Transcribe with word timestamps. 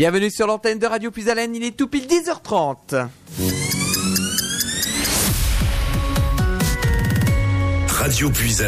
Bienvenue 0.00 0.30
sur 0.30 0.46
l'antenne 0.46 0.78
de 0.78 0.86
Radio 0.86 1.10
Plus 1.10 1.28
il 1.28 1.62
est 1.62 1.76
tout 1.76 1.86
pile 1.86 2.06
10h30. 2.06 3.06
Radio 7.86 8.30
Puis 8.30 8.62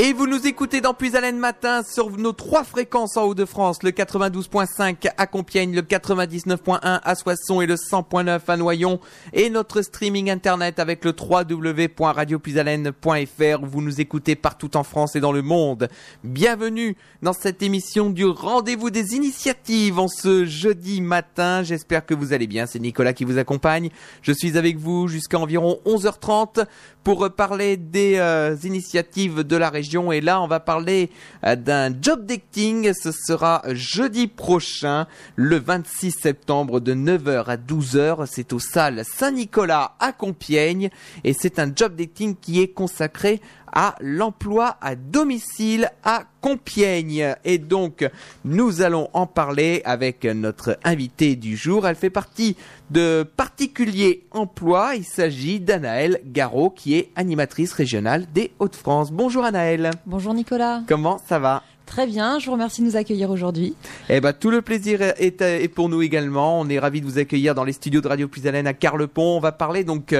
et 0.00 0.12
vous 0.12 0.28
nous 0.28 0.46
écoutez 0.46 0.80
dans 0.80 0.94
Puis 0.94 1.10
Matin 1.34 1.82
sur 1.82 2.16
nos 2.16 2.30
trois 2.32 2.62
fréquences 2.62 3.16
en 3.16 3.24
Haut-de-France, 3.24 3.82
le 3.82 3.90
92.5 3.90 5.10
à 5.16 5.26
Compiègne, 5.26 5.74
le 5.74 5.82
99.1 5.82 6.78
à 6.82 7.14
Soissons 7.16 7.60
et 7.60 7.66
le 7.66 7.74
100.9 7.74 8.38
à 8.46 8.56
Noyon 8.56 9.00
et 9.32 9.50
notre 9.50 9.82
streaming 9.82 10.30
internet 10.30 10.78
avec 10.78 11.04
le 11.04 11.12
www.radiopuisalène.fr 11.18 13.66
vous 13.66 13.82
nous 13.82 14.00
écoutez 14.00 14.36
partout 14.36 14.76
en 14.76 14.84
France 14.84 15.16
et 15.16 15.20
dans 15.20 15.32
le 15.32 15.42
monde. 15.42 15.88
Bienvenue 16.22 16.96
dans 17.22 17.32
cette 17.32 17.60
émission 17.62 18.10
du 18.10 18.24
rendez-vous 18.24 18.90
des 18.90 19.16
initiatives 19.16 19.98
en 19.98 20.06
ce 20.06 20.44
jeudi 20.44 21.00
matin. 21.00 21.64
J'espère 21.64 22.06
que 22.06 22.14
vous 22.14 22.32
allez 22.32 22.46
bien. 22.46 22.66
C'est 22.66 22.78
Nicolas 22.78 23.14
qui 23.14 23.24
vous 23.24 23.38
accompagne. 23.38 23.90
Je 24.22 24.30
suis 24.30 24.56
avec 24.56 24.78
vous 24.78 25.08
jusqu'à 25.08 25.40
environ 25.40 25.80
11h30 25.86 26.66
pour 27.08 27.30
parler 27.30 27.78
des 27.78 28.16
euh, 28.18 28.54
initiatives 28.64 29.42
de 29.42 29.56
la 29.56 29.70
région 29.70 30.12
et 30.12 30.20
là, 30.20 30.42
on 30.42 30.46
va 30.46 30.60
parler 30.60 31.08
euh, 31.42 31.56
d'un 31.56 31.90
job 32.02 32.26
dating. 32.26 32.92
Ce 32.92 33.12
sera 33.12 33.62
jeudi 33.68 34.26
prochain, 34.26 35.06
le 35.34 35.56
26 35.56 36.10
septembre 36.10 36.80
de 36.80 36.92
9h 36.92 37.46
à 37.46 37.56
12h. 37.56 38.26
C'est 38.30 38.52
au 38.52 38.58
salle 38.58 39.04
Saint-Nicolas 39.06 39.94
à 40.00 40.12
Compiègne 40.12 40.90
et 41.24 41.32
c'est 41.32 41.58
un 41.58 41.72
job 41.74 41.96
dating 41.96 42.36
qui 42.38 42.60
est 42.60 42.68
consacré 42.68 43.40
à 43.72 43.94
l'emploi 44.00 44.76
à 44.80 44.94
domicile 44.94 45.90
à 46.04 46.24
Compiègne. 46.40 47.34
Et 47.44 47.58
donc, 47.58 48.08
nous 48.44 48.82
allons 48.82 49.08
en 49.12 49.26
parler 49.26 49.82
avec 49.84 50.24
notre 50.24 50.78
invitée 50.84 51.36
du 51.36 51.56
jour. 51.56 51.86
Elle 51.86 51.96
fait 51.96 52.10
partie 52.10 52.56
de 52.90 53.22
Particulier 53.36 54.24
Emploi. 54.30 54.94
Il 54.96 55.04
s'agit 55.04 55.60
d'Anaëlle 55.60 56.20
Garot, 56.24 56.70
qui 56.70 56.94
est 56.96 57.10
animatrice 57.16 57.72
régionale 57.72 58.26
des 58.32 58.52
Hauts-de-France. 58.58 59.12
Bonjour 59.12 59.44
Anaëlle. 59.44 59.90
Bonjour 60.06 60.34
Nicolas. 60.34 60.82
Comment 60.86 61.20
ça 61.26 61.38
va? 61.38 61.62
Très 61.88 62.06
bien, 62.06 62.38
je 62.38 62.44
vous 62.46 62.52
remercie 62.52 62.82
de 62.82 62.86
nous 62.86 62.96
accueillir 62.96 63.30
aujourd'hui. 63.30 63.74
Eh 64.10 64.20
ben, 64.20 64.34
tout 64.34 64.50
le 64.50 64.60
plaisir 64.60 65.00
est, 65.00 65.74
pour 65.74 65.88
nous 65.88 66.02
également. 66.02 66.60
On 66.60 66.68
est 66.68 66.78
ravis 66.78 67.00
de 67.00 67.06
vous 67.06 67.18
accueillir 67.18 67.54
dans 67.54 67.64
les 67.64 67.72
studios 67.72 68.02
de 68.02 68.08
Radio 68.08 68.28
Plus 68.28 68.46
à 68.46 68.74
Carlepont. 68.74 69.38
On 69.38 69.40
va 69.40 69.52
parler 69.52 69.84
donc 69.84 70.14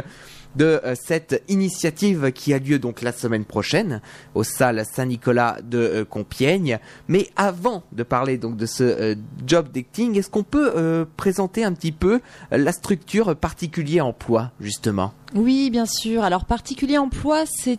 de 0.56 0.80
euh, 0.84 0.94
cette 0.94 1.42
initiative 1.48 2.32
qui 2.32 2.52
a 2.54 2.58
lieu 2.58 2.78
donc 2.78 3.02
la 3.02 3.12
semaine 3.12 3.44
prochaine 3.44 4.00
au 4.34 4.42
salle 4.42 4.84
Saint-Nicolas 4.84 5.58
de 5.62 5.78
euh, 5.78 6.04
Compiègne. 6.04 6.78
Mais 7.08 7.28
avant 7.36 7.82
de 7.92 8.02
parler 8.02 8.38
donc 8.38 8.56
de 8.56 8.66
ce 8.66 8.84
euh, 8.84 9.14
job 9.46 9.68
dating, 9.72 10.18
est-ce 10.18 10.30
qu'on 10.30 10.42
peut 10.42 11.06
présenter 11.16 11.64
un 11.64 11.72
petit 11.72 11.92
peu 11.92 12.20
la 12.50 12.72
structure 12.72 13.36
particulier 13.36 14.00
emploi 14.00 14.50
justement? 14.60 15.12
Oui, 15.34 15.70
bien 15.70 15.86
sûr. 15.86 16.24
Alors 16.24 16.44
particulier 16.44 16.98
emploi, 16.98 17.44
c'est 17.46 17.78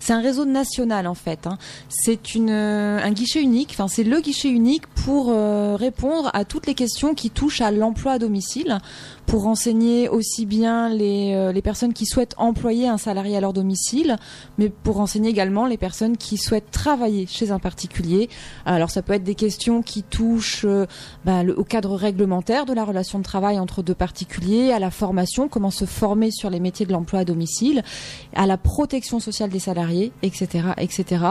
c'est 0.00 0.12
un 0.12 0.20
réseau 0.20 0.44
national 0.44 1.06
en 1.06 1.14
fait. 1.14 1.46
Hein. 1.46 1.58
C'est 1.88 2.34
une, 2.34 2.50
un 2.50 3.10
guichet 3.12 3.40
unique. 3.40 3.70
Enfin, 3.72 3.88
c'est 3.88 4.04
le 4.04 4.20
guichet 4.20 4.48
unique 4.48 4.86
pour 4.88 5.28
répondre 5.78 6.30
à 6.32 6.44
toutes 6.44 6.66
les 6.66 6.74
questions 6.74 7.14
qui 7.14 7.30
touchent 7.30 7.60
à 7.60 7.70
l'emploi 7.70 8.12
à 8.12 8.18
domicile 8.18 8.80
pour 9.30 9.44
renseigner 9.44 10.08
aussi 10.08 10.44
bien 10.44 10.88
les, 10.88 11.34
euh, 11.34 11.60
personnes 11.60 11.92
qui 11.92 12.04
souhaitent 12.04 12.34
employer 12.36 12.88
un 12.88 12.98
salarié 12.98 13.36
à 13.36 13.40
leur 13.40 13.52
domicile, 13.52 14.16
mais 14.58 14.70
pour 14.70 14.96
renseigner 14.96 15.30
également 15.30 15.66
les 15.66 15.76
personnes 15.76 16.16
qui 16.16 16.36
souhaitent 16.36 16.72
travailler 16.72 17.26
chez 17.26 17.52
un 17.52 17.60
particulier. 17.60 18.28
Alors 18.66 18.90
ça 18.90 19.02
peut 19.02 19.12
être 19.12 19.22
des 19.22 19.36
questions 19.36 19.82
qui 19.82 20.02
touchent 20.02 20.64
euh, 20.64 20.86
bah, 21.24 21.42
au 21.56 21.62
cadre 21.62 21.94
réglementaire 21.94 22.66
de 22.66 22.72
la 22.72 22.84
relation 22.84 23.20
de 23.20 23.24
travail 23.24 23.60
entre 23.60 23.82
deux 23.82 23.94
particuliers, 23.94 24.72
à 24.72 24.80
la 24.80 24.90
formation, 24.90 25.46
comment 25.46 25.70
se 25.70 25.84
former 25.84 26.32
sur 26.32 26.39
les 26.48 26.60
métiers 26.60 26.86
de 26.86 26.92
l'emploi 26.92 27.20
à 27.20 27.24
domicile, 27.24 27.82
à 28.34 28.46
la 28.46 28.56
protection 28.56 29.20
sociale 29.20 29.50
des 29.50 29.58
salariés, 29.58 30.12
etc., 30.22 30.68
etc. 30.78 31.24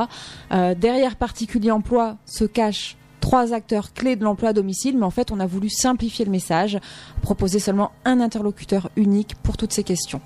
Euh, 0.52 0.76
derrière 0.76 1.16
particulier 1.16 1.72
emploi 1.72 2.18
se 2.26 2.44
cache 2.44 2.98
trois 3.20 3.54
acteurs 3.54 3.94
clés 3.94 4.16
de 4.16 4.24
l'emploi 4.24 4.50
à 4.50 4.54
domicile, 4.54 4.98
mais 4.98 5.06
en 5.06 5.10
fait, 5.10 5.32
on 5.32 5.40
a 5.40 5.46
voulu 5.46 5.70
simplifier 5.70 6.26
le 6.26 6.32
message, 6.32 6.80
proposer 7.22 7.60
seulement 7.60 7.92
un 8.06 8.20
interlocuteur 8.20 8.90
unique 8.96 9.36
pour 9.42 9.58
toutes 9.58 9.74
ces 9.74 9.84
questions. 9.84 10.22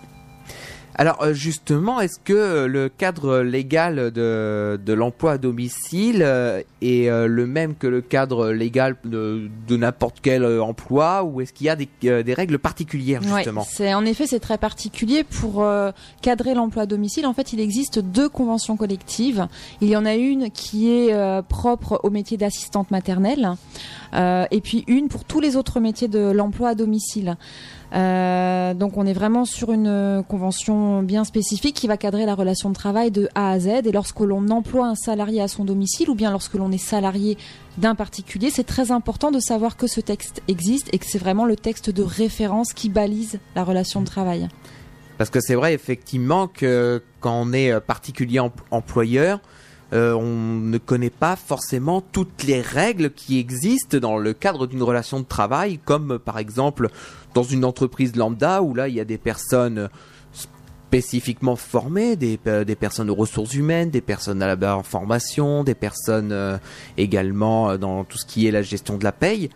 Alors 0.96 1.24
euh, 1.24 1.34
justement, 1.34 2.00
est-ce 2.00 2.20
que 2.24 2.34
euh, 2.34 2.68
le 2.68 2.90
cadre 2.90 3.40
légal 3.40 4.12
de, 4.12 4.80
de 4.84 4.94
l'emploi 4.94 5.34
à 5.34 5.38
domicile 5.38 6.22
euh, 6.22 6.62
est 6.82 7.10
le 7.10 7.48
même 7.48 7.76
que 7.76 7.88
le 7.88 8.02
cadre 8.02 8.52
légal 8.52 8.96
de, 9.04 9.50
de 9.68 9.78
n'importe 9.78 10.18
quel 10.22 10.46
emploi 10.60 11.24
ou 11.24 11.42
est-ce 11.42 11.54
qu'il 11.54 11.68
y 11.68 11.70
a 11.70 11.76
des, 11.76 11.88
des 12.02 12.34
règles 12.34 12.60
particulières 12.60 13.22
justement? 13.24 13.66
c'est 13.68 13.94
En 13.94 14.06
effet, 14.06 14.28
c'est 14.28 14.40
très 14.40 14.58
particulier. 14.58 15.24
Pour 15.24 15.66
cadrer 16.22 16.54
l'emploi 16.54 16.84
à 16.84 16.86
domicile, 16.86 17.26
en 17.26 17.34
fait, 17.34 17.54
il 17.54 17.60
existe 17.60 18.00
deux 18.00 18.28
conventions 18.28 18.76
collectives. 18.76 19.48
Il 19.82 19.88
y 19.88 19.96
en 19.96 20.06
a 20.06 20.16
une 20.16 20.52
qui 20.52 20.92
est 20.92 21.42
propre 21.48 22.02
au 22.04 22.10
métier 22.10 22.38
d'assistante 22.38 22.92
maternelle 22.92 23.54
et 24.14 24.62
puis 24.62 24.84
une 24.88 25.08
pour 25.08 25.24
tous 25.24 25.40
les 25.40 25.56
autres 25.56 25.80
métiers 25.80 26.08
de 26.10 26.32
l'emploi 26.32 26.70
à 26.70 26.76
domicile. 26.76 27.38
Euh, 27.94 28.74
donc 28.74 28.98
on 28.98 29.06
est 29.06 29.14
vraiment 29.14 29.46
sur 29.46 29.72
une 29.72 29.88
euh, 29.88 30.24
convention 30.24 31.04
bien 31.04 31.24
spécifique 31.24 31.76
qui 31.76 31.86
va 31.86 31.96
cadrer 31.96 32.26
la 32.26 32.34
relation 32.34 32.70
de 32.70 32.76
travail 32.76 33.12
de 33.12 33.30
A 33.36 33.52
à 33.52 33.60
Z. 33.60 33.68
Et 33.86 33.92
lorsque 33.92 34.20
l'on 34.20 34.50
emploie 34.50 34.88
un 34.88 34.96
salarié 34.96 35.42
à 35.42 35.48
son 35.48 35.64
domicile 35.64 36.10
ou 36.10 36.16
bien 36.16 36.32
lorsque 36.32 36.56
l'on 36.56 36.72
est 36.72 36.78
salarié 36.78 37.38
d'un 37.78 37.94
particulier, 37.94 38.50
c'est 38.50 38.64
très 38.64 38.92
important 38.92 39.32
de 39.32 39.40
savoir 39.40 39.78
que 39.78 39.88
ce 39.88 40.02
texte 40.02 40.42
existe 40.48 40.90
et 40.92 40.98
que 40.98 41.06
c'est 41.08 41.20
vraiment 41.20 41.46
le 41.46 41.56
texte 41.56 41.92
de 41.92 42.02
référence 42.02 42.74
qui 42.74 42.90
balise 42.90 43.40
la 43.56 43.64
relation 43.64 44.02
de 44.02 44.08
travail. 44.08 44.48
Parce 45.20 45.30
que 45.30 45.40
c'est 45.40 45.56
vrai 45.56 45.76
effectivement 45.76 46.48
que 46.48 47.04
quand 47.20 47.40
on 47.40 47.54
est 47.54 47.72
euh, 47.72 47.80
particulier 47.80 48.40
employeur, 48.72 49.40
on 49.96 50.60
ne 50.60 50.80
connaît 50.80 51.12
pas 51.12 51.36
forcément 51.36 52.02
toutes 52.02 52.42
les 52.46 52.62
règles 52.62 53.12
qui 53.12 53.38
existent 53.38 54.00
dans 54.00 54.18
le 54.18 54.34
cadre 54.34 54.66
d'une 54.66 54.82
relation 54.82 55.20
de 55.20 55.26
travail, 55.26 55.78
comme 55.86 56.18
par 56.18 56.40
exemple 56.40 56.90
dans 57.34 57.44
une 57.44 57.66
entreprise 57.66 58.16
lambda 58.16 58.62
où 58.62 58.74
là 58.74 58.88
il 58.88 58.96
y 58.96 59.00
a 59.00 59.06
des 59.06 59.18
personnes 59.18 59.90
spécifiquement 60.32 61.56
formées, 61.56 62.16
des, 62.16 62.40
euh, 62.46 62.64
personnes 62.76 63.10
aux 63.10 63.16
ressources 63.16 63.56
humaines, 63.56 63.90
des 63.90 64.02
personnes 64.02 64.44
à 64.44 64.56
la 64.56 64.78
en 64.78 64.84
formation, 64.84 65.64
des 65.64 65.74
personnes 65.74 66.32
euh, 66.32 66.58
également 66.98 67.78
dans 67.78 68.04
tout 68.04 68.18
ce 68.18 68.26
qui 68.26 68.48
est 68.48 68.52
la 68.52 68.62
gestion 68.62 68.98
de 68.98 69.04
la 69.04 69.12
paye. 69.12 69.50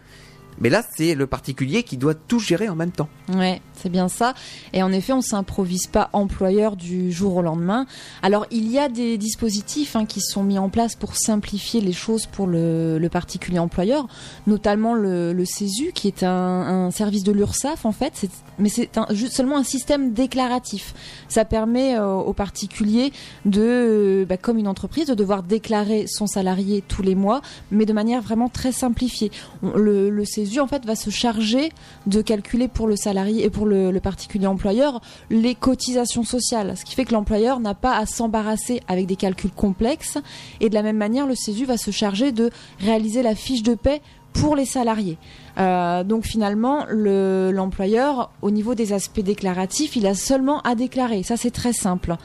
Mais 0.59 0.69
là, 0.69 0.83
c'est 0.95 1.15
le 1.15 1.27
particulier 1.27 1.83
qui 1.83 1.97
doit 1.97 2.15
tout 2.15 2.39
gérer 2.39 2.69
en 2.69 2.75
même 2.75 2.91
temps. 2.91 3.09
Ouais, 3.33 3.61
c'est 3.73 3.89
bien 3.89 4.07
ça. 4.07 4.33
Et 4.73 4.81
en 4.81 4.91
effet, 4.91 5.13
on 5.13 5.21
s'improvise 5.21 5.87
pas 5.87 6.09
employeur 6.13 6.75
du 6.75 7.11
jour 7.11 7.35
au 7.35 7.41
lendemain. 7.41 7.85
Alors, 8.21 8.45
il 8.51 8.71
y 8.71 8.79
a 8.79 8.89
des 8.89 9.17
dispositifs 9.17 9.95
hein, 9.95 10.05
qui 10.05 10.21
sont 10.21 10.43
mis 10.43 10.57
en 10.57 10.69
place 10.69 10.95
pour 10.95 11.15
simplifier 11.15 11.81
les 11.81 11.93
choses 11.93 12.25
pour 12.25 12.47
le, 12.47 13.07
particulier 13.11 13.59
employeur, 13.59 14.07
notamment 14.47 14.93
le, 14.93 15.31
le, 15.31 15.45
CESU, 15.45 15.91
qui 15.93 16.07
est 16.07 16.23
un, 16.23 16.29
un 16.29 16.91
service 16.91 17.23
de 17.23 17.31
l'URSSAF 17.31 17.85
en 17.85 17.93
fait. 17.93 18.27
Mais 18.59 18.69
c'est 18.69 18.89
seulement 19.29 19.57
un 19.57 19.63
système 19.63 20.13
déclaratif. 20.13 20.93
Ça 21.29 21.45
permet 21.45 21.97
euh, 21.97 22.13
aux 22.13 22.33
particuliers 22.33 23.13
de, 23.45 24.25
bah, 24.27 24.37
comme 24.37 24.57
une 24.57 24.67
entreprise, 24.67 25.07
de 25.07 25.13
devoir 25.13 25.43
déclarer 25.43 26.05
son 26.07 26.27
salarié 26.27 26.83
tous 26.85 27.01
les 27.01 27.15
mois, 27.15 27.41
mais 27.71 27.85
de 27.85 27.93
manière 27.93 28.21
vraiment 28.21 28.49
très 28.49 28.71
simplifiée. 28.71 29.31
le, 29.61 30.09
le 30.09 30.25
CESU 30.25 30.46
en 30.59 30.67
fait 30.67 30.85
va 30.85 30.95
se 30.95 31.09
charger 31.09 31.71
de 32.05 32.21
calculer 32.21 32.67
pour 32.67 32.87
le 32.87 32.95
salarié 32.95 33.43
et 33.45 33.49
pour 33.49 33.65
le, 33.65 33.97
particulier 33.99 34.47
employeur 34.47 35.01
les 35.29 35.55
cotisations 35.55 36.23
sociales, 36.23 36.75
ce 36.77 36.85
qui 36.85 36.95
fait 36.95 37.05
que 37.05 37.13
l'employeur 37.13 37.59
n'a 37.59 37.73
pas 37.73 37.97
à 37.97 38.05
s'embarrasser 38.05 38.81
avec 38.87 39.07
des 39.07 39.15
calculs 39.15 39.51
complexes 39.51 40.17
et 40.61 40.69
de 40.69 40.73
la 40.73 40.83
même 40.83 40.97
manière 40.97 41.25
le 41.25 41.35
CESU 41.35 41.65
va 41.65 41.77
se 41.77 41.91
charger 41.91 42.31
de 42.31 42.51
réaliser 42.79 43.23
la 43.23 43.35
fiche 43.35 43.63
de 43.63 43.75
paie 43.75 44.01
pour 44.33 44.55
les 44.55 44.65
salariés. 44.65 45.17
Euh, 45.57 46.03
donc 46.03 46.25
finalement, 46.25 46.85
l'employeur, 46.89 48.31
au 48.41 48.51
niveau 48.51 48.75
des 48.75 48.93
aspects 48.93 49.21
déclaratifs, 49.21 49.95
il 49.95 50.05
a 50.05 50.13
seulement 50.13 50.61
à 50.61 50.75
déclarer. 50.75 51.23
Ça, 51.23 51.37
c'est 51.37 51.51
très 51.51 51.73
simple. 51.73 52.15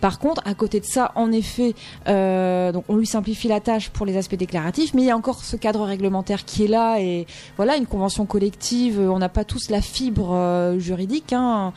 Par 0.00 0.18
contre, 0.18 0.42
à 0.44 0.54
côté 0.54 0.80
de 0.80 0.84
ça, 0.84 1.12
en 1.14 1.30
effet, 1.32 1.74
euh, 2.08 2.72
on 2.88 2.96
lui 2.96 3.06
simplifie 3.06 3.48
la 3.48 3.60
tâche 3.60 3.90
pour 3.90 4.06
les 4.06 4.16
aspects 4.16 4.36
déclaratifs, 4.36 4.94
mais 4.94 5.02
il 5.02 5.06
y 5.06 5.10
a 5.10 5.16
encore 5.16 5.44
ce 5.44 5.56
cadre 5.56 5.82
réglementaire 5.82 6.44
qui 6.44 6.64
est 6.64 6.68
là 6.68 7.00
et 7.00 7.26
voilà 7.56 7.76
une 7.76 7.86
convention 7.86 8.26
collective. 8.26 8.98
On 9.00 9.18
n'a 9.18 9.28
pas 9.28 9.44
tous 9.44 9.70
la 9.70 9.80
fibre 9.80 10.32
euh, 10.32 10.78
juridique. 10.78 11.32
Hein. 11.32 11.72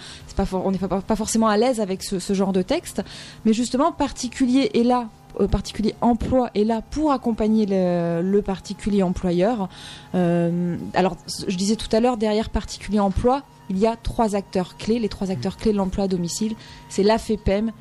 On 0.53 0.71
n'est 0.71 0.77
pas, 0.77 1.15
forcément 1.15 1.47
à 1.47 1.57
l'aise 1.57 1.79
avec 1.79 2.03
ce, 2.03 2.33
genre 2.33 2.53
de 2.53 2.61
texte, 2.61 3.01
mais 3.45 3.53
justement 3.53 3.91
particulier 3.91 4.71
est 4.73 4.83
là 4.83 5.09
euh, 5.39 5.47
particulier 5.47 5.95
emploi 6.01 6.49
est 6.53 6.63
là 6.63 6.81
pour 6.81 7.11
accompagner 7.11 7.65
le, 7.67 8.41
particulier 8.41 9.03
employeur. 9.03 9.69
Euh, 10.15 10.77
alors, 10.93 11.17
je 11.47 11.55
disais 11.55 11.75
tout 11.75 11.93
à 11.95 11.99
l'heure, 11.99 12.17
derrière 12.17 12.49
particulier 12.49 12.99
emploi, 12.99 13.41
il 13.69 13.79
y 13.79 13.87
a 13.87 13.95
trois 13.95 14.35
acteurs 14.35 14.77
clés. 14.77 14.99
Les 14.99 15.09
trois 15.09 15.31
acteurs 15.31 15.57
clés 15.57 15.71
de 15.71 15.77
l'emploi 15.77 16.05
à 16.05 16.07
domicile, 16.07 16.55
c'est 16.89 17.03
l'AFEPEM, 17.03 17.71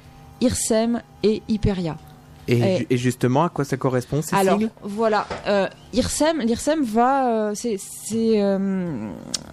IRSEM 0.43 1.01
et 1.23 1.43
Hyperia. 1.49 1.97
Et, 2.49 2.59
Et- 2.59 2.77
ju- 2.79 2.87
et 2.91 2.97
justement, 2.97 3.45
à 3.45 3.49
quoi 3.49 3.65
ça 3.65 3.77
correspond 3.77 4.21
ces 4.21 4.35
Alors 4.35 4.59
sigles 4.59 4.71
voilà, 4.83 5.27
euh, 5.47 5.69
IRSEM, 5.93 6.41
l'IRSEM 6.41 6.83
va, 6.83 7.29
euh, 7.29 7.55
c'est, 7.55 7.79
euh, 8.43 9.11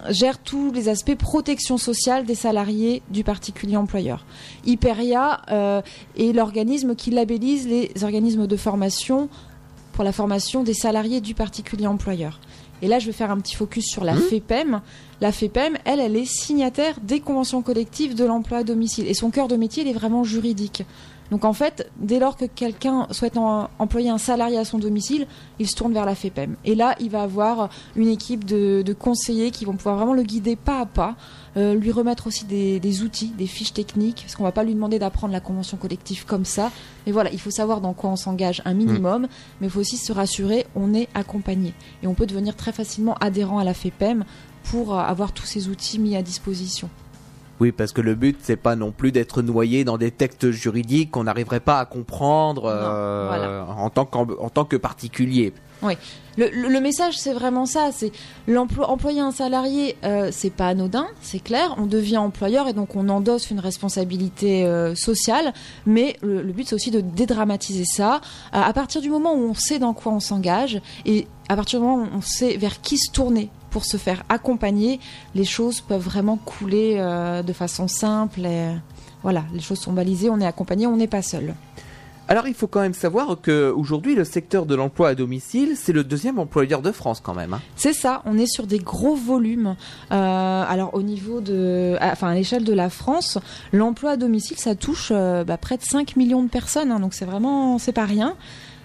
gère 0.08 0.38
tous 0.38 0.72
les 0.72 0.88
aspects 0.88 1.14
protection 1.14 1.78
sociale 1.78 2.24
des 2.26 2.34
salariés 2.34 3.02
du 3.08 3.22
particulier 3.22 3.76
employeur. 3.76 4.24
Hyperia 4.66 5.40
euh, 5.52 5.82
est 6.18 6.32
l'organisme 6.34 6.96
qui 6.96 7.12
labellise 7.12 7.68
les 7.68 7.92
organismes 8.02 8.48
de 8.48 8.56
formation 8.56 9.28
pour 9.92 10.02
la 10.02 10.12
formation 10.12 10.64
des 10.64 10.74
salariés 10.74 11.20
du 11.20 11.34
particulier 11.34 11.86
employeur. 11.86 12.40
Et 12.82 12.88
là, 12.88 12.98
je 12.98 13.06
vais 13.06 13.12
faire 13.12 13.30
un 13.30 13.38
petit 13.38 13.54
focus 13.56 13.84
sur 13.86 14.04
la 14.04 14.14
Mhm. 14.14 14.20
FEPEM. 14.22 14.80
La 15.20 15.32
FEPEM, 15.32 15.76
elle, 15.84 16.00
elle 16.00 16.16
est 16.16 16.24
signataire 16.24 16.94
des 17.02 17.20
conventions 17.20 17.62
collectives 17.62 18.14
de 18.14 18.24
l'emploi 18.24 18.58
à 18.58 18.64
domicile. 18.64 19.06
Et 19.06 19.14
son 19.14 19.30
cœur 19.30 19.48
de 19.48 19.56
métier, 19.56 19.82
il 19.82 19.88
est 19.88 19.92
vraiment 19.94 20.24
juridique. 20.24 20.84
Donc 21.30 21.44
en 21.44 21.52
fait, 21.52 21.88
dès 21.96 22.18
lors 22.18 22.36
que 22.36 22.44
quelqu'un 22.44 23.06
souhaite 23.12 23.36
en- 23.36 23.70
employer 23.78 24.10
un 24.10 24.18
salarié 24.18 24.58
à 24.58 24.64
son 24.64 24.78
domicile, 24.78 25.26
il 25.60 25.68
se 25.68 25.76
tourne 25.76 25.92
vers 25.92 26.04
la 26.04 26.14
FEPEM. 26.16 26.56
Et 26.64 26.74
là, 26.74 26.96
il 26.98 27.10
va 27.10 27.22
avoir 27.22 27.68
une 27.94 28.08
équipe 28.08 28.44
de, 28.44 28.82
de 28.84 28.92
conseillers 28.92 29.50
qui 29.52 29.64
vont 29.64 29.74
pouvoir 29.74 29.96
vraiment 29.96 30.12
le 30.14 30.24
guider 30.24 30.56
pas 30.56 30.80
à 30.80 30.86
pas, 30.86 31.14
euh, 31.56 31.74
lui 31.74 31.92
remettre 31.92 32.26
aussi 32.26 32.44
des, 32.46 32.80
des 32.80 33.02
outils, 33.02 33.28
des 33.38 33.46
fiches 33.46 33.72
techniques, 33.72 34.22
parce 34.22 34.34
qu'on 34.34 34.42
va 34.42 34.50
pas 34.52 34.64
lui 34.64 34.74
demander 34.74 34.98
d'apprendre 34.98 35.32
la 35.32 35.40
convention 35.40 35.76
collective 35.76 36.24
comme 36.26 36.44
ça. 36.44 36.72
Mais 37.06 37.12
voilà, 37.12 37.30
il 37.32 37.40
faut 37.40 37.50
savoir 37.50 37.80
dans 37.80 37.92
quoi 37.92 38.10
on 38.10 38.16
s'engage 38.16 38.60
un 38.64 38.74
minimum, 38.74 39.28
mais 39.60 39.68
il 39.68 39.70
faut 39.70 39.80
aussi 39.80 39.98
se 39.98 40.12
rassurer, 40.12 40.66
on 40.74 40.94
est 40.94 41.08
accompagné. 41.14 41.74
Et 42.02 42.08
on 42.08 42.14
peut 42.14 42.26
devenir 42.26 42.56
très 42.56 42.72
facilement 42.72 43.14
adhérent 43.20 43.58
à 43.58 43.64
la 43.64 43.74
FEPEM 43.74 44.24
pour 44.64 44.98
avoir 44.98 45.32
tous 45.32 45.46
ces 45.46 45.68
outils 45.68 45.98
mis 46.00 46.16
à 46.16 46.22
disposition. 46.22 46.90
Oui, 47.60 47.72
parce 47.72 47.92
que 47.92 48.00
le 48.00 48.14
but, 48.14 48.38
c'est 48.42 48.56
pas 48.56 48.74
non 48.74 48.90
plus 48.90 49.12
d'être 49.12 49.42
noyé 49.42 49.84
dans 49.84 49.98
des 49.98 50.10
textes 50.10 50.50
juridiques 50.50 51.10
qu'on 51.10 51.24
n'arriverait 51.24 51.60
pas 51.60 51.78
à 51.78 51.84
comprendre 51.84 52.64
euh, 52.64 53.26
voilà. 53.28 53.66
en, 53.78 53.90
tant 53.90 54.08
en 54.40 54.48
tant 54.48 54.64
que 54.64 54.76
particulier. 54.76 55.52
Le, 56.36 56.48
le- 56.50 56.68
le 56.68 56.80
message, 56.80 57.18
c'est 57.18 57.32
vraiment 57.32 57.64
ça. 57.66 57.90
C'est 57.92 58.12
l'emploi, 58.46 58.88
employer 58.90 59.20
un 59.20 59.30
salarié, 59.30 59.96
euh, 60.04 60.28
c'est 60.30 60.50
pas 60.50 60.68
anodin, 60.68 61.06
c'est 61.22 61.38
clair. 61.42 61.74
On 61.78 61.86
devient 61.86 62.18
employeur 62.18 62.68
et 62.68 62.72
donc 62.74 62.96
on 62.96 63.08
endosse 63.08 63.50
une 63.50 63.60
responsabilité 63.60 64.64
euh, 64.66 64.94
sociale. 64.94 65.52
Mais 65.86 66.16
le, 66.22 66.42
le 66.42 66.52
but, 66.52 66.68
c'est 66.68 66.74
aussi 66.74 66.90
de 66.90 67.00
dédramatiser 67.00 67.84
ça. 67.84 68.16
Euh, 68.54 68.60
à 68.60 68.72
partir 68.72 69.00
du 69.00 69.10
moment 69.10 69.34
où 69.34 69.48
on 69.50 69.54
sait 69.54 69.78
dans 69.78 69.94
quoi 69.94 70.12
on 70.12 70.20
s'engage 70.20 70.80
et 71.06 71.26
à 71.48 71.56
partir 71.56 71.80
du 71.80 71.86
moment 71.86 72.04
où 72.04 72.08
on 72.16 72.20
sait 72.22 72.56
vers 72.58 72.80
qui 72.80 72.96
se 72.98 73.10
tourner 73.10 73.50
pour 73.70 73.84
se 73.84 73.96
faire 73.96 74.22
accompagner, 74.28 75.00
les 75.34 75.44
choses 75.44 75.80
peuvent 75.80 76.02
vraiment 76.02 76.36
couler 76.36 76.96
euh, 76.98 77.42
de 77.42 77.52
façon 77.52 77.88
simple. 77.88 78.40
Et, 78.44 78.68
voilà, 79.22 79.44
les 79.52 79.60
choses 79.60 79.78
sont 79.78 79.92
balisées, 79.92 80.30
on 80.30 80.40
est 80.40 80.46
accompagné, 80.46 80.86
on 80.86 80.96
n'est 80.96 81.06
pas 81.06 81.22
seul. 81.22 81.54
Alors, 82.28 82.46
il 82.46 82.54
faut 82.54 82.68
quand 82.68 82.80
même 82.80 82.94
savoir 82.94 83.38
que 83.42 83.72
aujourd'hui, 83.72 84.14
le 84.14 84.22
secteur 84.22 84.64
de 84.64 84.76
l'emploi 84.76 85.08
à 85.08 85.14
domicile, 85.16 85.72
c'est 85.76 85.92
le 85.92 86.04
deuxième 86.04 86.38
employeur 86.38 86.80
de 86.80 86.92
France 86.92 87.18
quand 87.20 87.34
même. 87.34 87.54
hein. 87.54 87.60
C'est 87.74 87.92
ça, 87.92 88.22
on 88.24 88.38
est 88.38 88.46
sur 88.46 88.68
des 88.68 88.78
gros 88.78 89.16
volumes. 89.16 89.74
Euh, 90.12 90.64
alors 90.68 90.94
au 90.94 91.02
niveau 91.02 91.40
de, 91.40 91.96
à- 92.00 92.12
enfin 92.12 92.28
à 92.28 92.34
l'échelle 92.34 92.62
de 92.62 92.72
la 92.72 92.88
France, 92.88 93.36
l'emploi 93.72 94.12
à 94.12 94.16
domicile, 94.16 94.58
ça 94.58 94.76
touche 94.76 95.08
euh, 95.12 95.42
bah, 95.42 95.56
près 95.56 95.76
de 95.76 95.82
5 95.82 96.14
millions 96.14 96.44
de 96.44 96.48
personnes, 96.48 96.92
hein, 96.92 97.00
donc 97.00 97.14
c'est 97.14 97.24
vraiment, 97.24 97.78
c'est 97.78 97.90
pas 97.92 98.04
rien. 98.06 98.36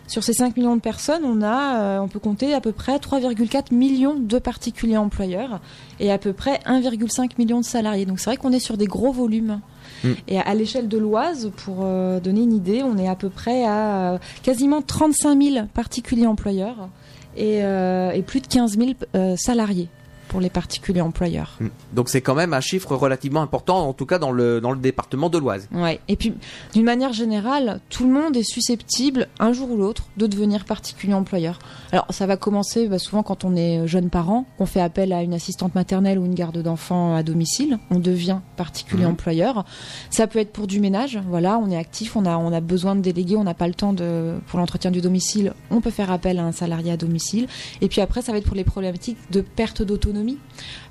Sur 0.07 0.23
ces 0.23 0.33
5 0.33 0.55
millions 0.57 0.75
de 0.75 0.81
personnes, 0.81 1.23
on 1.23 1.41
a, 1.41 1.79
euh, 1.79 1.99
on 1.99 2.07
peut 2.07 2.19
compter 2.19 2.53
à 2.53 2.61
peu 2.61 2.71
près 2.71 2.97
3,4 2.97 3.73
millions 3.73 4.15
de 4.15 4.37
particuliers 4.37 4.97
employeurs 4.97 5.61
et 5.99 6.11
à 6.11 6.17
peu 6.17 6.31
près 6.31 6.59
1,5 6.65 7.31
million 7.37 7.59
de 7.59 7.65
salariés. 7.65 8.05
Donc 8.05 8.19
c'est 8.19 8.29
vrai 8.29 8.37
qu'on 8.37 8.51
est 8.51 8.59
sur 8.59 8.77
des 8.77 8.85
gros 8.85 9.11
volumes. 9.11 9.61
Mm. 10.03 10.09
Et 10.27 10.39
à, 10.39 10.41
à 10.41 10.53
l'échelle 10.53 10.87
de 10.87 10.97
l'Oise, 10.97 11.51
pour 11.57 11.79
euh, 11.81 12.19
donner 12.19 12.41
une 12.41 12.53
idée, 12.53 12.83
on 12.83 12.97
est 12.97 13.07
à 13.07 13.15
peu 13.15 13.29
près 13.29 13.65
à 13.65 14.13
euh, 14.13 14.17
quasiment 14.43 14.81
35 14.81 15.41
000 15.41 15.65
particuliers 15.73 16.27
employeurs 16.27 16.89
et, 17.35 17.63
euh, 17.63 18.11
et 18.11 18.21
plus 18.21 18.41
de 18.41 18.47
15 18.47 18.77
000 18.77 18.91
euh, 19.15 19.35
salariés 19.37 19.89
pour 20.35 20.41
les 20.41 20.49
particuliers 20.49 20.99
employeurs. 20.99 21.55
Mm. 21.61 21.67
Donc 21.93 22.09
c'est 22.09 22.19
quand 22.19 22.35
même 22.35 22.53
un 22.53 22.59
chiffre 22.59 22.93
relativement 22.93 23.41
important, 23.41 23.87
en 23.87 23.93
tout 23.93 24.05
cas 24.05 24.19
dans 24.19 24.33
le, 24.33 24.59
dans 24.59 24.73
le 24.73 24.77
département 24.77 25.29
de 25.29 25.37
l'Oise. 25.37 25.69
Ouais. 25.71 26.01
Et 26.09 26.17
puis, 26.17 26.33
d'une 26.73 26.83
manière 26.83 27.13
générale, 27.13 27.79
tout 27.89 28.05
le 28.05 28.11
monde 28.11 28.35
est 28.35 28.43
susceptible, 28.43 29.29
un 29.39 29.53
jour 29.53 29.71
ou 29.71 29.77
l'autre, 29.77 30.07
de 30.17 30.27
devenir 30.27 30.65
particulier 30.65 31.13
employeur. 31.13 31.57
Alors, 31.93 32.05
ça 32.09 32.25
va 32.27 32.35
commencer 32.35 32.89
bah, 32.89 32.99
souvent 32.99 33.23
quand 33.23 33.45
on 33.45 33.55
est 33.55 33.87
jeune 33.87 34.09
parent, 34.09 34.45
qu'on 34.57 34.65
fait 34.65 34.81
appel 34.81 35.13
à 35.13 35.21
une 35.23 35.33
assistante 35.33 35.73
maternelle 35.73 36.19
ou 36.19 36.25
une 36.25 36.35
garde 36.35 36.61
d'enfants 36.61 37.15
à 37.15 37.23
domicile, 37.23 37.79
on 37.89 37.99
devient 37.99 38.39
particulier 38.57 39.05
Mhm. 39.05 39.11
employeur. 39.11 39.63
Ça 40.09 40.27
peut 40.27 40.39
être 40.39 40.51
pour 40.51 40.67
du 40.67 40.81
ménage, 40.81 41.17
voilà, 41.29 41.57
on 41.59 41.69
est 41.69 41.77
actif, 41.77 42.17
on 42.17 42.25
a, 42.25 42.35
on 42.35 42.51
a 42.51 42.59
besoin 42.59 42.97
de 42.97 43.01
déléguer, 43.01 43.37
on 43.37 43.45
n'a 43.45 43.53
pas 43.53 43.69
le 43.69 43.73
temps 43.73 43.93
de, 43.93 44.33
pour 44.47 44.59
l'entretien 44.59 44.91
du 44.91 44.99
domicile, 44.99 45.53
on 45.71 45.79
peut 45.79 45.91
faire 45.91 46.11
appel 46.11 46.39
à 46.39 46.43
un 46.43 46.51
salarié 46.51 46.91
à 46.91 46.97
domicile. 46.97 47.47
Et 47.79 47.87
puis 47.87 48.01
après, 48.01 48.21
ça 48.21 48.33
va 48.33 48.39
être 48.39 48.45
pour 48.47 48.55
les 48.57 48.65
problématiques 48.65 49.17
de 49.31 49.39
perte 49.39 49.81
d'autonomie. 49.81 50.24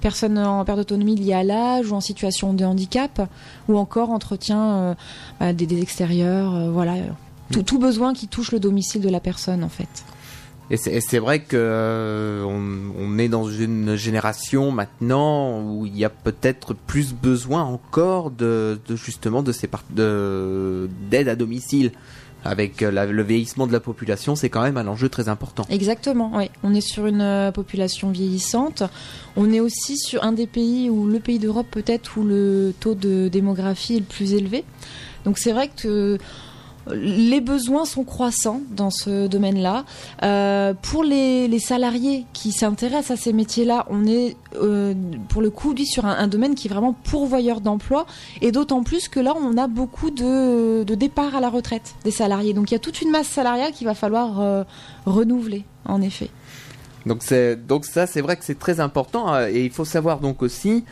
Personne 0.00 0.38
en 0.38 0.64
perte 0.64 0.78
d'autonomie 0.78 1.16
liée 1.16 1.34
à 1.34 1.44
l'âge 1.44 1.90
ou 1.90 1.94
en 1.94 2.00
situation 2.00 2.54
de 2.54 2.64
handicap, 2.64 3.28
ou 3.68 3.78
encore 3.78 4.10
entretien 4.10 4.76
euh, 4.76 4.94
bah, 5.40 5.52
des, 5.52 5.66
des 5.66 5.80
extérieurs, 5.82 6.54
euh, 6.54 6.70
voilà. 6.70 6.94
Tout, 7.52 7.62
tout 7.62 7.78
besoin 7.78 8.14
qui 8.14 8.26
touche 8.26 8.52
le 8.52 8.60
domicile 8.60 9.02
de 9.02 9.10
la 9.10 9.20
personne, 9.20 9.62
en 9.64 9.68
fait. 9.68 10.04
Et 10.70 10.78
c'est 10.78 11.18
vrai 11.18 11.40
que 11.40 11.56
euh, 11.58 12.42
on, 12.42 12.94
on 12.98 13.18
est 13.18 13.28
dans 13.28 13.46
une 13.50 13.96
génération 13.96 14.70
maintenant 14.70 15.60
où 15.62 15.84
il 15.84 15.96
y 15.96 16.06
a 16.06 16.10
peut-être 16.10 16.72
plus 16.72 17.12
besoin 17.12 17.62
encore 17.64 18.30
de, 18.30 18.80
de 18.88 18.96
justement 18.96 19.42
de 19.42 19.52
ces 19.52 19.68
d'aide 19.90 21.28
à 21.28 21.36
domicile. 21.36 21.92
Avec 22.44 22.82
euh, 22.82 23.06
le 23.06 23.22
vieillissement 23.22 23.66
de 23.66 23.72
la 23.72 23.80
population, 23.80 24.36
c'est 24.36 24.50
quand 24.50 24.62
même 24.62 24.76
un 24.76 24.86
enjeu 24.86 25.08
très 25.08 25.28
important. 25.28 25.64
Exactement, 25.70 26.32
oui. 26.34 26.50
On 26.62 26.74
est 26.74 26.80
sur 26.80 27.06
une 27.06 27.22
euh, 27.22 27.52
population 27.52 28.10
vieillissante. 28.10 28.82
On 29.36 29.52
est 29.52 29.60
aussi 29.60 29.96
sur 29.96 30.24
un 30.24 30.32
des 30.32 30.46
pays 30.46 30.90
où 30.90 31.06
le 31.06 31.20
pays 31.20 31.38
d'Europe 31.38 31.66
peut-être 31.70 32.18
où 32.18 32.24
le 32.24 32.74
taux 32.78 32.94
de 32.94 33.28
démographie 33.28 33.96
est 33.96 34.00
le 34.00 34.04
plus 34.04 34.34
élevé. 34.34 34.64
Donc 35.24 35.38
c'est 35.38 35.52
vrai 35.52 35.68
que 35.68 36.18
les 36.92 37.40
besoins 37.40 37.84
sont 37.84 38.04
croissants 38.04 38.60
dans 38.70 38.90
ce 38.90 39.26
domaine-là. 39.26 39.84
Euh, 40.22 40.74
pour 40.74 41.04
les, 41.04 41.48
les 41.48 41.58
salariés 41.58 42.26
qui 42.32 42.52
s'intéressent 42.52 43.18
à 43.18 43.22
ces 43.22 43.32
métiers-là, 43.32 43.86
on 43.90 44.06
est 44.06 44.36
euh, 44.56 44.94
pour 45.28 45.42
le 45.42 45.50
coup 45.50 45.74
dit 45.74 45.86
sur 45.86 46.06
un, 46.06 46.16
un 46.16 46.28
domaine 46.28 46.54
qui 46.54 46.68
est 46.68 46.70
vraiment 46.70 46.92
pourvoyeur 46.92 47.60
d'emploi 47.60 48.06
et 48.40 48.52
d'autant 48.52 48.82
plus 48.82 49.08
que 49.08 49.20
là 49.20 49.34
on 49.40 49.56
a 49.56 49.66
beaucoup 49.66 50.10
de, 50.10 50.84
de 50.84 50.94
départs 50.94 51.34
à 51.34 51.40
la 51.40 51.48
retraite 51.48 51.94
des 52.04 52.10
salariés. 52.10 52.52
Donc 52.52 52.70
il 52.70 52.74
y 52.74 52.76
a 52.76 52.80
toute 52.80 53.00
une 53.02 53.10
masse 53.10 53.28
salariale 53.28 53.72
qu'il 53.72 53.86
va 53.86 53.94
falloir 53.94 54.40
euh, 54.40 54.64
renouveler 55.06 55.64
en 55.86 56.02
effet. 56.02 56.30
Donc 57.06 57.22
donc 57.68 57.84
ça 57.84 58.06
c'est 58.06 58.20
vrai 58.22 58.36
que 58.36 58.44
c'est 58.44 58.58
très 58.58 58.80
important 58.80 59.38
et 59.46 59.64
il 59.64 59.70
faut 59.70 59.84
savoir 59.84 60.20
donc 60.20 60.42
aussi 60.42 60.84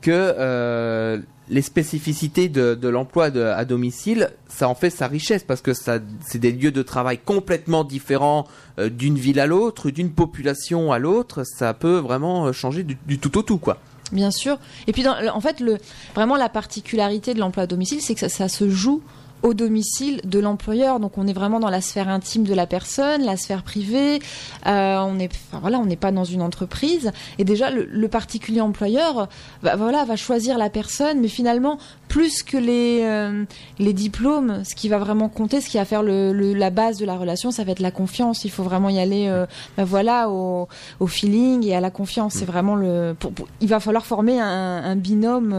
que 0.00 1.20
les 1.48 1.62
spécificités 1.62 2.48
de, 2.48 2.88
l'emploi 2.88 3.26
à 3.26 3.64
domicile, 3.64 4.30
ça 4.48 4.68
en 4.68 4.74
fait 4.74 4.90
sa 4.90 5.06
richesse 5.06 5.44
parce 5.44 5.60
que 5.60 5.72
c'est 5.74 6.38
des 6.38 6.52
lieux 6.52 6.72
de 6.72 6.82
travail 6.82 7.18
complètement 7.18 7.84
différents 7.84 8.46
euh, 8.78 8.88
d'une 8.88 9.18
ville 9.18 9.40
à 9.40 9.46
l'autre, 9.46 9.90
d'une 9.90 10.10
population 10.10 10.92
à 10.92 10.98
l'autre, 10.98 11.44
ça 11.44 11.74
peut 11.74 11.98
vraiment 11.98 12.46
euh, 12.46 12.52
changer 12.52 12.82
du, 12.82 13.18
tout 13.18 13.38
au 13.38 13.42
tout 13.42 13.58
quoi. 13.58 13.78
Bien 14.12 14.30
sûr. 14.30 14.58
Et 14.86 14.92
puis, 14.92 15.06
en 15.08 15.40
fait, 15.40 15.60
le, 15.60 15.78
vraiment, 16.14 16.36
la 16.36 16.48
particularité 16.48 17.34
de 17.34 17.40
l'emploi 17.40 17.64
à 17.64 17.66
domicile, 17.66 18.00
c'est 18.00 18.14
que 18.14 18.28
ça 18.28 18.48
se 18.48 18.68
joue 18.68 19.02
au 19.44 19.54
domicile 19.54 20.20
de 20.24 20.40
l'employeur. 20.40 20.98
Donc, 20.98 21.18
on 21.18 21.26
est 21.28 21.32
vraiment 21.34 21.60
dans 21.60 21.68
la 21.68 21.80
sphère 21.82 22.08
intime 22.08 22.44
de 22.44 22.54
la 22.54 22.66
personne, 22.66 23.22
la 23.22 23.36
sphère 23.36 23.62
privée. 23.62 24.18
Euh, 24.66 24.98
on 25.06 25.18
est, 25.20 25.30
enfin, 25.50 25.60
voilà, 25.60 25.78
on 25.78 25.84
n'est 25.84 25.96
pas 25.96 26.10
dans 26.12 26.24
une 26.24 26.40
entreprise. 26.42 27.12
Et 27.38 27.44
déjà, 27.44 27.70
le, 27.70 27.84
le 27.84 28.08
particulier 28.08 28.62
employeur, 28.62 29.28
va, 29.62 29.76
voilà, 29.76 30.04
va 30.06 30.16
choisir 30.16 30.56
la 30.56 30.70
personne, 30.70 31.20
mais 31.20 31.28
finalement, 31.28 31.78
plus 32.08 32.42
que 32.42 32.56
les, 32.56 33.00
euh, 33.02 33.44
les 33.78 33.92
diplômes, 33.92 34.62
ce 34.64 34.74
qui 34.74 34.88
va 34.88 34.96
vraiment 34.98 35.28
compter, 35.28 35.60
ce 35.60 35.68
qui 35.68 35.76
va 35.76 35.84
faire 35.84 36.02
le, 36.02 36.32
le- 36.32 36.54
la 36.54 36.70
base 36.70 36.96
de 36.96 37.04
la 37.04 37.16
relation, 37.16 37.50
ça 37.50 37.64
va 37.64 37.72
être 37.72 37.80
la 37.80 37.90
confiance. 37.90 38.44
Il 38.46 38.50
faut 38.50 38.62
vraiment 38.62 38.88
y 38.88 38.98
aller, 38.98 39.26
euh, 39.28 39.44
ben 39.76 39.84
voilà, 39.84 40.30
au, 40.30 40.68
au 41.00 41.06
feeling 41.06 41.66
et 41.66 41.76
à 41.76 41.80
la 41.80 41.90
confiance. 41.90 42.34
C'est 42.34 42.46
vraiment 42.46 42.76
le. 42.76 43.14
pour- 43.18 43.32
pour- 43.32 43.48
il 43.60 43.68
va 43.68 43.78
falloir 43.78 44.06
former 44.06 44.40
un, 44.40 44.46
un 44.84 44.96
binôme 44.96 45.52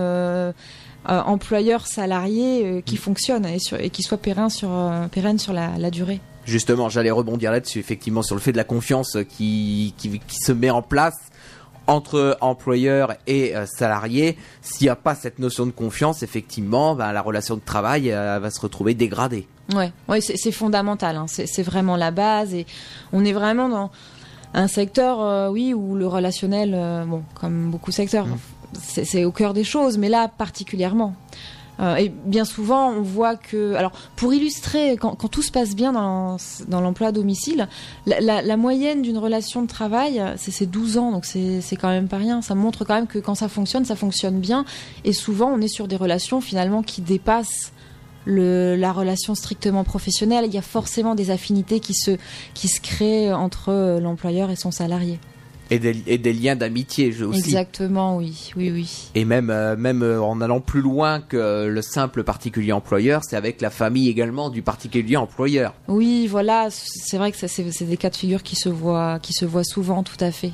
euh, 1.09 1.13
euh, 1.13 1.21
employeur-salarié 1.23 2.65
euh, 2.65 2.81
qui 2.81 2.97
fonctionne 2.97 3.45
et, 3.45 3.59
sur- 3.59 3.79
et 3.79 3.89
qui 3.89 4.03
soit 4.03 4.17
pérenne 4.17 4.49
sur, 4.49 4.69
euh, 4.71 5.07
pérenne 5.07 5.39
sur 5.39 5.53
la, 5.53 5.77
la 5.77 5.91
durée. 5.91 6.19
Justement, 6.45 6.89
j'allais 6.89 7.11
rebondir 7.11 7.51
là-dessus 7.51 7.79
effectivement 7.79 8.21
sur 8.21 8.35
le 8.35 8.41
fait 8.41 8.51
de 8.51 8.57
la 8.57 8.63
confiance 8.63 9.17
qui 9.29 9.93
qui, 9.97 10.19
qui 10.19 10.37
se 10.37 10.51
met 10.51 10.69
en 10.69 10.81
place 10.81 11.15
entre 11.87 12.37
employeur 12.41 13.13
et 13.27 13.53
salarié. 13.65 14.37
S'il 14.61 14.85
n'y 14.85 14.89
a 14.89 14.95
pas 14.95 15.13
cette 15.15 15.37
notion 15.39 15.65
de 15.67 15.71
confiance, 15.71 16.23
effectivement, 16.23 16.95
ben, 16.95 17.11
la 17.13 17.21
relation 17.21 17.55
de 17.55 17.61
travail 17.61 18.11
euh, 18.11 18.39
va 18.39 18.49
se 18.49 18.59
retrouver 18.59 18.93
dégradée. 18.95 19.47
Ouais, 19.73 19.91
ouais 20.07 20.21
c'est 20.21 20.51
fondamental. 20.51 21.15
hein. 21.15 21.25
C'est 21.27 21.63
vraiment 21.63 21.95
la 21.95 22.11
base 22.11 22.53
et 22.53 22.65
on 23.13 23.23
est 23.25 23.33
vraiment 23.33 23.69
dans 23.69 23.91
un 24.55 24.67
secteur, 24.67 25.21
euh, 25.21 25.49
oui, 25.49 25.73
où 25.73 25.95
le 25.95 26.07
relationnel, 26.07 26.73
euh, 26.75 27.05
bon, 27.05 27.23
comme 27.39 27.69
beaucoup 27.71 27.89
de 27.91 27.95
secteurs, 27.95 28.25
Mm. 28.27 28.37
C'est 28.79 29.25
au 29.25 29.31
cœur 29.31 29.53
des 29.53 29.63
choses, 29.63 29.97
mais 29.97 30.09
là 30.09 30.27
particulièrement. 30.27 31.15
Euh, 31.79 31.95
et 31.95 32.09
bien 32.09 32.45
souvent, 32.45 32.89
on 32.89 33.01
voit 33.01 33.35
que, 33.35 33.73
alors, 33.73 33.91
pour 34.15 34.33
illustrer, 34.33 34.95
quand, 34.97 35.15
tout 35.15 35.41
se 35.41 35.51
passe 35.51 35.75
bien 35.75 35.91
dans, 35.93 36.37
l'emploi 36.69 37.07
à 37.07 37.11
domicile, 37.11 37.67
la, 38.05 38.57
moyenne 38.57 39.01
d'une 39.01 39.17
relation 39.17 39.61
de 39.61 39.67
travail, 39.67 40.23
c'est 40.37 40.51
c'est 40.51 40.65
12 40.65 40.97
ans, 40.97 41.11
donc 41.11 41.25
c'est 41.25 41.75
quand 41.75 41.89
même 41.89 42.07
pas 42.07 42.17
rien. 42.17 42.41
Ça 42.41 42.55
montre 42.55 42.85
quand 42.85 42.95
même 42.95 43.07
que 43.07 43.19
quand 43.19 43.35
ça 43.35 43.49
fonctionne, 43.49 43.85
ça 43.85 43.95
fonctionne 43.95 44.39
bien. 44.39 44.65
Et 45.03 45.13
souvent, 45.13 45.51
on 45.51 45.59
est 45.59 45.67
sur 45.67 45.87
des 45.87 45.97
relations 45.97 46.39
finalement 46.39 46.81
qui 46.81 47.01
dépassent 47.01 47.73
la 48.25 48.91
relation 48.91 49.35
strictement 49.35 49.83
professionnelle. 49.83 50.45
Il 50.47 50.53
y 50.53 50.57
a 50.57 50.63
forcément 50.63 51.13
des 51.13 51.29
affinités 51.29 51.79
qui 51.79 51.93
se, 51.93 52.17
créent 52.81 53.33
entre 53.33 53.99
l'employeur 53.99 54.49
et 54.49 54.55
son 54.55 54.71
salarié. 54.71 55.19
Et 55.71 55.79
des, 55.79 56.03
et 56.07 56.17
des 56.17 56.33
liens 56.33 56.55
d'amitié 56.55 57.09
aussi. 57.23 57.39
Exactement, 57.39 58.17
oui, 58.17 58.51
oui, 58.55 58.71
oui. 58.71 59.09
Et 59.15 59.25
même, 59.25 59.49
euh, 59.49 59.75
même 59.75 60.03
euh, 60.03 60.21
en 60.21 60.39
allant 60.41 60.61
plus 60.61 60.81
loin 60.81 61.21
que 61.21 61.65
le 61.67 61.81
simple 61.81 62.23
particulier 62.23 62.71
employeur, 62.71 63.21
c'est 63.23 63.35
avec 63.35 63.61
la 63.61 63.69
famille 63.69 64.09
également 64.09 64.49
du 64.49 64.61
particulier 64.61 65.17
employeur. 65.17 65.73
Oui, 65.87 66.27
voilà, 66.27 66.67
c'est 66.69 67.17
vrai 67.17 67.31
que 67.31 67.37
c'est 67.47 67.85
des 67.85 67.97
cas 67.97 68.09
de 68.09 68.15
figure 68.15 68.43
qui 68.43 68.55
se 68.55 68.69
voient, 68.69 69.19
qui 69.19 69.33
se 69.33 69.45
voient 69.45 69.63
souvent, 69.63 70.03
tout 70.03 70.17
à 70.19 70.31
fait. 70.31 70.51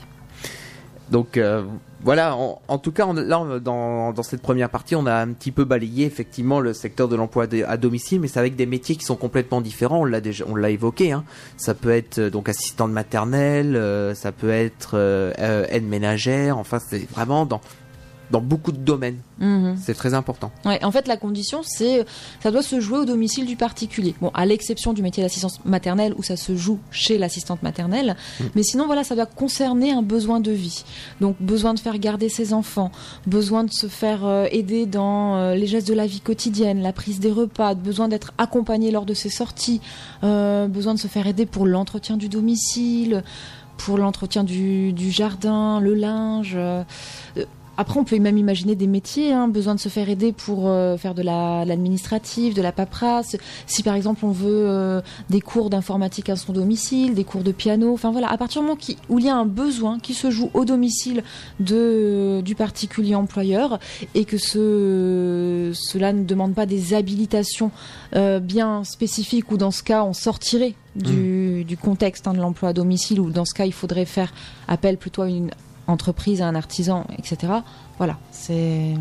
Donc 1.11 1.35
euh, 1.35 1.63
voilà, 2.03 2.35
en, 2.35 2.77
tout 2.79 2.91
cas, 2.91 3.11
là, 3.13 3.59
dans, 3.59 4.23
cette 4.23 4.41
première 4.41 4.69
partie, 4.69 4.95
on 4.95 5.05
a 5.05 5.13
un 5.13 5.33
petit 5.33 5.51
peu 5.51 5.65
balayé 5.65 6.05
effectivement 6.05 6.59
le 6.59 6.73
secteur 6.73 7.07
de 7.07 7.15
l'emploi 7.15 7.45
à 7.67 7.77
domicile, 7.77 8.21
mais 8.21 8.27
c'est 8.27 8.39
avec 8.39 8.55
des 8.55 8.65
métiers 8.65 8.95
qui 8.95 9.05
sont 9.05 9.17
complètement 9.17 9.61
différents. 9.61 10.01
On 10.01 10.05
l'a 10.05 10.21
déjà, 10.21 10.45
évoqué. 10.69 11.11
Hein. 11.11 11.23
Ça 11.57 11.73
peut 11.73 11.91
être 11.91 12.17
euh, 12.17 12.29
donc 12.29 12.49
assistante 12.49 12.91
maternelle, 12.91 13.75
euh, 13.75 14.15
ça 14.15 14.31
peut 14.31 14.49
être 14.49 14.97
aide 15.69 15.85
ménagère. 15.85 16.57
Enfin, 16.57 16.79
c'est 16.79 17.09
vraiment 17.11 17.45
dans 17.45 17.61
dans 18.31 18.41
beaucoup 18.41 18.71
de 18.71 18.77
domaines. 18.77 19.17
Mhm. 19.39 19.75
C'est 19.81 19.93
très 19.93 20.13
important. 20.13 20.51
Ouais, 20.65 20.83
en 20.83 20.91
fait, 20.91 21.07
la 21.07 21.17
condition, 21.17 21.61
c'est 21.63 22.05
ça 22.41 22.51
doit 22.51 22.61
se 22.61 22.79
jouer 22.79 23.00
au 23.00 23.05
domicile 23.05 23.45
du 23.45 23.55
particulier. 23.55 24.15
Bon, 24.21 24.31
à 24.33 24.45
l'exception 24.45 24.93
du 24.93 25.01
métier 25.01 25.21
d'assistance 25.23 25.63
maternelle 25.65 26.13
où 26.17 26.23
ça 26.23 26.35
se 26.38 26.55
joue 26.55 26.79
chez 26.91 27.17
l'assistante 27.17 27.63
maternelle, 27.63 28.15
mais 28.55 28.63
sinon, 28.63 28.85
voilà, 28.85 29.03
ça 29.03 29.15
doit 29.15 29.25
concerner 29.25 29.91
un 29.91 30.01
besoin 30.01 30.39
de 30.39 30.51
vie. 30.51 30.83
Donc, 31.19 31.35
besoin 31.39 31.73
de 31.73 31.79
faire 31.79 31.97
garder 31.97 32.29
ses 32.29 32.53
enfants, 32.53 32.91
besoin 33.27 33.63
de 33.63 33.71
se 33.71 33.88
faire 33.88 34.25
euh, 34.25 34.45
aider 34.51 34.85
dans 34.85 35.35
euh, 35.35 35.55
les 35.55 35.67
gestes 35.67 35.88
de 35.88 35.93
la 35.93 36.07
vie 36.07 36.21
quotidienne, 36.21 36.81
la 36.81 36.93
prise 36.93 37.19
des 37.19 37.31
repas, 37.31 37.73
besoin 37.75 38.07
d'être 38.07 38.33
accompagné 38.38 38.91
lors 38.91 39.05
de 39.05 39.13
ses 39.13 39.29
sorties, 39.29 39.81
euh, 40.23 40.67
besoin 40.67 40.93
de 40.93 41.00
se 41.00 41.07
faire 41.07 41.27
aider 41.27 41.45
pour 41.45 41.65
l'entretien 41.65 42.17
du 42.17 42.29
domicile, 42.29 43.23
pour 43.77 43.97
l'entretien 43.97 44.43
du, 44.43 44.93
du 44.93 45.11
jardin, 45.11 45.79
le 45.79 45.93
linge. 45.95 46.53
euh, 46.55 46.83
après, 47.81 48.00
on 48.00 48.03
peut 48.03 48.17
même 48.19 48.38
imaginer 48.38 48.75
des 48.75 48.88
métiers, 48.88 49.33
hein, 49.33 49.47
besoin 49.47 49.75
de 49.75 49.79
se 49.79 49.89
faire 49.89 50.09
aider 50.09 50.31
pour 50.31 50.69
euh, 50.69 50.95
faire 50.97 51.13
de 51.13 51.21
la- 51.21 51.63
de 51.63 51.69
l'administratif, 51.69 52.53
de 52.53 52.61
la 52.61 52.71
paperasse. 52.71 53.35
Si 53.67 53.83
par 53.83 53.95
exemple 53.95 54.23
on 54.25 54.31
veut 54.31 54.65
euh, 54.69 55.01
des 55.29 55.41
cours 55.41 55.69
d'informatique 55.69 56.29
à 56.29 56.35
son 56.35 56.53
domicile, 56.53 57.13
des 57.13 57.23
cours 57.23 57.43
de 57.43 57.51
piano, 57.51 57.93
enfin 57.93 58.11
voilà, 58.11 58.29
à 58.31 58.38
partir 58.38 58.61
du 58.61 58.67
moment 58.67 58.77
qui- 58.77 58.97
où 59.09 59.19
il 59.19 59.25
y 59.25 59.29
a 59.29 59.35
un 59.35 59.45
besoin 59.45 60.00
qui 60.00 60.13
se 60.13 60.31
joue 60.31 60.50
au 60.53 60.63
domicile 60.65 61.23
de, 61.59 62.41
du 62.45 62.55
particulier 62.55 63.15
employeur 63.15 63.79
et 64.15 64.25
que 64.25 64.38
ce, 64.38 65.71
cela 65.73 66.13
ne 66.13 66.23
demande 66.23 66.53
pas 66.53 66.65
des 66.65 66.93
habilitations 66.93 67.71
euh, 68.15 68.39
bien 68.39 68.83
spécifiques 68.83 69.51
ou 69.51 69.57
dans 69.57 69.71
ce 69.71 69.83
cas 69.83 70.03
on 70.03 70.13
sortirait 70.13 70.75
du, 70.95 71.63
du 71.63 71.77
contexte 71.77 72.27
hein, 72.27 72.33
de 72.33 72.39
l'emploi 72.39 72.69
à 72.69 72.73
domicile 72.73 73.19
ou 73.19 73.29
dans 73.31 73.45
ce 73.45 73.53
cas 73.53 73.65
il 73.65 73.73
faudrait 73.73 74.05
faire 74.05 74.33
appel 74.67 74.97
plutôt 74.97 75.21
à 75.23 75.29
une 75.29 75.51
entreprise, 75.88 76.41
à 76.41 76.47
un 76.47 76.55
artisan, 76.55 77.05
etc. 77.17 77.53
Voilà, 77.97 78.17
c'est. 78.31 78.93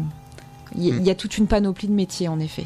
Il 0.76 0.84
y, 0.84 0.92
a- 0.92 0.96
il 0.96 1.02
y 1.04 1.10
a 1.10 1.14
toute 1.14 1.36
une 1.38 1.46
panoplie 1.48 1.88
de 1.88 1.92
métiers 1.92 2.28
en 2.28 2.38
effet. 2.38 2.64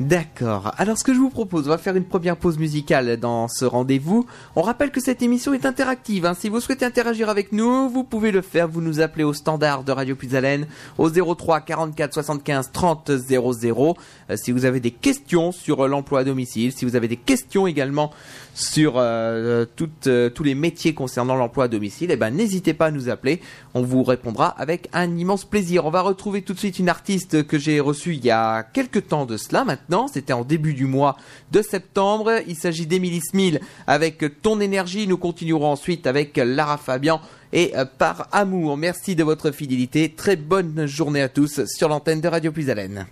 D'accord. 0.00 0.72
Alors 0.76 0.98
ce 0.98 1.04
que 1.04 1.14
je 1.14 1.20
vous 1.20 1.30
propose, 1.30 1.66
on 1.66 1.70
va 1.70 1.78
faire 1.78 1.94
une 1.94 2.04
première 2.04 2.36
pause 2.36 2.58
musicale 2.58 3.16
dans 3.16 3.46
ce 3.46 3.64
rendez-vous. 3.64 4.26
On 4.56 4.62
rappelle 4.62 4.90
que 4.90 5.00
cette 5.00 5.22
émission 5.22 5.54
est 5.54 5.66
interactive. 5.66 6.26
hein. 6.26 6.34
Si 6.34 6.48
vous 6.48 6.58
souhaitez 6.58 6.84
interagir 6.84 7.28
avec 7.28 7.52
nous, 7.52 7.88
vous 7.88 8.02
pouvez 8.02 8.32
le 8.32 8.42
faire. 8.42 8.66
Vous 8.66 8.80
nous 8.80 9.00
appelez 9.00 9.22
au 9.22 9.32
standard 9.32 9.84
de 9.84 9.92
Radio 9.92 10.16
Puisalène 10.16 10.66
au 10.98 11.08
03 11.10 11.60
44 11.60 12.12
75 12.12 12.72
30 12.72 13.12
00. 13.16 13.96
Euh, 14.30 14.36
si 14.36 14.50
vous 14.50 14.64
avez 14.64 14.80
des 14.80 14.90
questions 14.90 15.52
sur 15.52 15.84
euh, 15.84 15.88
l'emploi 15.88 16.20
à 16.20 16.24
domicile, 16.24 16.72
si 16.72 16.84
vous 16.84 16.96
avez 16.96 17.06
des 17.06 17.16
questions 17.16 17.68
également 17.68 18.10
sur 18.52 18.94
euh, 18.96 19.64
euh, 20.06 20.28
tous 20.30 20.42
les 20.42 20.54
métiers 20.56 20.94
concernant 20.94 21.36
l'emploi 21.36 21.64
à 21.64 21.68
domicile, 21.68 22.10
eh 22.10 22.16
ben 22.16 22.30
n'hésitez 22.30 22.74
pas 22.74 22.86
à 22.86 22.90
nous 22.90 23.08
appeler. 23.10 23.40
On 23.74 23.82
vous 23.82 24.02
répondra 24.02 24.48
avec 24.48 24.88
un 24.92 25.16
immense 25.16 25.44
plaisir. 25.44 25.86
On 25.86 25.90
va 25.90 26.00
retrouver 26.02 26.42
tout 26.42 26.52
de 26.52 26.58
suite 26.58 26.80
une 26.80 26.88
artiste 26.88 27.46
que 27.46 27.58
j'ai 27.58 27.78
reçue 27.78 28.14
il 28.14 28.24
y 28.24 28.32
a 28.32 28.64
quelques 28.64 29.06
temps 29.06 29.24
de 29.24 29.36
cela. 29.36 29.64
C'était 30.12 30.32
en 30.32 30.44
début 30.44 30.74
du 30.74 30.86
mois 30.86 31.16
de 31.52 31.62
septembre. 31.62 32.32
Il 32.46 32.56
s'agit 32.56 32.86
d'Emily 32.86 33.20
Smil 33.20 33.60
avec 33.86 34.24
Ton 34.42 34.60
énergie. 34.60 35.06
Nous 35.06 35.18
continuerons 35.18 35.72
ensuite 35.72 36.06
avec 36.06 36.36
Lara 36.36 36.76
Fabian 36.76 37.20
et 37.52 37.72
Par 37.98 38.28
amour. 38.32 38.76
Merci 38.76 39.14
de 39.14 39.24
votre 39.24 39.50
fidélité. 39.50 40.12
Très 40.14 40.36
bonne 40.36 40.86
journée 40.86 41.22
à 41.22 41.28
tous 41.28 41.64
sur 41.66 41.88
l'antenne 41.88 42.20
de 42.20 42.28
Radio 42.28 42.52
Plus 42.52 42.70
Haleine. 42.70 43.06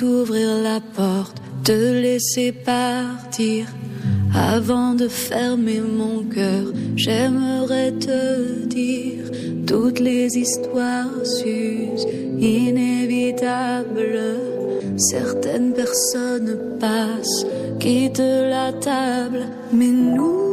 T'ouvrir 0.00 0.62
la 0.62 0.80
porte, 0.80 1.42
te 1.62 1.72
laisser 1.72 2.52
partir. 2.52 3.66
Avant 4.34 4.94
de 4.94 5.08
fermer 5.08 5.80
mon 5.80 6.22
cœur, 6.22 6.72
j'aimerais 6.96 7.92
te 7.92 8.64
dire 8.64 9.24
toutes 9.66 10.00
les 10.00 10.38
histoires 10.38 11.22
s'usent, 11.22 12.06
inévitables. 12.40 14.38
Certaines 14.96 15.74
personnes 15.74 16.58
passent, 16.80 17.44
quittent 17.78 18.20
la 18.20 18.72
table, 18.72 19.48
mais 19.70 19.88
nous, 19.88 20.49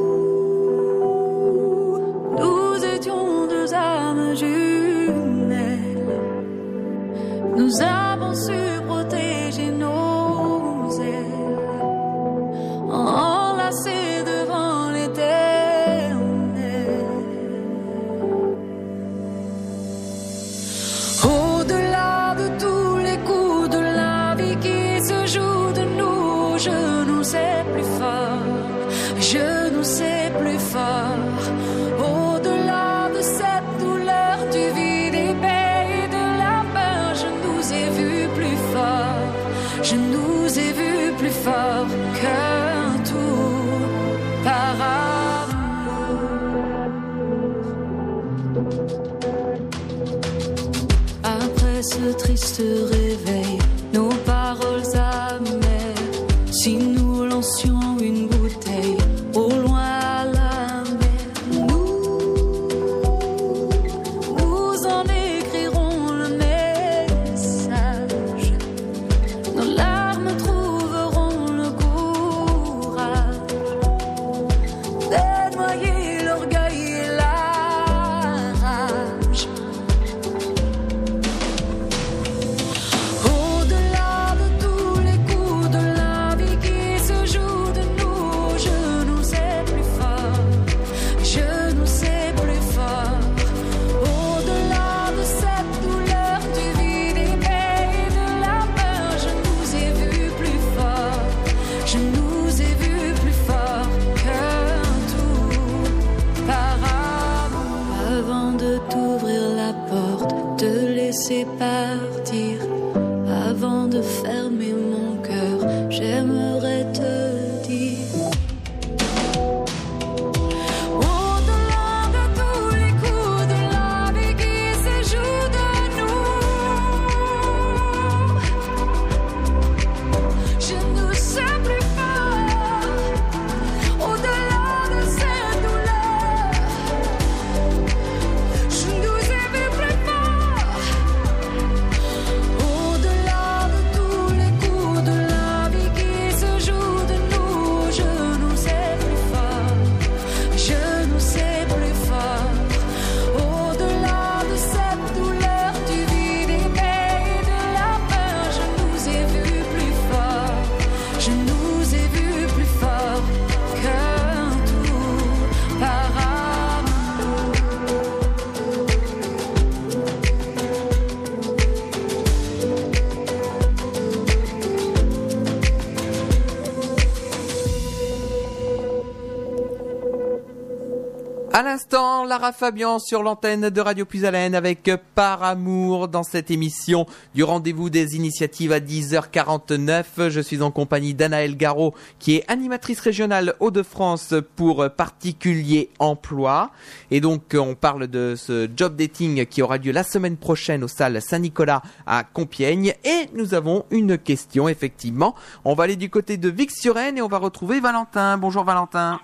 Fabian 182.51 183.00
sur 183.00 183.24
l'antenne 183.24 183.70
de 183.70 183.81
Radio 183.81 184.05
Plus 184.05 184.25
Haleine 184.25 184.55
avec 184.55 184.90
Par 185.16 185.44
Amour 185.44 186.07
dans 186.07 186.24
cette 186.24 186.51
émission 186.51 187.05
du 187.36 187.44
rendez-vous 187.44 187.90
des 187.90 188.16
initiatives 188.16 188.72
à 188.72 188.79
10h49. 188.79 190.29
Je 190.29 190.40
suis 190.40 190.62
en 190.62 190.72
compagnie 190.72 191.14
d'Anaëlle 191.14 191.57
Garot 191.57 191.94
qui 192.20 192.36
est 192.36 192.51
animatrice 192.51 193.00
régionale 193.00 193.55
Hauts-de-France 193.60 194.36
pour 194.55 194.90
particulier 194.92 195.90
emploi. 196.00 196.72
Et 197.12 197.22
donc, 197.22 197.55
on 197.57 197.75
parle 197.75 198.07
de 198.07 198.36
ce 198.36 198.70
job 198.75 198.96
dating 198.96 199.46
qui 199.46 199.62
aura 199.62 199.77
lieu 199.77 199.92
la 199.92 200.03
semaine 200.03 200.38
prochaine 200.38 200.83
au 200.83 200.88
salles 200.88 201.22
Saint-Nicolas 201.22 201.81
à 202.05 202.24
Compiègne. 202.24 202.94
Et 203.03 203.29
nous 203.33 203.53
avons 203.53 203.86
une 203.92 204.18
question, 204.18 204.70
effectivement. 204.70 205.36
On 205.66 205.74
va 205.74 205.86
aller 205.86 205.96
du 205.96 206.10
côté 206.10 206.38
de 206.38 206.50
Vic-sur-Aisne 206.50 207.18
et 207.18 207.22
on 207.22 207.27
va 207.27 207.38
retrouver 207.40 207.79
Valentin. 207.79 208.38
Bonjour 208.38 208.64
Valentin. 208.64 209.20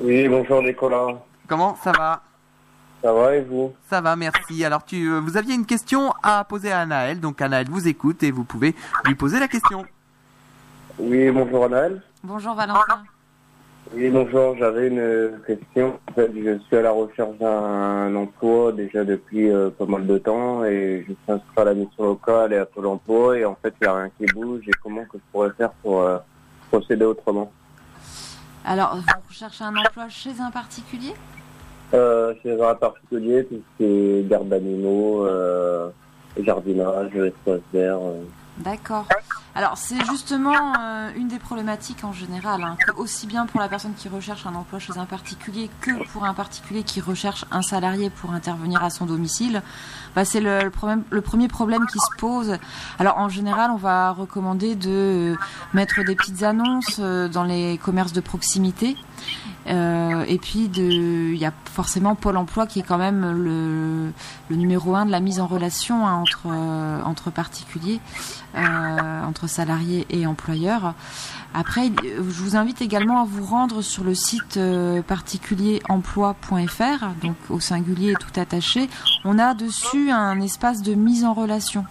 Oui, 0.00 0.28
bonjour 0.28 0.62
Nicolas. 0.62 1.08
Comment 1.46 1.76
ça 1.82 1.92
va? 1.92 2.22
Ça 3.02 3.12
va 3.14 3.34
et 3.34 3.40
vous? 3.40 3.72
Ça 3.88 4.00
va, 4.00 4.14
merci. 4.14 4.62
Alors, 4.64 4.84
tu, 4.84 5.10
euh, 5.10 5.20
vous 5.20 5.36
aviez 5.36 5.54
une 5.54 5.64
question 5.64 6.12
à 6.22 6.44
poser 6.44 6.70
à 6.70 6.80
Anaël, 6.80 7.18
donc 7.18 7.40
Anaël 7.40 7.66
vous 7.70 7.88
écoute 7.88 8.22
et 8.22 8.30
vous 8.30 8.44
pouvez 8.44 8.74
lui 9.06 9.14
poser 9.14 9.40
la 9.40 9.48
question. 9.48 9.86
Oui, 10.98 11.30
bonjour 11.30 11.64
Anaël. 11.64 12.02
Bonjour 12.22 12.54
Valentin. 12.54 13.02
Oui, 13.94 14.10
bonjour, 14.10 14.54
j'avais 14.58 14.88
une 14.88 15.32
question. 15.46 15.98
En 16.10 16.12
fait, 16.12 16.30
je 16.36 16.58
suis 16.58 16.76
à 16.76 16.82
la 16.82 16.90
recherche 16.90 17.36
d'un 17.38 18.14
emploi 18.14 18.72
déjà 18.72 19.02
depuis 19.02 19.50
euh, 19.50 19.70
pas 19.70 19.86
mal 19.86 20.06
de 20.06 20.18
temps 20.18 20.64
et 20.64 21.04
je 21.08 21.14
suis 21.14 21.32
inscrit 21.32 21.56
à 21.56 21.64
la 21.64 21.74
mission 21.74 22.04
locale 22.04 22.52
et 22.52 22.58
à 22.58 22.66
Pôle 22.66 22.86
emploi 22.86 23.38
et 23.38 23.46
en 23.46 23.56
fait, 23.62 23.74
il 23.80 23.84
n'y 23.84 23.88
a 23.88 23.94
rien 23.94 24.10
qui 24.18 24.26
bouge 24.26 24.62
et 24.68 24.72
comment 24.82 25.04
que 25.06 25.16
je 25.16 25.22
pourrais 25.32 25.50
faire 25.56 25.72
pour 25.82 26.02
euh, 26.02 26.18
procéder 26.70 27.06
autrement? 27.06 27.50
Alors, 28.64 28.94
vous 28.94 29.02
recherchez 29.28 29.64
un 29.64 29.74
emploi 29.74 30.08
chez 30.10 30.38
un 30.38 30.50
particulier? 30.50 31.14
Euh, 31.94 32.34
C'est 32.42 32.60
un 32.62 32.74
particulier, 32.74 33.44
tout 33.46 33.56
ce 33.56 33.76
qui 33.78 33.84
est 33.84 34.32
euh, 34.32 35.90
jardinage, 36.44 37.14
espace 37.16 37.60
vert. 37.72 37.98
euh. 38.00 38.22
D'accord. 38.58 39.06
Alors 39.54 39.76
c'est 39.76 40.04
justement 40.04 40.54
euh, 40.78 41.10
une 41.16 41.28
des 41.28 41.38
problématiques 41.38 42.04
en 42.04 42.12
général, 42.12 42.62
hein, 42.62 42.76
aussi 42.96 43.26
bien 43.26 43.46
pour 43.46 43.58
la 43.58 43.68
personne 43.68 43.94
qui 43.94 44.08
recherche 44.08 44.46
un 44.46 44.54
emploi 44.54 44.78
chez 44.78 44.96
un 44.96 45.06
particulier 45.06 45.70
que 45.80 45.90
pour 46.12 46.24
un 46.24 46.34
particulier 46.34 46.82
qui 46.84 47.00
recherche 47.00 47.44
un 47.50 47.62
salarié 47.62 48.10
pour 48.10 48.32
intervenir 48.32 48.84
à 48.84 48.90
son 48.90 49.06
domicile, 49.06 49.62
bah, 50.14 50.24
c'est 50.24 50.40
le, 50.40 50.60
le 50.62 50.70
le 51.10 51.20
premier 51.20 51.48
problème 51.48 51.84
qui 51.86 51.98
se 51.98 52.16
pose. 52.18 52.58
Alors 52.98 53.18
en 53.18 53.28
général, 53.28 53.70
on 53.72 53.76
va 53.76 54.10
recommander 54.12 54.76
de 54.76 55.34
mettre 55.72 56.04
des 56.04 56.14
petites 56.14 56.42
annonces 56.44 56.98
euh, 57.00 57.28
dans 57.28 57.44
les 57.44 57.76
commerces 57.78 58.12
de 58.12 58.20
proximité. 58.20 58.96
Euh, 59.70 60.24
et 60.26 60.38
puis 60.38 60.68
il 60.76 61.36
y 61.36 61.44
a 61.44 61.52
forcément 61.64 62.14
Pôle 62.14 62.36
Emploi 62.36 62.66
qui 62.66 62.80
est 62.80 62.82
quand 62.82 62.98
même 62.98 63.30
le, 63.30 64.12
le 64.48 64.56
numéro 64.56 64.96
un 64.96 65.06
de 65.06 65.10
la 65.10 65.20
mise 65.20 65.38
en 65.38 65.46
relation 65.46 66.06
hein, 66.06 66.14
entre 66.14 66.46
euh, 66.46 67.02
entre 67.02 67.30
particuliers, 67.30 68.00
euh, 68.56 69.24
entre 69.24 69.46
salariés 69.46 70.06
et 70.10 70.26
employeurs. 70.26 70.94
Après, 71.52 71.90
je 72.04 72.42
vous 72.42 72.56
invite 72.56 72.80
également 72.80 73.20
à 73.20 73.24
vous 73.24 73.44
rendre 73.44 73.82
sur 73.82 74.04
le 74.04 74.14
site 74.14 74.56
euh, 74.56 75.02
particulieremploi.fr, 75.02 77.08
donc 77.22 77.36
au 77.48 77.58
singulier 77.58 78.14
tout 78.18 78.40
attaché. 78.40 78.88
On 79.24 79.38
a 79.38 79.54
dessus 79.54 80.10
un 80.10 80.40
espace 80.40 80.82
de 80.82 80.94
mise 80.94 81.24
en 81.24 81.34
relation. 81.34 81.84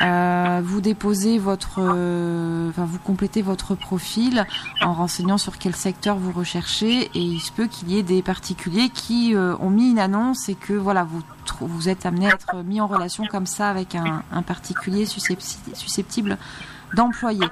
Euh, 0.00 0.60
vous 0.64 0.80
déposez 0.80 1.38
votre, 1.38 1.78
euh, 1.78 2.68
enfin 2.70 2.84
vous 2.84 2.98
complétez 2.98 3.42
votre 3.42 3.76
profil 3.76 4.44
en 4.82 4.92
renseignant 4.92 5.38
sur 5.38 5.56
quel 5.56 5.76
secteur 5.76 6.16
vous 6.16 6.32
recherchez 6.32 7.02
et 7.14 7.20
il 7.20 7.38
se 7.38 7.52
peut 7.52 7.68
qu'il 7.68 7.90
y 7.90 7.98
ait 7.98 8.02
des 8.02 8.20
particuliers 8.20 8.88
qui 8.88 9.36
euh, 9.36 9.54
ont 9.60 9.70
mis 9.70 9.90
une 9.90 10.00
annonce 10.00 10.48
et 10.48 10.56
que 10.56 10.72
voilà 10.72 11.04
vous 11.04 11.22
vous 11.60 11.88
êtes 11.88 12.06
amené 12.06 12.26
à 12.26 12.34
être 12.34 12.56
mis 12.64 12.80
en 12.80 12.88
relation 12.88 13.24
comme 13.30 13.46
ça 13.46 13.70
avec 13.70 13.94
un, 13.94 14.42
particulier 14.42 15.04
suscepti- 15.04 15.58
susceptible 15.74 16.38
d'employer. 16.94 17.46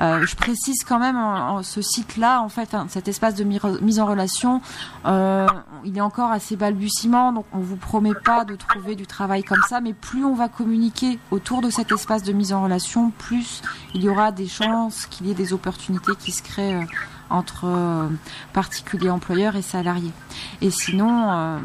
Euh, 0.00 0.26
je 0.26 0.34
précise 0.34 0.82
quand 0.84 0.98
même 0.98 1.16
ce 1.62 1.80
site-là, 1.80 2.40
en 2.42 2.48
fait, 2.48 2.74
hein, 2.74 2.86
cet 2.88 3.06
espace 3.08 3.34
de 3.36 3.44
mi- 3.44 3.60
mise 3.80 4.00
en 4.00 4.06
relation, 4.06 4.60
euh, 5.06 5.46
il 5.84 5.96
est 5.96 6.00
encore 6.00 6.32
assez 6.32 6.56
balbutiement, 6.56 7.32
donc 7.32 7.46
on 7.52 7.60
vous 7.60 7.76
promet 7.76 8.14
pas 8.24 8.44
de 8.44 8.56
trouver 8.56 8.96
du 8.96 9.06
travail 9.06 9.44
comme 9.44 9.62
ça, 9.68 9.80
mais 9.80 9.92
plus 9.92 10.24
on 10.24 10.34
va 10.34 10.48
communiquer 10.48 11.18
autour 11.30 11.60
de 11.62 11.70
cet 11.70 11.92
espace 11.92 12.22
de 12.24 12.32
mise 12.32 12.52
en 12.52 12.62
relation, 12.64 13.10
plus 13.10 13.62
il 13.94 14.02
y 14.02 14.08
aura 14.08 14.32
des 14.32 14.48
chances 14.48 15.06
qu'il 15.06 15.26
y 15.28 15.30
ait 15.30 15.34
des 15.34 15.52
opportunités 15.52 16.12
qui 16.18 16.32
se 16.32 16.42
créent 16.42 16.74
euh, 16.74 16.84
entre 17.30 18.08
particuliers 18.52 19.10
employeurs 19.10 19.56
et 19.56 19.62
salariés. 19.62 20.12
Et 20.60 20.70
sinon, 20.70 21.58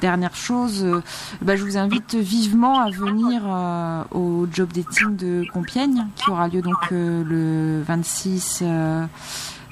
dernière 0.00 0.34
chose, 0.34 0.84
euh, 0.84 1.02
bah, 1.42 1.56
je 1.56 1.64
vous 1.64 1.76
invite 1.76 2.14
vivement 2.14 2.78
à 2.80 2.90
venir 2.90 3.42
euh, 3.46 4.02
au 4.12 4.46
job 4.52 4.70
dating 4.72 5.16
de 5.16 5.44
Compiègne, 5.52 6.06
qui 6.16 6.30
aura 6.30 6.48
lieu 6.48 6.62
donc 6.62 6.92
euh, 6.92 7.24
le 7.24 7.82
26. 7.82 8.62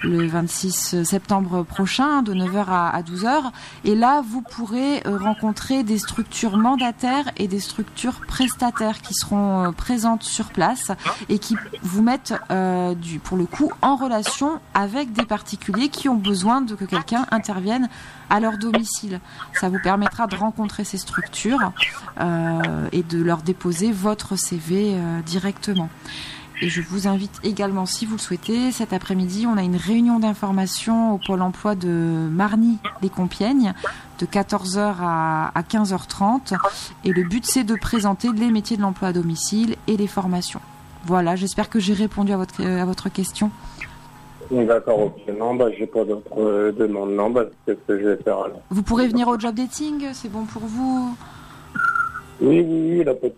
Le 0.04 0.26
26 0.26 1.02
septembre 1.04 1.62
prochain, 1.64 2.22
de 2.22 2.34
9h 2.34 2.66
à, 2.68 2.90
à 2.90 3.02
12h. 3.02 3.50
Et 3.84 3.94
là, 3.94 4.22
vous 4.26 4.42
pourrez 4.42 5.06
euh, 5.06 5.18
rencontrer 5.18 5.82
des 5.82 5.98
structures 5.98 6.56
mandataires 6.56 7.30
et 7.36 7.48
des 7.48 7.60
structures 7.60 8.20
prestataires 8.26 9.00
qui 9.00 9.14
seront 9.14 9.64
euh, 9.64 9.72
présentes 9.72 10.22
sur 10.22 10.50
place 10.50 10.92
et 11.28 11.38
qui 11.38 11.56
vous 11.82 12.02
mettent, 12.02 12.34
euh, 12.50 12.94
du, 12.94 13.18
pour 13.18 13.36
le 13.36 13.46
coup, 13.46 13.72
en 13.82 13.96
relation 13.96 14.60
avec 14.74 15.12
des 15.12 15.24
particuliers 15.24 15.88
qui 15.88 16.08
ont 16.08 16.16
besoin 16.16 16.60
de 16.60 16.74
que 16.74 16.84
quelqu'un 16.84 17.26
intervienne 17.30 17.88
à 18.30 18.40
leur 18.40 18.58
domicile. 18.58 19.20
Ça 19.54 19.68
vous 19.68 19.78
permettra 19.82 20.26
de 20.26 20.36
rencontrer 20.36 20.84
ces 20.84 20.98
structures 20.98 21.72
euh, 22.20 22.88
et 22.92 23.02
de 23.02 23.22
leur 23.22 23.42
déposer 23.42 23.92
votre 23.92 24.36
CV 24.36 24.96
directement. 25.24 25.88
Et 26.62 26.68
je 26.68 26.80
vous 26.80 27.08
invite 27.08 27.40
également, 27.42 27.84
si 27.84 28.06
vous 28.06 28.14
le 28.14 28.20
souhaitez, 28.20 28.70
cet 28.70 28.92
après-midi, 28.92 29.46
on 29.46 29.56
a 29.56 29.62
une 29.62 29.76
réunion 29.76 30.18
d'information 30.18 31.14
au 31.14 31.18
pôle 31.18 31.42
emploi 31.42 31.74
de 31.74 32.28
Marny-les-Compiègnes 32.30 33.74
de 34.20 34.26
14h 34.26 34.94
à, 35.00 35.52
à 35.54 35.62
15h30. 35.62 36.56
Et 37.04 37.12
le 37.12 37.24
but, 37.24 37.44
c'est 37.44 37.64
de 37.64 37.74
présenter 37.74 38.28
les 38.32 38.50
métiers 38.50 38.76
de 38.76 38.82
l'emploi 38.82 39.08
à 39.08 39.12
domicile 39.12 39.76
et 39.88 39.96
les 39.96 40.06
formations. 40.06 40.60
Voilà, 41.06 41.36
j'espère 41.36 41.68
que 41.68 41.80
j'ai 41.80 41.92
répondu 41.92 42.32
à 42.32 42.36
votre, 42.36 42.64
à 42.64 42.84
votre 42.84 43.08
question. 43.08 43.50
D'accord, 44.50 45.00
ok. 45.00 45.34
Non, 45.38 45.54
bah, 45.54 45.66
j'ai 45.76 45.86
pas 45.86 46.04
d'autres 46.04 46.38
euh, 46.38 46.72
demandes. 46.72 47.12
Non, 47.12 47.30
bah, 47.30 47.44
c'est 47.66 47.74
ce 47.74 47.80
que 47.86 47.98
je 47.98 48.08
vais 48.08 48.16
faire 48.22 48.38
alors. 48.38 48.60
Vous 48.70 48.82
pourrez 48.82 49.08
venir 49.08 49.28
au 49.28 49.38
job 49.38 49.54
dating, 49.54 50.06
c'est 50.12 50.30
bon 50.30 50.44
pour 50.44 50.62
vous? 50.62 51.16
Oui, 52.40 52.60
oui, 52.60 52.90
oui, 52.98 53.04
là, 53.04 53.14
pas. 53.14 53.28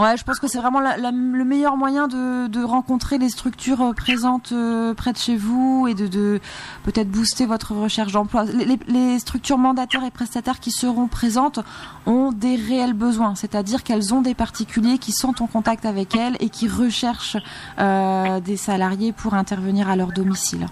Ouais, 0.00 0.16
je 0.16 0.24
pense 0.24 0.38
que 0.38 0.48
c'est 0.48 0.58
vraiment 0.58 0.80
la- 0.80 0.96
le 0.96 1.44
meilleur 1.44 1.76
moyen 1.76 2.08
de, 2.08 2.62
rencontrer 2.64 3.18
les 3.18 3.28
structures 3.28 3.80
euh, 3.82 3.92
présentes 3.92 4.50
euh, 4.52 4.92
près 4.94 5.12
de 5.12 5.18
chez 5.18 5.36
vous 5.36 5.86
et 5.88 5.94
de, 5.94 6.06
de 6.06 6.40
peut-être 6.84 7.08
booster 7.10 7.46
votre 7.46 7.74
recherche 7.74 8.12
d'emploi. 8.12 8.44
Les 8.88 9.18
structures 9.18 9.58
mandataires 9.58 10.04
et 10.04 10.10
prestataires 10.10 10.60
qui 10.60 10.70
seront 10.70 11.06
présentes 11.08 11.60
ont 12.06 12.32
des 12.32 12.56
réels 12.56 12.94
besoins, 12.94 13.34
c'est-à-dire 13.34 13.82
qu'elles 13.84 14.12
ont 14.14 14.22
des 14.22 14.34
particuliers 14.34 14.98
qui 14.98 15.12
sont 15.12 15.42
en 15.42 15.46
contact 15.46 15.84
avec 15.86 16.16
elles 16.16 16.36
et 16.40 16.48
qui 16.48 16.68
recherchent 16.68 17.36
euh, 17.78 18.40
des 18.40 18.56
salariés 18.56 19.12
pour 19.12 19.34
intervenir 19.34 19.88
à 19.88 19.96
leur 19.96 20.08
domicile. 20.12 20.66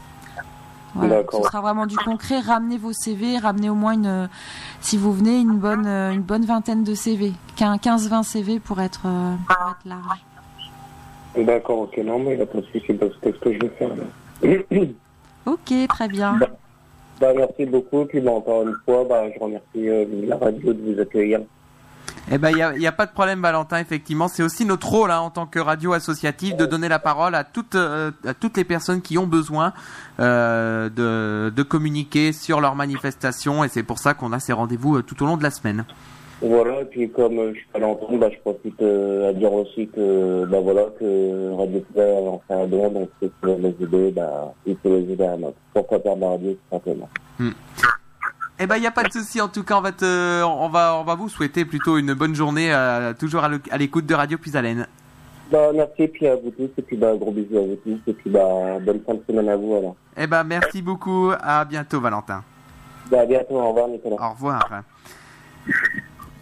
Voilà, 0.97 1.23
ce 1.31 1.43
sera 1.43 1.61
vraiment 1.61 1.87
du 1.87 1.97
concret. 1.97 2.41
Ramenez 2.41 2.79
vos 2.79 2.93
CV, 2.93 3.39
ramenez 3.39 3.71
au 3.71 3.75
moins 3.75 3.93
une, 3.93 4.29
si 4.81 4.97
vous 4.97 5.13
venez, 5.13 5.39
une 5.39 5.59
bonne, 5.59 5.87
euh, 5.87 6.13
une 6.13 6.23
bonne 6.23 6.45
vingtaine 6.45 6.85
de 6.85 6.95
CV, 6.95 7.33
15-20 7.57 8.23
CV 8.23 8.61
pour 8.61 8.81
être, 8.81 9.03
euh, 9.07 9.35
pour 9.47 9.71
être 9.71 9.85
large. 9.85 10.25
D'accord, 11.37 11.81
ok. 11.81 11.99
Non, 11.99 12.19
mais 12.19 12.35
il 12.35 12.41
a 12.41 12.47
pas 12.47 12.59
de 12.61 12.67
souci. 12.67 12.93
Bah, 12.95 13.07
c'est 13.23 13.35
ce 13.35 13.39
que 13.41 13.53
je 13.53 13.59
vais 13.59 13.69
faire 13.79 13.91
là. 13.91 14.81
Ok, 15.47 15.73
très 15.89 16.09
bien. 16.09 16.41
bah, 17.21 17.33
merci 17.37 17.67
beaucoup. 17.67 18.05
Puis, 18.05 18.21
bah, 18.21 18.33
encore 18.33 18.63
une 18.67 18.75
fois, 18.85 19.05
bah, 19.09 19.31
je 19.33 19.39
remercie 19.39 19.89
euh, 19.89 20.05
la 20.27 20.37
radio 20.37 20.73
de 20.73 20.93
vous 20.93 21.01
accueillir. 21.01 21.41
Eh 22.31 22.39
ben, 22.39 22.51
il 22.51 22.79
n'y 22.81 22.87
a, 22.87 22.93
pas 22.93 23.07
de 23.07 23.13
problème, 23.13 23.41
Valentin, 23.41 23.79
effectivement. 23.79 24.27
C'est 24.27 24.43
aussi 24.43 24.65
notre 24.65 24.89
rôle 24.89 25.13
hein, 25.13 25.21
en 25.21 25.31
tant 25.31 25.47
que 25.47 25.61
radio 25.61 25.93
associative 25.93 26.57
de 26.57 26.67
donner 26.67 26.89
la 26.89 26.99
parole 26.99 27.37
à 27.37 27.45
toutes, 27.45 27.77
euh, 27.77 28.11
à 28.27 28.35
toutes 28.35 28.57
les 28.57 28.65
personnes 28.65 29.01
qui 29.01 29.17
ont 29.17 29.29
besoin 29.29 29.73
euh, 30.19 30.89
de, 30.89 31.53
de 31.55 31.63
communiquer 31.63 32.33
sur 32.33 32.61
leurs 32.61 32.75
manifestations. 32.75 33.63
Et 33.63 33.69
c'est 33.69 33.85
pour 33.85 34.01
ça 34.01 34.15
qu'on 34.15 34.33
a 34.33 34.41
ces 34.41 34.53
rendez-vous 34.53 34.97
euh, 34.97 35.03
tout 35.03 35.23
au 35.23 35.27
long 35.27 35.37
de 35.37 35.45
la 35.45 35.53
semaine. 35.53 35.85
Voilà, 36.43 36.81
et 36.81 36.85
puis 36.85 37.09
comme 37.09 37.53
je 37.55 37.59
suis 37.59 37.69
pas 37.73 37.79
l'entendre, 37.79 38.19
bah, 38.19 38.29
je 38.31 38.39
profite 38.41 38.83
à 38.83 39.33
dire 39.33 39.53
aussi 39.55 39.89
que 39.89 40.45
bah 40.45 40.61
voilà 40.63 40.83
que 41.01 41.57
Radio 41.57 41.81
Poulet 41.81 42.05
a 42.05 42.21
lancé 42.21 42.45
un 42.51 42.67
don, 42.67 42.91
donc 42.91 43.09
c'est 43.23 43.33
pour 43.41 43.57
les 43.57 43.75
aider, 43.81 44.11
bah 44.11 44.53
il 44.67 44.77
faut 44.83 44.91
les 44.91 45.11
aider 45.11 45.25
à 45.25 45.39
notre 45.39 45.57
pourquoi 45.73 45.99
faire 46.01 46.15
de 46.15 46.21
la 46.21 46.29
radio 46.29 46.53
tout 46.53 46.77
simplement. 46.77 47.09
Eh 48.59 48.67
ben, 48.67 48.77
il 48.77 48.81
n'y 48.81 48.87
a 48.87 48.91
pas 48.91 49.05
de 49.05 49.13
souci. 49.13 49.41
En 49.41 49.49
tout 49.49 49.63
cas, 49.63 49.77
on 49.77 49.83
va, 49.83 49.93
te, 49.93 50.43
on 50.43 50.69
va, 50.69 50.97
on 50.99 51.05
va 51.05 51.15
vous 51.15 51.29
souhaiter 51.29 51.65
plutôt 51.65 51.99
une 51.99 52.15
bonne 52.15 52.35
journée, 52.35 52.73
euh, 52.73 53.13
toujours 53.13 53.45
à 53.45 53.77
l'écoute 53.79 54.07
de 54.07 54.15
Radio 54.15 54.39
Puisalène. 54.39 54.87
Bah 55.51 55.71
merci 55.73 56.03
et 56.03 56.09
puis 56.09 56.27
à 56.27 56.35
vous 56.35 56.51
tous 56.51 56.71
et 56.77 56.83
puis 56.83 56.97
bah 56.97 57.15
gros 57.15 57.31
bisous 57.31 57.57
à 57.57 57.61
vous 57.61 57.77
tous 57.77 58.01
et 58.09 58.13
puis 58.15 58.29
bah 58.29 58.81
bonne 58.81 59.01
fin 59.07 59.15
de 59.15 59.23
semaine 59.29 59.49
à 59.49 59.57
vous 59.57 59.77
alors. 59.77 59.97
Eh 60.17 60.27
ben, 60.27 60.43
merci 60.43 60.83
beaucoup. 60.83 61.31
À 61.41 61.65
bientôt, 61.65 62.01
Valentin. 62.01 62.43
Bah 63.11 63.21
à 63.21 63.27
bientôt, 63.27 63.55
au 63.55 63.69
revoir 63.69 63.89
Nicolas. 63.89 64.17
Au 64.19 64.31
revoir. 64.31 64.83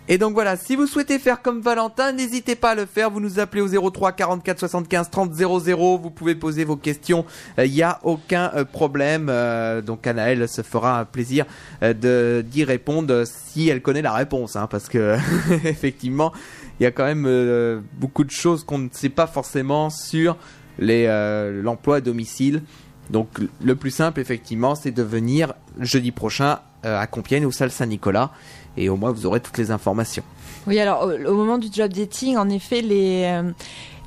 Et 0.07 0.19
donc 0.19 0.35
voilà, 0.35 0.57
si 0.57 0.77
vous 0.77 0.87
souhaitez 0.87 1.19
faire 1.19 1.41
comme 1.41 1.61
Valentin, 1.63 2.13
n'hésitez 2.13 2.57
pas 2.57 2.73
à 2.73 2.75
le 2.75 2.85
faire. 2.85 3.11
Vous 3.11 3.21
nous 3.21 3.39
appelez 3.39 3.63
au 3.63 3.91
03 3.91 4.13
44 4.13 4.59
75 4.59 5.11
30 5.11 5.35
00. 5.35 5.99
Vous 5.99 6.11
pouvez 6.11 6.35
poser 6.35 6.65
vos 6.65 6.77
questions. 6.77 7.25
Il 7.57 7.71
n'y 7.71 7.83
a 7.83 8.01
aucun 8.03 8.51
euh, 8.55 8.65
problème. 8.67 9.29
Euh, 9.31 9.81
donc 9.81 10.07
Anaël 10.07 10.47
se 10.47 10.61
fera 10.61 11.01
un 11.01 11.05
plaisir 11.07 11.47
euh, 11.83 12.43
d'y 12.43 12.65
répondre 12.65 13.25
si 13.25 13.69
elle 13.71 13.81
connaît 13.81 14.03
la 14.03 14.13
réponse, 14.13 14.57
hein, 14.57 14.67
parce 14.71 14.91
que 14.91 15.17
effectivement, 15.65 16.33
il 16.81 16.83
y 16.83 16.87
a 16.87 16.91
quand 16.91 17.05
même 17.05 17.25
euh, 17.27 17.81
beaucoup 17.95 18.25
de 18.25 18.31
choses 18.31 18.65
qu'on 18.65 18.79
ne 18.79 18.89
sait 18.93 19.09
pas 19.09 19.27
forcément 19.27 19.91
sur 19.91 20.37
euh, 20.83 21.63
l'emploi 21.63 21.97
à 21.97 22.01
domicile. 22.01 22.63
Donc 23.11 23.29
le 23.63 23.77
plus 23.77 23.91
simple, 23.91 24.21
effectivement, 24.21 24.75
c'est 24.75 24.91
de 24.91 25.03
venir 25.03 25.55
jeudi 25.79 26.11
prochain 26.11 26.61
euh, 26.85 26.99
à 26.99 27.07
Compiègne 27.07 27.47
au 27.47 27.53
salle 27.53 27.71
Saint-Nicolas 27.71 28.31
et 28.77 28.89
au 28.89 28.97
moins 28.97 29.13
vous 29.13 29.27
aurez 29.27 29.41
toutes 29.41 29.59
les 29.59 29.71
informations. 29.71 30.23
Oui, 30.67 30.79
alors 30.79 31.05
au, 31.05 31.13
au 31.31 31.35
moment 31.35 31.59
du 31.59 31.69
job 31.73 31.93
dating, 31.93 32.37
en 32.37 32.49
effet, 32.49 32.81
les, 32.81 33.25
euh, 33.25 33.51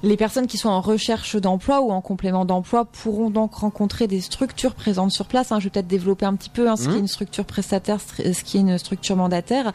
les 0.04 0.18
personnes 0.18 0.48
qui 0.48 0.58
sont 0.58 0.70
en 0.70 0.82
recherche 0.82 1.36
d'emploi 1.36 1.82
ou 1.82 1.92
en 1.92 2.02
complément 2.02 2.46
d'emploi 2.46 2.86
pourront 2.86 3.30
donc 3.30 3.54
rencontrer 3.56 4.08
des 4.08 4.22
structures 4.22 4.74
présentes 4.76 5.12
sur 5.12 5.26
place. 5.26 5.52
hein. 5.52 5.60
Je 5.60 5.66
vais 5.66 5.70
peut-être 5.70 5.88
développer 5.88 6.26
un 6.26 6.36
petit 6.36 6.50
peu 6.50 6.68
hein, 6.70 6.76
ce 6.76 6.88
qui 6.90 6.96
est 6.96 7.00
une 7.00 7.08
structure 7.08 7.46
prestataire, 7.46 8.00
ce 8.02 8.44
qui 8.44 8.58
est 8.58 8.62
une 8.62 8.78
structure 8.80 9.16
mandataire. 9.16 9.72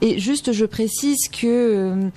Et 0.00 0.18
juste, 0.18 0.52
je 0.52 0.64
précise 0.64 1.28
que 1.28 1.46
euh, 1.46 2.08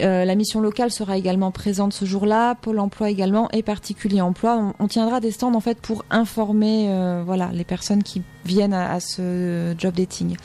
euh, 0.00 0.24
la 0.24 0.34
mission 0.34 0.60
locale 0.60 0.90
sera 0.90 1.16
également 1.18 1.50
présente 1.50 1.92
ce 1.92 2.04
jour-là, 2.06 2.54
Pôle 2.56 2.78
Emploi 2.78 3.10
également 3.10 3.50
et 3.52 3.62
Particulier 3.62 4.20
Emploi. 4.22 4.56
On, 4.78 4.84
on 4.84 4.88
tiendra 4.88 5.20
des 5.20 5.30
stands 5.30 5.54
en 5.54 5.60
fait 5.60 5.78
pour 5.78 6.04
informer, 6.10 6.86
euh, 6.88 7.22
voilà, 7.24 7.50
les 7.52 7.64
personnes 7.64 8.02
qui 8.02 8.22
viennent 8.44 8.74
à, 8.74 8.92
à 8.92 9.00
ce 9.00 9.74
job 9.78 9.94
dating. 9.94 10.36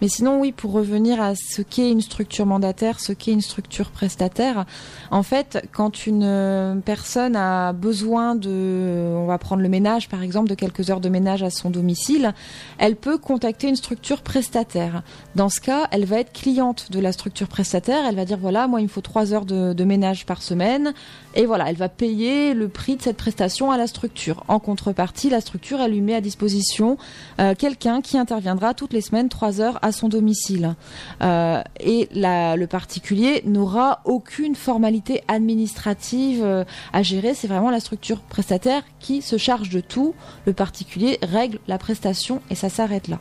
Mais 0.00 0.08
sinon, 0.08 0.40
oui, 0.40 0.52
pour 0.52 0.72
revenir 0.72 1.20
à 1.20 1.34
ce 1.34 1.62
qu'est 1.62 1.90
une 1.90 2.00
structure 2.00 2.46
mandataire, 2.46 3.00
ce 3.00 3.12
qu'est 3.12 3.32
une 3.32 3.40
structure 3.40 3.90
prestataire, 3.90 4.66
en 5.10 5.22
fait, 5.22 5.66
quand 5.72 6.06
une 6.06 6.24
euh, 6.24 6.74
personne 6.76 7.36
a 7.36 7.72
besoin 7.72 8.34
de, 8.34 9.14
on 9.16 9.26
va 9.26 9.38
prendre 9.38 9.62
le 9.62 9.68
ménage 9.68 10.08
par 10.08 10.22
exemple, 10.22 10.48
de 10.48 10.54
quelques 10.54 10.90
heures 10.90 11.00
de 11.00 11.08
ménage 11.08 11.42
à 11.42 11.50
son 11.50 11.70
domicile, 11.70 12.34
elle 12.78 12.96
peut 12.96 13.18
contacter 13.18 13.68
une 13.68 13.76
structure 13.76 14.22
prestataire. 14.22 15.02
Dans 15.34 15.48
ce 15.48 15.60
cas, 15.60 15.88
elle 15.90 16.04
va 16.04 16.20
être 16.20 16.32
cliente 16.32 16.90
de 16.90 17.00
la 17.00 17.12
structure 17.12 17.48
prestataire. 17.48 18.04
Elle 18.06 18.16
va 18.16 18.24
dire 18.24 18.38
voilà, 18.38 18.66
moi 18.66 18.80
il 18.80 18.84
me 18.84 18.88
faut 18.88 19.00
trois 19.00 19.32
heures 19.32 19.46
de, 19.46 19.84
ménage 19.86 20.26
par 20.26 20.42
semaine, 20.42 20.94
et 21.34 21.46
voilà, 21.46 21.70
elle 21.70 21.76
va 21.76 21.88
payer 21.88 22.54
le 22.54 22.68
prix 22.68 22.96
de 22.96 23.02
cette 23.02 23.16
prestation 23.16 23.70
à 23.70 23.76
la 23.76 23.86
structure. 23.86 24.42
En 24.48 24.58
contrepartie, 24.58 25.30
la 25.30 25.40
structure 25.40 25.80
elle 25.80 25.92
lui 25.92 26.00
met 26.00 26.14
à 26.14 26.20
disposition 26.20 26.98
euh, 27.40 27.54
quelqu'un 27.56 28.00
qui 28.00 28.18
interviendra 28.18 28.74
toutes 28.74 28.92
les 28.92 29.00
semaines 29.00 29.28
trois 29.28 29.60
heures 29.60 29.78
son 29.92 30.08
domicile. 30.08 30.74
Euh, 31.22 31.62
et 31.80 32.08
le 32.12 32.66
particulier 32.66 33.42
n'aura 33.44 34.00
aucune 34.04 34.54
formalité 34.54 35.22
administrative 35.28 36.42
euh, 36.44 36.64
à 36.92 37.02
gérer. 37.02 37.34
C'est 37.34 37.48
vraiment 37.48 37.70
la 37.70 37.80
structure 37.80 38.20
prestataire 38.20 38.82
qui 39.00 39.22
se 39.22 39.36
charge 39.36 39.70
de 39.70 39.80
tout. 39.80 40.14
Le 40.46 40.52
particulier 40.52 41.18
règle 41.22 41.58
la 41.68 41.78
prestation 41.78 42.40
et 42.50 42.54
ça 42.54 42.68
s'arrête 42.68 43.08
là. 43.08 43.18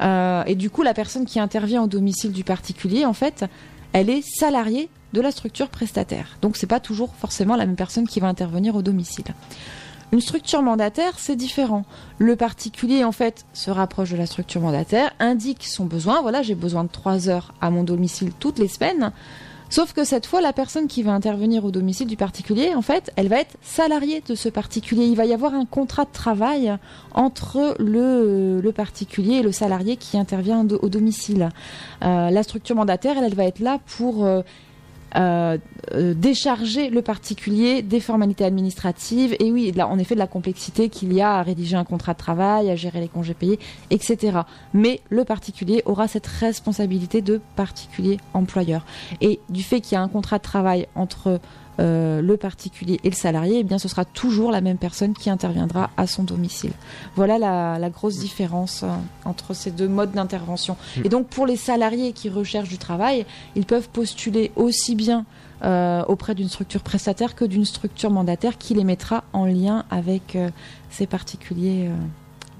Euh, 0.00 0.44
et 0.46 0.54
du 0.54 0.70
coup, 0.70 0.82
la 0.82 0.94
personne 0.94 1.24
qui 1.24 1.38
intervient 1.38 1.82
au 1.82 1.86
domicile 1.86 2.32
du 2.32 2.44
particulier, 2.44 3.04
en 3.04 3.12
fait, 3.12 3.44
elle 3.92 4.10
est 4.10 4.22
salariée 4.22 4.88
de 5.12 5.20
la 5.20 5.30
structure 5.30 5.68
prestataire. 5.68 6.36
Donc, 6.42 6.56
c'est 6.56 6.66
pas 6.66 6.80
toujours 6.80 7.14
forcément 7.14 7.56
la 7.56 7.66
même 7.66 7.76
personne 7.76 8.08
qui 8.08 8.18
va 8.18 8.26
intervenir 8.26 8.74
au 8.74 8.82
domicile. 8.82 9.26
Une 10.12 10.20
structure 10.20 10.62
mandataire, 10.62 11.18
c'est 11.18 11.36
différent. 11.36 11.84
Le 12.18 12.36
particulier, 12.36 13.04
en 13.04 13.12
fait, 13.12 13.44
se 13.52 13.70
rapproche 13.70 14.10
de 14.10 14.16
la 14.16 14.26
structure 14.26 14.60
mandataire, 14.60 15.12
indique 15.18 15.64
son 15.64 15.84
besoin. 15.86 16.22
Voilà, 16.22 16.42
j'ai 16.42 16.54
besoin 16.54 16.84
de 16.84 16.88
trois 16.88 17.28
heures 17.28 17.52
à 17.60 17.70
mon 17.70 17.84
domicile 17.84 18.32
toutes 18.38 18.58
les 18.58 18.68
semaines. 18.68 19.12
Sauf 19.70 19.92
que 19.92 20.04
cette 20.04 20.26
fois, 20.26 20.40
la 20.40 20.52
personne 20.52 20.86
qui 20.86 21.02
va 21.02 21.12
intervenir 21.12 21.64
au 21.64 21.72
domicile 21.72 22.06
du 22.06 22.16
particulier, 22.16 22.74
en 22.76 22.82
fait, 22.82 23.12
elle 23.16 23.26
va 23.26 23.40
être 23.40 23.56
salariée 23.60 24.22
de 24.24 24.36
ce 24.36 24.48
particulier. 24.48 25.06
Il 25.06 25.16
va 25.16 25.24
y 25.24 25.32
avoir 25.32 25.52
un 25.52 25.64
contrat 25.64 26.04
de 26.04 26.12
travail 26.12 26.76
entre 27.12 27.74
le, 27.80 28.70
particulier 28.70 29.38
et 29.38 29.42
le 29.42 29.50
salarié 29.50 29.96
qui 29.96 30.16
intervient 30.16 30.64
au 30.80 30.88
domicile. 30.88 31.48
Euh, 32.04 32.30
la 32.30 32.42
structure 32.44 32.76
mandataire, 32.76 33.16
elle, 33.18 33.24
elle 33.24 33.34
va 33.34 33.46
être 33.46 33.58
là 33.58 33.80
pour 33.96 34.24
euh, 34.24 34.42
euh, 35.16 35.58
décharger 35.92 36.90
le 36.90 37.02
particulier 37.02 37.82
des 37.82 38.00
formalités 38.00 38.44
administratives 38.44 39.36
et 39.38 39.52
oui, 39.52 39.70
là, 39.72 39.86
en 39.86 39.98
effet, 39.98 40.14
de 40.14 40.18
la 40.18 40.26
complexité 40.26 40.88
qu'il 40.88 41.12
y 41.12 41.20
a 41.20 41.34
à 41.34 41.42
rédiger 41.42 41.76
un 41.76 41.84
contrat 41.84 42.14
de 42.14 42.18
travail, 42.18 42.70
à 42.70 42.76
gérer 42.76 43.00
les 43.00 43.08
congés 43.08 43.34
payés, 43.34 43.58
etc. 43.90 44.40
Mais 44.72 45.00
le 45.10 45.24
particulier 45.24 45.82
aura 45.84 46.08
cette 46.08 46.26
responsabilité 46.26 47.22
de 47.22 47.40
particulier 47.54 48.18
employeur. 48.32 48.84
Et 49.20 49.40
du 49.50 49.62
fait 49.62 49.80
qu'il 49.80 49.94
y 49.94 49.96
a 49.96 50.02
un 50.02 50.08
contrat 50.08 50.38
de 50.38 50.42
travail 50.42 50.88
entre 50.94 51.40
euh, 51.80 52.22
le 52.22 52.36
particulier 52.36 53.00
et 53.02 53.10
le 53.10 53.14
salarié, 53.14 53.58
eh 53.58 53.64
bien, 53.64 53.78
ce 53.78 53.88
sera 53.88 54.04
toujours 54.04 54.50
la 54.52 54.60
même 54.60 54.76
personne 54.76 55.12
qui 55.12 55.28
interviendra 55.28 55.90
à 55.96 56.06
son 56.06 56.22
domicile. 56.22 56.72
Voilà 57.16 57.38
la, 57.38 57.78
la 57.78 57.90
grosse 57.90 58.18
différence 58.18 58.82
euh, 58.84 58.88
entre 59.24 59.54
ces 59.54 59.70
deux 59.70 59.88
modes 59.88 60.12
d'intervention. 60.12 60.76
Et 61.02 61.08
donc, 61.08 61.26
pour 61.26 61.46
les 61.46 61.56
salariés 61.56 62.12
qui 62.12 62.28
recherchent 62.28 62.68
du 62.68 62.78
travail, 62.78 63.26
ils 63.56 63.66
peuvent 63.66 63.88
postuler 63.88 64.52
aussi 64.56 64.94
bien 64.94 65.24
euh, 65.64 66.04
auprès 66.06 66.34
d'une 66.34 66.48
structure 66.48 66.82
prestataire 66.82 67.34
que 67.34 67.44
d'une 67.44 67.64
structure 67.64 68.10
mandataire 68.10 68.58
qui 68.58 68.74
les 68.74 68.84
mettra 68.84 69.24
en 69.32 69.46
lien 69.46 69.84
avec 69.90 70.38
ces 70.90 71.06
particuliers. 71.06 71.90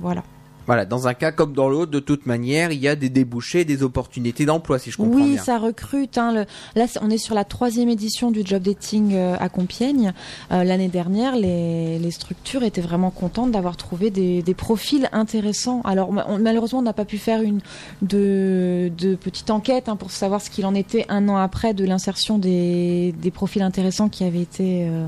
voilà. 0.00 0.24
Voilà, 0.66 0.84
dans 0.86 1.06
un 1.08 1.14
cas 1.14 1.30
comme 1.30 1.52
dans 1.52 1.68
l'autre, 1.68 1.90
de 1.90 2.00
toute 2.00 2.24
manière, 2.26 2.72
il 2.72 2.80
y 2.80 2.88
a 2.88 2.96
des 2.96 3.10
débouchés, 3.10 3.64
des 3.64 3.82
opportunités 3.82 4.46
d'emploi, 4.46 4.78
si 4.78 4.90
je 4.90 4.96
comprends 4.96 5.14
Oui, 5.20 5.32
bien. 5.34 5.42
ça 5.42 5.58
recrute. 5.58 6.16
hein, 6.16 6.32
le- 6.32 6.46
Là, 6.74 6.86
on 7.02 7.10
est 7.10 7.18
sur 7.18 7.34
la 7.34 7.44
troisième 7.44 7.88
édition 7.90 8.30
du 8.30 8.42
job 8.44 8.62
dating 8.62 9.12
euh, 9.14 9.36
à 9.38 9.48
Compiègne. 9.48 10.12
Euh, 10.52 10.64
L'année 10.64 10.88
dernière, 10.88 11.36
les, 11.36 11.98
les 11.98 12.10
structures 12.10 12.62
étaient 12.62 12.80
vraiment 12.80 13.10
contentes 13.10 13.50
d'avoir 13.50 13.76
trouvé 13.76 14.10
des, 14.10 14.42
des 14.42 14.54
profils 14.54 15.08
intéressants. 15.12 15.82
Alors, 15.84 16.08
on- 16.10 16.38
malheureusement, 16.38 16.78
on 16.78 16.82
n'a 16.82 16.92
pas 16.94 17.04
pu 17.04 17.18
faire 17.18 17.42
une 17.42 17.60
de, 18.02 18.90
de 18.96 19.14
petite 19.16 19.50
enquête 19.50 19.88
hein, 19.88 19.96
pour 19.96 20.10
savoir 20.10 20.40
ce 20.40 20.50
qu'il 20.50 20.64
en 20.66 20.74
était 20.74 21.04
un 21.08 21.28
an 21.28 21.36
après 21.36 21.74
de 21.74 21.84
l'insertion 21.84 22.38
des, 22.38 23.12
des 23.20 23.30
profils 23.30 23.62
intéressants 23.62 24.08
qui 24.08 24.24
avaient 24.24 24.40
été 24.42 24.86
euh, 24.88 25.06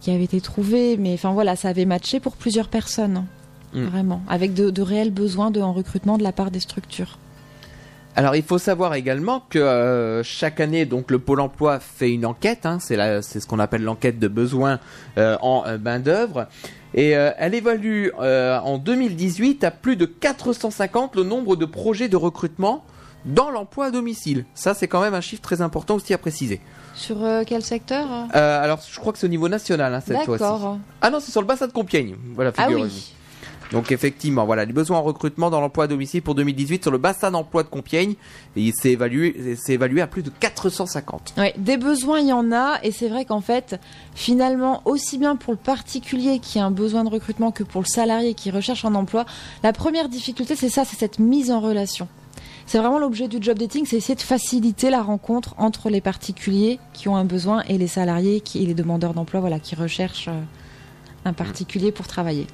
qui 0.00 0.10
avaient 0.10 0.24
été 0.24 0.40
trouvés. 0.40 0.96
Mais 0.96 1.14
enfin 1.14 1.30
voilà, 1.32 1.54
ça 1.56 1.68
avait 1.68 1.84
matché 1.84 2.18
pour 2.18 2.36
plusieurs 2.36 2.68
personnes. 2.68 3.24
Mm. 3.74 3.84
Vraiment, 3.86 4.22
avec 4.28 4.54
de, 4.54 4.70
de 4.70 4.82
réels 4.82 5.10
besoins 5.10 5.50
de, 5.50 5.60
en 5.60 5.72
recrutement 5.72 6.18
de 6.18 6.22
la 6.22 6.32
part 6.32 6.50
des 6.50 6.60
structures. 6.60 7.18
Alors 8.14 8.36
il 8.36 8.42
faut 8.42 8.58
savoir 8.58 8.92
également 8.94 9.42
que 9.48 9.58
euh, 9.58 10.22
chaque 10.22 10.60
année, 10.60 10.84
donc 10.84 11.10
le 11.10 11.18
Pôle 11.18 11.40
Emploi 11.40 11.80
fait 11.80 12.10
une 12.12 12.26
enquête. 12.26 12.66
hein, 12.66 12.76
c'est 12.80 13.40
ce 13.40 13.46
qu'on 13.46 13.58
appelle 13.58 13.82
l'enquête 13.82 14.18
de 14.18 14.28
besoins 14.28 14.80
euh, 15.16 15.38
en 15.40 15.64
euh, 15.66 15.78
main 15.78 15.98
d'œuvre, 15.98 16.46
et 16.92 17.16
euh, 17.16 17.30
elle 17.38 17.54
évalue 17.54 18.08
en 18.18 18.76
2018 18.76 19.64
à 19.64 19.70
plus 19.70 19.96
de 19.96 20.04
450 20.04 21.16
le 21.16 21.22
nombre 21.22 21.56
de 21.56 21.64
projets 21.64 22.08
de 22.08 22.16
recrutement 22.16 22.84
dans 23.24 23.50
l'emploi 23.50 23.86
à 23.86 23.90
domicile. 23.90 24.44
Ça, 24.54 24.74
c'est 24.74 24.88
quand 24.88 25.00
même 25.00 25.14
un 25.14 25.20
chiffre 25.22 25.40
très 25.40 25.62
important 25.62 25.94
aussi 25.94 26.12
à 26.12 26.18
préciser. 26.18 26.60
Sur 26.94 27.24
euh, 27.24 27.44
quel 27.46 27.62
secteur 27.62 28.06
Euh, 28.34 28.62
alors, 28.62 28.80
je 28.86 28.98
crois 29.00 29.12
que 29.14 29.18
c'est 29.18 29.26
au 29.26 29.30
niveau 29.30 29.48
national 29.48 29.94
hein, 29.94 30.00
cette 30.06 30.18
fois-ci. 30.24 30.44
Ah 31.00 31.08
non, 31.08 31.18
c'est 31.20 31.30
sur 31.30 31.40
le 31.40 31.46
bassin 31.46 31.66
de 31.66 31.72
Compiègne. 31.72 32.16
Voilà, 32.34 32.52
Ah 32.58 32.64
figurez-vous. 32.64 32.88
oui. 32.88 33.14
Donc 33.72 33.90
effectivement, 33.90 34.44
voilà, 34.44 34.64
les 34.64 34.72
besoins 34.72 34.98
en 34.98 35.02
recrutement 35.02 35.50
dans 35.50 35.60
l'emploi 35.60 35.84
à 35.84 35.86
domicile 35.86 36.22
pour 36.22 36.34
2018 36.34 36.82
sur 36.82 36.92
le 36.92 36.98
bassin 36.98 37.30
d'emploi 37.30 37.62
de 37.62 37.68
Compiègne, 37.68 38.14
il 38.54 38.72
s'est 38.74 38.90
évalué, 38.90 39.34
à 40.00 40.06
plus 40.06 40.22
de 40.22 40.30
450. 40.30 41.34
Ouais, 41.38 41.54
des 41.56 41.78
besoins, 41.78 42.20
il 42.20 42.28
y 42.28 42.32
en 42.32 42.52
a, 42.52 42.78
et 42.82 42.92
c'est 42.92 43.08
vrai 43.08 43.24
qu'en 43.24 43.40
fait, 43.40 43.80
finalement, 44.14 44.82
aussi 44.84 45.16
bien 45.16 45.36
pour 45.36 45.54
le 45.54 45.58
particulier 45.58 46.38
qui 46.38 46.58
a 46.58 46.66
un 46.66 46.70
besoin 46.70 47.02
de 47.02 47.08
recrutement 47.08 47.50
que 47.50 47.64
pour 47.64 47.80
le 47.80 47.86
salarié 47.86 48.34
qui 48.34 48.50
recherche 48.50 48.84
un 48.84 48.94
emploi, 48.94 49.24
la 49.62 49.72
première 49.72 50.08
difficulté, 50.08 50.54
c'est 50.54 50.68
ça, 50.68 50.84
c'est 50.84 50.98
cette 50.98 51.18
mise 51.18 51.50
en 51.50 51.60
relation. 51.60 52.08
C'est 52.66 52.78
vraiment 52.78 52.98
l'objet 52.98 53.26
du 53.26 53.38
job 53.40 53.58
dating, 53.58 53.86
c'est 53.86 53.96
essayer 53.96 54.14
de 54.14 54.20
faciliter 54.20 54.90
la 54.90 55.02
rencontre 55.02 55.54
entre 55.58 55.88
les 55.90 56.00
particuliers 56.00 56.78
qui 56.92 57.08
ont 57.08 57.16
un 57.16 57.24
besoin 57.24 57.62
et 57.68 57.78
les 57.78 57.88
salariés 57.88 58.40
qui, 58.40 58.62
et 58.62 58.66
les 58.66 58.74
demandeurs 58.74 59.14
d'emploi, 59.14 59.40
voilà, 59.40 59.58
qui 59.58 59.74
recherchent 59.74 60.28
euh, 60.28 60.40
un 61.24 61.32
particulier 61.32 61.90
pour 61.90 62.06
travailler. 62.06 62.46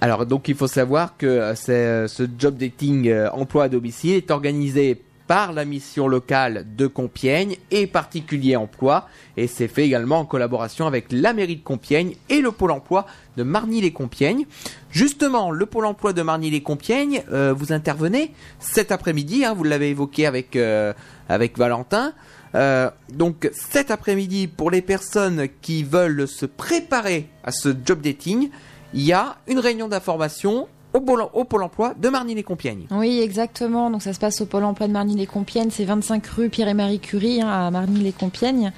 Alors 0.00 0.26
donc 0.26 0.46
il 0.48 0.54
faut 0.54 0.68
savoir 0.68 1.16
que 1.16 1.26
euh, 1.26 1.54
euh, 1.70 2.08
ce 2.08 2.22
job 2.38 2.56
dating 2.56 3.08
euh, 3.08 3.30
emploi 3.32 3.64
à 3.64 3.68
domicile 3.68 4.14
est 4.14 4.30
organisé 4.30 5.02
par 5.26 5.52
la 5.52 5.64
mission 5.64 6.06
locale 6.06 6.64
de 6.76 6.86
Compiègne 6.86 7.56
et 7.72 7.88
particulier 7.88 8.54
emploi 8.54 9.08
et 9.36 9.48
c'est 9.48 9.66
fait 9.66 9.84
également 9.84 10.20
en 10.20 10.24
collaboration 10.24 10.86
avec 10.86 11.06
la 11.10 11.32
mairie 11.32 11.56
de 11.56 11.64
Compiègne 11.64 12.14
et 12.30 12.40
le 12.40 12.52
pôle 12.52 12.70
emploi 12.70 13.06
de 13.36 13.42
Marny-les-Compiègnes. 13.42 14.46
Justement, 14.90 15.50
le 15.50 15.66
pôle 15.66 15.84
emploi 15.84 16.14
de 16.14 16.22
Marny-les-Compiègnes, 16.22 17.24
euh, 17.30 17.52
vous 17.52 17.72
intervenez 17.72 18.32
cet 18.58 18.90
après-midi, 18.90 19.44
hein, 19.44 19.52
vous 19.52 19.64
l'avez 19.64 19.90
évoqué 19.90 20.26
avec 20.26 20.56
avec 21.28 21.58
Valentin. 21.58 22.14
Donc 23.12 23.50
cet 23.52 23.90
après-midi, 23.90 24.46
pour 24.46 24.70
les 24.70 24.80
personnes 24.80 25.48
qui 25.60 25.82
veulent 25.82 26.26
se 26.26 26.46
préparer 26.46 27.28
à 27.44 27.52
ce 27.52 27.68
job 27.84 28.00
dating, 28.00 28.48
il 28.94 29.02
y 29.02 29.12
a 29.12 29.36
une 29.46 29.58
réunion 29.58 29.88
d'information 29.88 30.68
au 30.94 31.00
pôle, 31.44 31.62
emploi 31.62 31.94
de 31.96 32.08
Marny-les-Compiègnes. 32.08 32.86
Oui, 32.90 33.20
exactement. 33.20 33.90
Donc 33.90 34.02
ça 34.02 34.12
se 34.12 34.18
passe 34.18 34.40
au 34.40 34.46
Pôle 34.46 34.64
emploi 34.64 34.88
de 34.88 34.92
Marny-les-Compiègnes. 34.92 35.70
C'est 35.70 35.84
25 35.84 36.26
rue 36.28 36.48
Pierre 36.48 36.68
et 36.68 36.74
Marie 36.74 36.98
Curie 36.98 37.42
hein, 37.42 37.48
à 37.48 37.70
Marny-les-Compiègnes. 37.70 38.72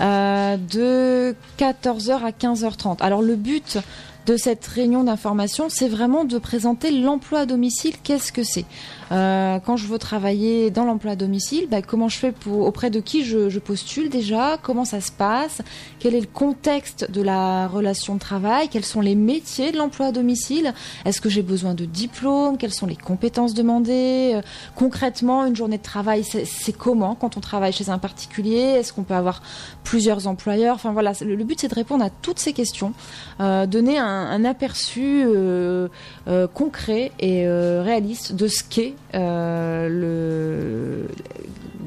euh, 0.00 0.56
de 0.56 1.34
14h 1.58 2.22
à 2.24 2.30
15h30. 2.30 2.98
Alors 3.00 3.22
le 3.22 3.34
but 3.34 3.78
de 4.26 4.36
cette 4.36 4.66
réunion 4.66 5.04
d'information, 5.04 5.68
c'est 5.68 5.88
vraiment 5.88 6.24
de 6.24 6.38
présenter 6.38 6.90
l'emploi 6.92 7.40
à 7.40 7.46
domicile. 7.46 7.94
Qu'est-ce 8.02 8.30
que 8.32 8.44
c'est? 8.44 8.66
Euh, 9.12 9.58
Quand 9.64 9.76
je 9.76 9.86
veux 9.86 9.98
travailler 9.98 10.70
dans 10.70 10.84
l'emploi 10.84 11.12
à 11.12 11.16
domicile, 11.16 11.66
bah, 11.70 11.82
comment 11.82 12.08
je 12.08 12.18
fais 12.18 12.32
pour, 12.32 12.66
auprès 12.66 12.90
de 12.90 13.00
qui 13.00 13.24
je, 13.24 13.48
je 13.48 13.58
postule 13.58 14.08
déjà 14.08 14.58
Comment 14.62 14.84
ça 14.84 15.00
se 15.00 15.12
passe 15.12 15.62
Quel 15.98 16.14
est 16.14 16.20
le 16.20 16.26
contexte 16.26 17.10
de 17.10 17.22
la 17.22 17.66
relation 17.68 18.14
de 18.14 18.20
travail 18.20 18.68
Quels 18.68 18.84
sont 18.84 19.00
les 19.00 19.14
métiers 19.14 19.72
de 19.72 19.78
l'emploi 19.78 20.06
à 20.06 20.12
domicile 20.12 20.74
Est-ce 21.04 21.20
que 21.20 21.28
j'ai 21.28 21.42
besoin 21.42 21.74
de 21.74 21.84
diplôme 21.84 22.56
Quelles 22.58 22.74
sont 22.74 22.86
les 22.86 22.96
compétences 22.96 23.54
demandées 23.54 24.32
Euh, 24.34 24.42
Concrètement, 24.74 25.44
une 25.46 25.56
journée 25.56 25.78
de 25.78 25.82
travail, 25.82 26.24
c'est 26.24 26.72
comment 26.76 27.14
quand 27.14 27.36
on 27.36 27.40
travaille 27.40 27.72
chez 27.72 27.90
un 27.90 27.98
particulier 27.98 28.58
Est-ce 28.78 28.92
qu'on 28.92 29.02
peut 29.02 29.14
avoir 29.14 29.42
plusieurs 29.84 30.26
employeurs 30.26 30.74
Enfin 30.74 30.92
voilà, 30.92 31.12
le, 31.20 31.44
but 31.44 31.60
c'est 31.60 31.68
de 31.68 31.74
répondre 31.74 32.04
à 32.04 32.10
toutes 32.10 32.38
ces 32.38 32.52
questions, 32.52 32.92
euh, 33.40 33.66
donner 33.66 33.98
un, 33.98 34.04
un 34.06 34.44
aperçu 34.44 35.24
euh, 35.24 35.88
euh, 36.28 36.46
concret 36.46 37.12
et 37.18 37.48
réaliste 37.48 38.34
de 38.34 38.48
ce 38.48 38.62
qu'est 38.62 38.94
le, 39.14 41.06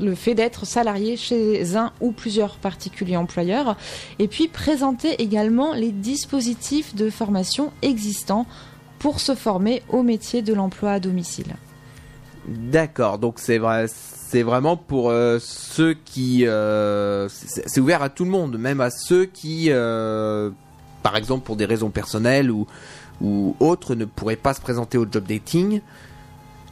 le 0.02 0.16
fait 0.16 0.36
d'être 0.36 0.66
salarié 0.66 1.18
chez 1.18 1.76
un 1.76 1.92
ou 2.02 2.12
plusieurs 2.12 2.56
particuliers 2.56 3.18
employeurs, 3.18 3.78
et 4.20 4.28
puis 4.28 4.48
présenter 4.48 5.22
également 5.22 5.74
les 5.74 5.92
dispositifs 5.92 6.96
de 6.96 7.10
formation 7.10 7.72
existants 7.82 8.46
pour 9.00 9.20
se 9.20 9.36
former 9.36 9.84
au 9.90 10.04
métier 10.04 10.42
de 10.42 10.54
l'emploi 10.54 10.92
à 10.94 11.00
domicile. 11.00 11.56
D'accord, 12.48 13.20
donc 13.20 13.36
c'est 13.38 13.60
vrai, 13.60 13.86
c'est 13.88 14.44
vraiment 14.44 14.78
pour 14.78 15.10
euh, 15.10 15.38
ceux 15.40 15.94
qui, 15.94 16.48
euh, 16.48 17.28
c'est 17.30 17.80
ouvert 17.80 18.02
à 18.02 18.10
tout 18.10 18.26
le 18.26 18.32
monde, 18.32 18.58
même 18.58 18.82
à 18.82 18.90
ceux 18.90 19.26
qui, 19.26 19.68
euh, 19.70 20.50
par 21.04 21.16
exemple 21.18 21.46
pour 21.46 21.56
des 21.56 21.66
raisons 21.66 21.90
personnelles 21.90 22.50
ou 22.50 22.68
ou 23.20 23.56
autres, 23.60 23.94
ne 23.94 24.06
pourraient 24.06 24.36
pas 24.36 24.56
se 24.56 24.62
présenter 24.62 24.98
au 24.98 25.06
job 25.10 25.24
dating. 25.28 25.82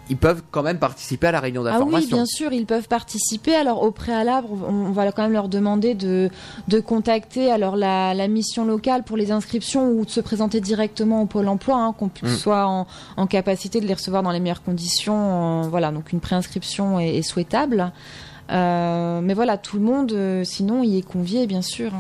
Ils 0.10 0.18
peuvent 0.18 0.42
quand 0.52 0.64
même 0.64 0.80
participer 0.80 1.28
à 1.28 1.32
la 1.32 1.40
réunion 1.40 1.62
Ah 1.66 1.70
oui, 1.70 1.72
d'information. 1.74 2.18
bien 2.18 2.26
sûr, 2.26 2.52
ils 2.54 2.66
peuvent 2.66 2.88
participer. 2.88 3.56
Alors 3.56 3.84
au 3.84 3.92
préalable, 3.92 4.48
on, 4.68 4.92
va 4.92 5.12
quand 5.12 5.22
même 5.24 5.34
leur 5.34 5.50
demander 5.50 5.94
de, 5.94 6.30
de 6.68 6.80
contacter 6.80 7.52
alors 7.52 7.76
la, 7.76 8.14
la 8.14 8.28
mission 8.28 8.66
locale 8.66 9.04
pour 9.04 9.18
les 9.18 9.32
inscriptions 9.32 9.90
ou 9.92 10.06
de 10.06 10.10
se 10.10 10.20
présenter 10.20 10.62
directement 10.62 11.22
au 11.22 11.26
pôle 11.26 11.48
emploi, 11.48 11.78
hein, 11.78 11.94
qu'on 11.98 12.10
Mm. 12.24 12.28
soit 12.28 12.66
en, 12.66 12.88
en 13.18 13.28
capacité 13.28 13.80
de 13.80 13.86
les 13.86 13.94
recevoir 13.94 14.24
dans 14.24 14.32
les 14.32 14.40
meilleures 14.40 14.64
conditions. 14.64 15.64
euh, 15.64 15.68
voilà, 15.70 15.92
donc 15.92 16.12
une 16.12 16.20
préinscription 16.20 17.00
est, 17.00 17.16
est 17.18 17.22
souhaitable. 17.22 17.92
Euh, 18.52 19.22
mais 19.22 19.34
voilà, 19.36 19.58
tout 19.58 19.78
le 19.78 19.84
monde, 19.84 20.12
euh, 20.12 20.44
sinon, 20.44 20.84
y 20.84 20.98
est 20.98 21.02
convié, 21.04 21.46
bien 21.46 21.62
sûr. 21.62 21.92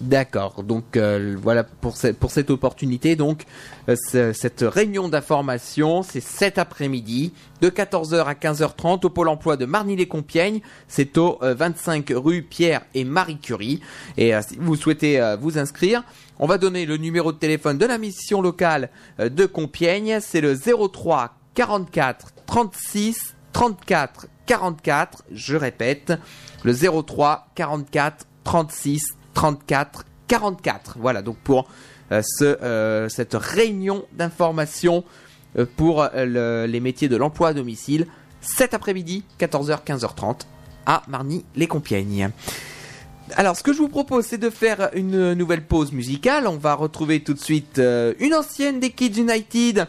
D'accord. 0.00 0.62
Donc 0.64 0.96
euh, 0.96 1.36
voilà 1.40 1.62
pour 1.64 1.96
cette 1.96 2.18
pour 2.18 2.30
cette 2.30 2.50
opportunité. 2.50 3.14
Donc 3.14 3.44
euh, 3.88 3.94
ce- 4.10 4.32
cette 4.32 4.62
réunion 4.62 5.08
d'information, 5.08 6.02
c'est 6.02 6.20
cet 6.20 6.58
après-midi 6.58 7.32
de 7.60 7.68
14h 7.68 8.24
à 8.24 8.32
15h30 8.34 9.04
au 9.06 9.10
pôle 9.10 9.28
emploi 9.28 9.56
de 9.56 9.64
Marny-les-Compiègnes. 9.66 10.60
C'est 10.88 11.16
au 11.18 11.38
euh, 11.42 11.54
25 11.54 12.10
rue 12.16 12.42
Pierre 12.42 12.82
et 12.94 13.04
Marie 13.04 13.38
Curie. 13.38 13.80
Et 14.16 14.34
euh, 14.34 14.40
si 14.46 14.56
vous 14.58 14.74
souhaitez 14.76 15.20
euh, 15.20 15.36
vous 15.36 15.58
inscrire, 15.58 16.02
on 16.38 16.46
va 16.46 16.58
donner 16.58 16.86
le 16.86 16.96
numéro 16.96 17.30
de 17.30 17.38
téléphone 17.38 17.78
de 17.78 17.86
la 17.86 17.98
mission 17.98 18.40
locale 18.40 18.88
euh, 19.20 19.28
de 19.28 19.46
Compiègne. 19.46 20.18
C'est 20.20 20.40
le 20.40 20.56
03 20.56 21.34
44 21.54 22.32
36 22.46 23.34
34 23.52 24.26
44. 24.46 25.22
Je 25.30 25.54
répète, 25.56 26.14
le 26.64 26.72
03 26.74 27.46
44 27.54 28.26
36 28.42 29.02
34 29.02 29.21
44. 29.34 30.96
Voilà, 30.98 31.22
donc 31.22 31.36
pour 31.38 31.66
euh, 32.10 32.22
ce, 32.24 32.44
euh, 32.62 33.08
cette 33.08 33.34
réunion 33.34 34.04
d'information 34.12 35.04
euh, 35.58 35.66
pour 35.76 36.08
le- 36.14 36.66
les 36.66 36.80
métiers 36.80 37.08
de 37.08 37.16
l'emploi 37.16 37.48
à 37.48 37.54
domicile, 37.54 38.06
cet 38.40 38.74
après-midi, 38.74 39.24
14h, 39.38 39.78
15h30, 39.84 40.40
à 40.86 41.02
Marny-les-Compiègnes. 41.08 42.30
Alors, 43.36 43.56
ce 43.56 43.62
que 43.62 43.72
je 43.72 43.78
vous 43.78 43.88
propose, 43.88 44.26
c'est 44.26 44.36
de 44.38 44.50
faire 44.50 44.90
une 44.94 45.32
nouvelle 45.34 45.64
pause 45.64 45.92
musicale. 45.92 46.46
On 46.48 46.56
va 46.56 46.74
retrouver 46.74 47.20
tout 47.22 47.34
de 47.34 47.38
suite 47.38 47.80
une 48.18 48.34
ancienne 48.34 48.80
des 48.80 48.90
Kids 48.90 49.20
United 49.20 49.86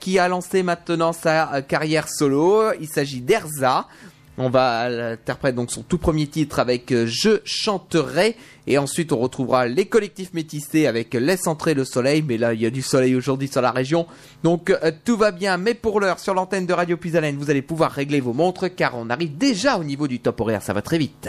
qui 0.00 0.18
a 0.18 0.26
lancé 0.26 0.62
maintenant 0.62 1.12
sa 1.12 1.60
carrière 1.62 2.08
solo. 2.08 2.72
Il 2.80 2.88
s'agit 2.88 3.20
d'Erza. 3.20 3.86
On 4.38 4.48
va 4.48 4.88
l'interpréter 4.88 5.56
donc 5.56 5.70
son 5.70 5.82
tout 5.82 5.98
premier 5.98 6.26
titre 6.26 6.58
avec 6.58 6.90
euh, 6.90 7.06
Je 7.06 7.40
chanterai. 7.44 8.36
Et 8.66 8.78
ensuite, 8.78 9.12
on 9.12 9.18
retrouvera 9.18 9.66
les 9.66 9.86
collectifs 9.86 10.32
métissés 10.32 10.86
avec 10.86 11.12
Laisse 11.12 11.46
entrer 11.46 11.74
le 11.74 11.84
soleil. 11.84 12.22
Mais 12.26 12.38
là, 12.38 12.54
il 12.54 12.60
y 12.60 12.66
a 12.66 12.70
du 12.70 12.80
soleil 12.80 13.14
aujourd'hui 13.14 13.48
sur 13.48 13.60
la 13.60 13.72
région. 13.72 14.06
Donc, 14.42 14.70
euh, 14.70 14.90
tout 15.04 15.18
va 15.18 15.32
bien. 15.32 15.58
Mais 15.58 15.74
pour 15.74 16.00
l'heure, 16.00 16.18
sur 16.18 16.32
l'antenne 16.32 16.64
de 16.64 16.72
Radio 16.72 16.96
Puisalène, 16.96 17.36
vous 17.36 17.50
allez 17.50 17.62
pouvoir 17.62 17.92
régler 17.92 18.20
vos 18.20 18.32
montres 18.32 18.74
car 18.74 18.96
on 18.96 19.10
arrive 19.10 19.36
déjà 19.36 19.76
au 19.76 19.84
niveau 19.84 20.08
du 20.08 20.20
top 20.20 20.40
horaire. 20.40 20.62
Ça 20.62 20.72
va 20.72 20.80
très 20.80 20.98
vite. 20.98 21.28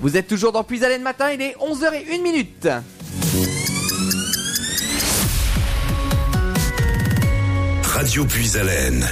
Vous 0.00 0.16
êtes 0.16 0.26
toujours 0.26 0.50
dans 0.50 0.64
Puisalène 0.64 1.02
matin, 1.02 1.30
il 1.30 1.42
est 1.42 1.54
11h01 1.60 2.22
minute. 2.22 2.68
Radio 7.92 8.24
Puisalène. 8.24 9.06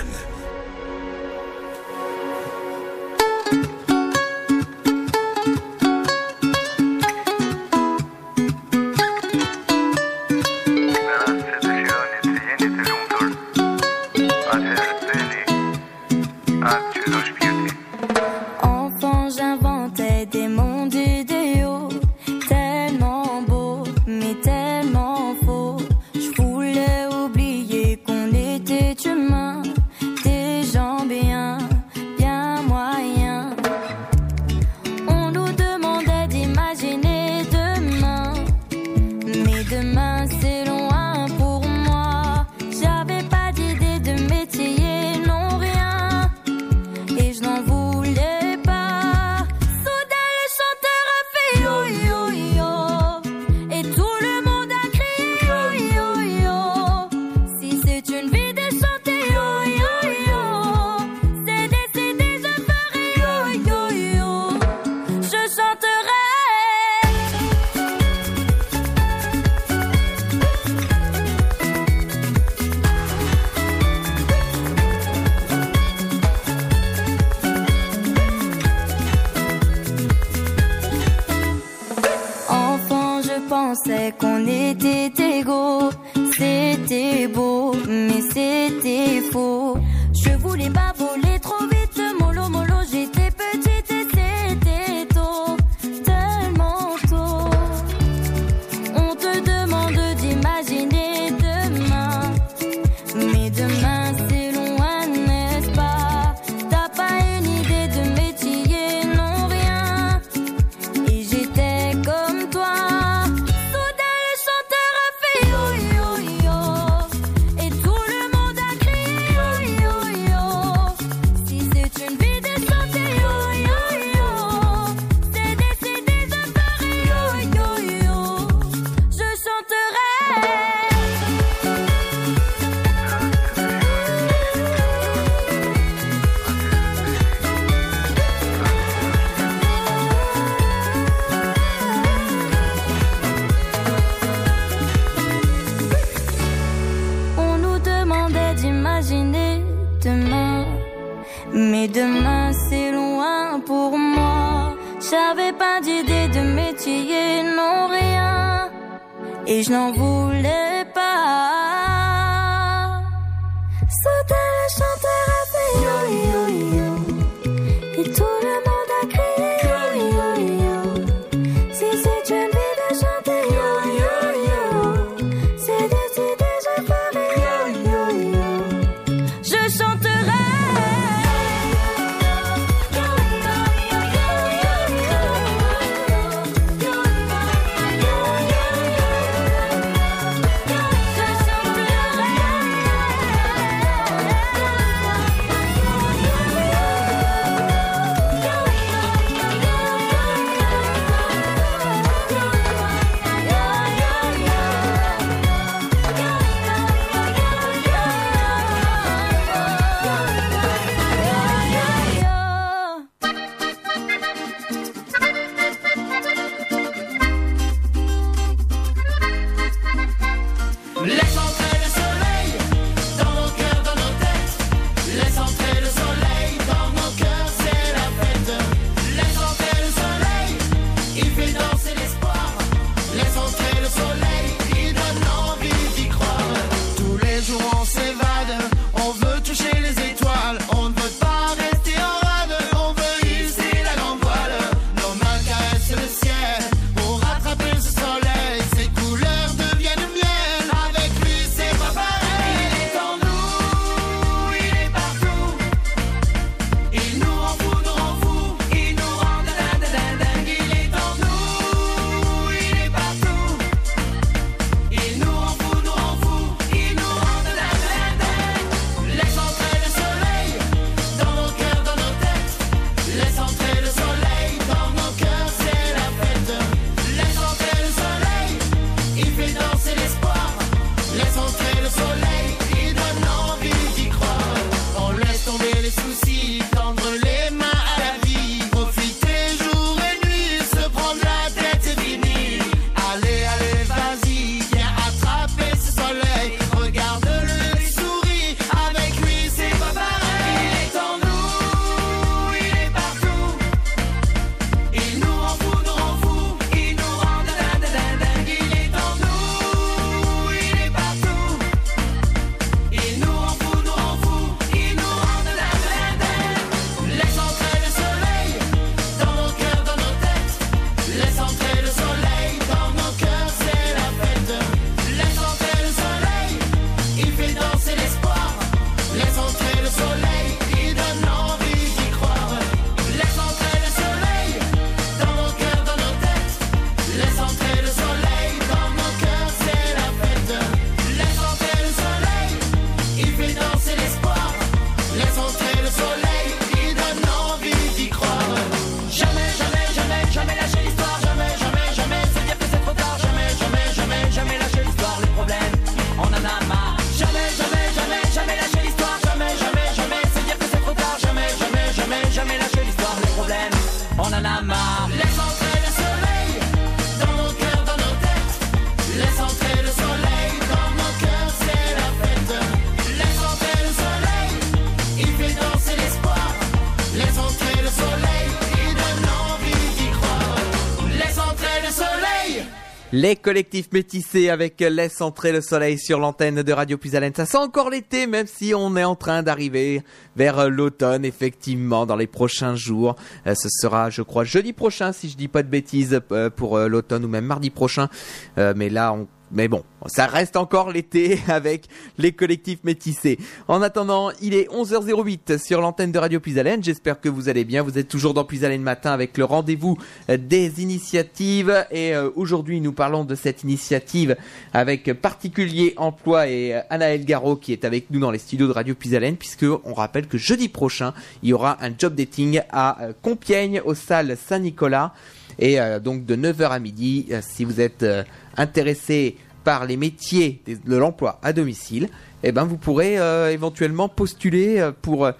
Les 383.12 383.34
collectifs 383.34 383.90
métissés 383.90 384.50
avec 384.50 384.78
Laisse 384.78 385.20
entrer 385.20 385.50
le 385.50 385.60
soleil 385.60 385.98
sur 385.98 386.20
l'antenne 386.20 386.62
de 386.62 386.72
Radio 386.72 386.96
Puisalène. 386.96 387.34
Ça 387.34 387.44
sent 387.44 387.56
encore 387.56 387.90
l'été, 387.90 388.28
même 388.28 388.46
si 388.46 388.72
on 388.72 388.96
est 388.96 389.02
en 389.02 389.16
train 389.16 389.42
d'arriver 389.42 390.04
vers 390.36 390.70
l'automne, 390.70 391.24
effectivement, 391.24 392.06
dans 392.06 392.14
les 392.14 392.28
prochains 392.28 392.76
jours. 392.76 393.16
Euh, 393.48 393.56
ce 393.56 393.68
sera, 393.68 394.10
je 394.10 394.22
crois, 394.22 394.44
jeudi 394.44 394.72
prochain, 394.72 395.10
si 395.10 395.28
je 395.28 395.36
dis 395.36 395.48
pas 395.48 395.64
de 395.64 395.68
bêtises, 395.68 396.20
euh, 396.30 396.50
pour 396.50 396.76
euh, 396.76 396.86
l'automne 396.86 397.24
ou 397.24 397.28
même 397.28 397.46
mardi 397.46 397.70
prochain. 397.70 398.08
Mais 398.56 398.88
là, 398.88 399.12
on 399.12 399.26
mais 399.52 399.68
bon, 399.68 399.82
ça 400.06 400.26
reste 400.26 400.56
encore 400.56 400.90
l'été 400.90 401.40
avec 401.48 401.86
les 402.18 402.32
collectifs 402.32 402.84
métissés. 402.84 403.38
En 403.68 403.82
attendant, 403.82 404.30
il 404.40 404.54
est 404.54 404.68
11h08 404.70 405.58
sur 405.58 405.80
l'antenne 405.80 406.12
de 406.12 406.18
Radio 406.18 406.40
Puisalène. 406.40 406.82
J'espère 406.82 407.20
que 407.20 407.28
vous 407.28 407.48
allez 407.48 407.64
bien. 407.64 407.82
Vous 407.82 407.98
êtes 407.98 408.08
toujours 408.08 408.34
dans 408.34 408.44
Puisalène 408.44 408.82
Matin 408.82 409.12
avec 409.12 409.36
le 409.38 409.44
rendez-vous 409.44 409.98
des 410.28 410.82
initiatives. 410.82 411.86
Et 411.90 412.14
euh, 412.14 412.30
aujourd'hui, 412.36 412.80
nous 412.80 412.92
parlons 412.92 413.24
de 413.24 413.34
cette 413.34 413.64
initiative 413.64 414.36
avec 414.72 415.12
Particulier 415.20 415.94
Emploi 415.96 416.48
et 416.48 416.74
euh, 416.74 416.80
Anaël 416.90 417.24
Garot 417.24 417.56
qui 417.56 417.72
est 417.72 417.84
avec 417.84 418.10
nous 418.10 418.20
dans 418.20 418.30
les 418.30 418.38
studios 418.38 418.66
de 418.66 418.72
Radio 418.72 418.94
Puisalène 418.94 419.36
puisque 419.36 419.66
on 419.84 419.94
rappelle 419.94 420.26
que 420.26 420.38
jeudi 420.38 420.68
prochain, 420.68 421.12
il 421.42 421.50
y 421.50 421.52
aura 421.52 421.78
un 421.84 421.90
job 421.96 422.14
dating 422.14 422.60
à 422.70 423.02
euh, 423.02 423.12
Compiègne 423.22 423.80
aux 423.84 423.94
salles 423.94 424.36
Saint-Nicolas. 424.36 425.12
Et 425.60 425.78
euh, 425.78 426.00
donc 426.00 426.24
de 426.24 426.34
9h 426.34 426.70
à 426.70 426.78
midi, 426.78 427.26
euh, 427.30 427.40
si 427.46 427.64
vous 427.64 427.80
êtes 427.80 428.02
euh, 428.02 428.24
intéressé 428.56 429.36
par 429.62 429.86
les 429.86 429.98
métiers 429.98 430.62
de 430.66 430.96
l'emploi 430.96 431.38
à 431.42 431.52
domicile, 431.52 432.08
eh 432.42 432.50
ben 432.50 432.64
vous 432.64 432.78
pourrez 432.78 433.16
éventuellement 433.52 434.08
postuler 434.08 434.90
pour 435.02 435.30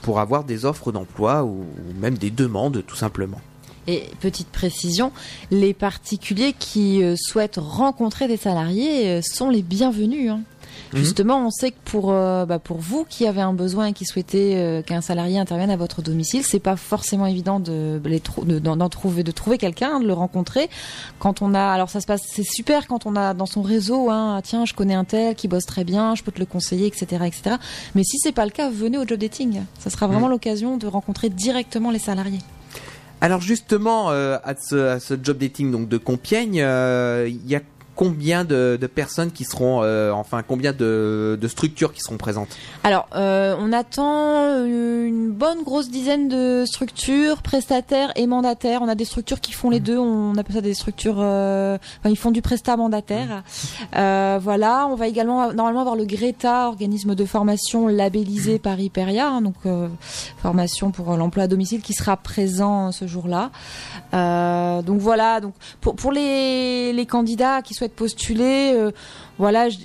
pour 0.00 0.18
avoir 0.18 0.44
des 0.44 0.64
offres 0.64 0.92
d'emploi 0.92 1.44
ou, 1.44 1.66
même 2.00 2.16
des 2.16 2.30
demandes 2.30 2.82
tout 2.86 2.96
simplement. 2.96 3.38
Et 3.86 4.04
petite 4.20 4.48
précision, 4.48 5.12
les 5.50 5.74
particuliers 5.74 6.54
qui 6.58 7.02
souhaitent 7.16 7.58
rencontrer 7.60 8.28
des 8.28 8.38
salariés 8.38 9.20
sont 9.20 9.50
les 9.50 9.60
bienvenus. 9.60 10.30
hein. 10.30 10.40
Mhm. 10.92 10.98
Justement, 11.00 11.46
on 11.46 11.50
sait 11.50 11.70
que 11.70 11.76
pour 11.84 12.12
euh, 12.12 12.44
bah, 12.46 12.58
pour 12.58 12.78
vous 12.78 13.06
qui 13.08 13.26
avez 13.26 13.40
un 13.40 13.52
besoin 13.52 13.86
et 13.86 13.92
qui 13.92 14.04
souhaitez 14.04 14.56
euh, 14.56 14.82
qu'un 14.82 15.00
salarié 15.00 15.38
intervienne 15.38 15.70
à 15.70 15.76
votre 15.76 16.02
domicile, 16.02 16.42
c'est 16.44 16.58
pas 16.58 16.76
forcément 16.76 17.26
évident 17.26 17.60
de 17.60 18.00
les 18.04 18.20
trou- 18.20 18.44
d'en 18.44 18.88
trouver 18.88 19.22
de 19.22 19.30
trouver 19.32 19.58
quelqu'un, 19.58 20.00
de 20.00 20.06
le 20.06 20.12
rencontrer. 20.12 20.68
Quand 21.18 21.42
on 21.42 21.54
a, 21.54 21.62
alors 21.62 21.88
ça 21.90 22.00
se 22.00 22.06
passe, 22.06 22.22
c'est 22.26 22.42
super 22.46 22.86
quand 22.86 23.06
on 23.06 23.16
a 23.16 23.32
dans 23.34 23.46
son 23.46 23.62
réseau, 23.62 24.10
hein, 24.10 24.36
ah, 24.38 24.42
tiens, 24.42 24.64
je 24.64 24.74
connais 24.74 24.94
un 24.94 25.04
tel 25.04 25.34
qui 25.34 25.48
bosse 25.48 25.64
très 25.66 25.84
bien, 25.84 26.14
je 26.14 26.22
peux 26.22 26.32
te 26.32 26.38
le 26.38 26.46
conseiller, 26.46 26.86
etc., 26.86 27.06
etc. 27.26 27.56
Mais 27.94 28.02
si 28.04 28.18
c'est 28.18 28.32
pas 28.32 28.44
le 28.44 28.50
cas, 28.50 28.68
venez 28.70 28.98
au 28.98 29.06
job 29.06 29.18
dating. 29.18 29.62
Ça 29.78 29.90
sera 29.90 30.06
vraiment 30.06 30.26
Mhm. 30.26 30.32
l'occasion 30.32 30.76
de 30.76 30.86
rencontrer 30.86 31.28
directement 31.30 31.90
les 31.90 31.98
salariés. 31.98 32.40
Alors 33.20 33.40
justement, 33.40 34.10
euh, 34.10 34.36
à, 34.42 34.54
ce, 34.56 34.74
à 34.74 35.00
ce 35.00 35.14
job 35.22 35.38
dating 35.38 35.70
donc 35.70 35.88
de 35.88 35.96
Compiègne, 35.96 36.60
euh, 36.60 37.28
il 37.28 37.48
y 37.48 37.54
a 37.54 37.60
combien 37.94 38.44
de, 38.44 38.78
de 38.80 38.86
personnes 38.86 39.30
qui 39.32 39.44
seront, 39.44 39.82
euh, 39.82 40.10
enfin 40.12 40.42
combien 40.42 40.72
de, 40.72 41.38
de 41.40 41.48
structures 41.48 41.92
qui 41.92 42.00
seront 42.00 42.16
présentes 42.16 42.56
Alors, 42.84 43.06
euh, 43.14 43.54
on 43.60 43.72
attend 43.72 44.36
euh, 44.38 45.06
une 45.06 45.30
bonne 45.30 45.62
grosse 45.62 45.90
dizaine 45.90 46.28
de 46.28 46.64
structures, 46.66 47.42
prestataires 47.42 48.12
et 48.16 48.26
mandataires. 48.26 48.80
On 48.82 48.88
a 48.88 48.94
des 48.94 49.04
structures 49.04 49.40
qui 49.40 49.52
font 49.52 49.70
les 49.70 49.80
deux. 49.80 49.98
On 49.98 50.36
appelle 50.36 50.56
ça 50.56 50.60
des 50.62 50.74
structures. 50.74 51.16
euh, 51.18 51.76
enfin, 52.00 52.10
ils 52.10 52.16
font 52.16 52.30
du 52.30 52.42
prestat 52.42 52.76
mandataire. 52.76 53.42
Euh, 53.96 54.38
voilà. 54.42 54.86
On 54.90 54.94
va 54.94 55.06
également 55.06 55.52
normalement 55.52 55.80
avoir 55.80 55.96
le 55.96 56.04
Greta, 56.04 56.68
organisme 56.68 57.14
de 57.14 57.24
formation 57.24 57.88
labellisé 57.88 58.58
par 58.58 58.80
Hyperia, 58.80 59.28
hein, 59.28 59.42
donc 59.42 59.56
formation 60.38 60.90
pour 60.90 61.16
l'emploi 61.16 61.44
à 61.44 61.46
domicile, 61.46 61.82
qui 61.82 61.92
sera 61.92 62.16
présent 62.16 62.90
ce 62.92 63.06
jour-là. 63.06 63.50
Donc 64.82 64.98
voilà. 65.00 65.40
Donc 65.40 65.54
pour 65.80 65.94
pour 65.94 66.12
les 66.12 66.92
les 66.92 67.06
candidats 67.06 67.62
qui 67.62 67.74
souhaitent 67.82 67.94
postuler. 67.94 68.72
euh, 68.74 68.92
voilà, 69.38 69.68
je, 69.68 69.78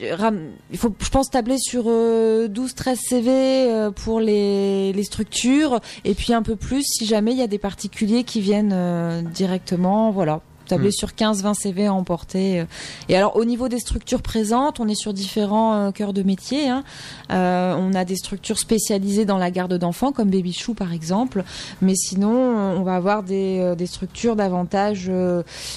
il 0.71 0.77
faut, 0.77 0.93
je 0.99 1.09
pense, 1.09 1.29
tabler 1.29 1.57
sur 1.57 1.85
euh, 1.87 2.47
12-13 2.47 2.95
CV 2.95 3.31
euh, 3.31 3.91
pour 3.91 4.19
les, 4.19 4.93
les 4.93 5.03
structures, 5.03 5.79
et 6.03 6.13
puis 6.13 6.33
un 6.33 6.43
peu 6.43 6.55
plus 6.55 6.83
si 6.83 7.05
jamais 7.05 7.31
il 7.31 7.37
y 7.37 7.41
a 7.41 7.47
des 7.47 7.57
particuliers 7.57 8.23
qui 8.23 8.41
viennent 8.41 8.73
euh, 8.73 9.21
directement, 9.21 10.11
voilà. 10.11 10.41
Tabler 10.67 10.89
Mm. 10.89 10.91
sur 10.91 11.09
15-20 11.15 11.53
CV 11.53 11.85
à 11.87 11.93
emporter. 11.93 12.59
euh. 12.61 12.65
Et 13.09 13.15
alors, 13.15 13.35
au 13.35 13.45
niveau 13.45 13.67
des 13.69 13.79
structures 13.79 14.21
présentes, 14.21 14.79
on 14.79 14.87
est 14.87 14.95
sur 14.95 15.13
différents 15.13 15.73
euh, 15.75 15.91
cœurs 15.91 16.13
de 16.13 16.23
métier. 16.23 16.67
hein. 16.69 16.83
Euh, 17.31 17.75
on 17.77 17.93
a 17.93 18.05
des 18.05 18.15
structures 18.15 18.59
spécialisées 18.59 19.25
dans 19.25 19.37
la 19.37 19.51
garde 19.51 19.73
d'enfants, 19.77 20.11
comme 20.11 20.29
Baby 20.29 20.53
Chou 20.53 20.73
par 20.73 20.93
exemple. 20.93 21.43
Mais 21.81 21.95
sinon, 21.95 22.29
on 22.37 22.83
va 22.83 22.95
avoir 22.95 23.23
des, 23.23 23.73
des 23.77 23.85
structures 23.87 24.35
davantage 24.35 25.11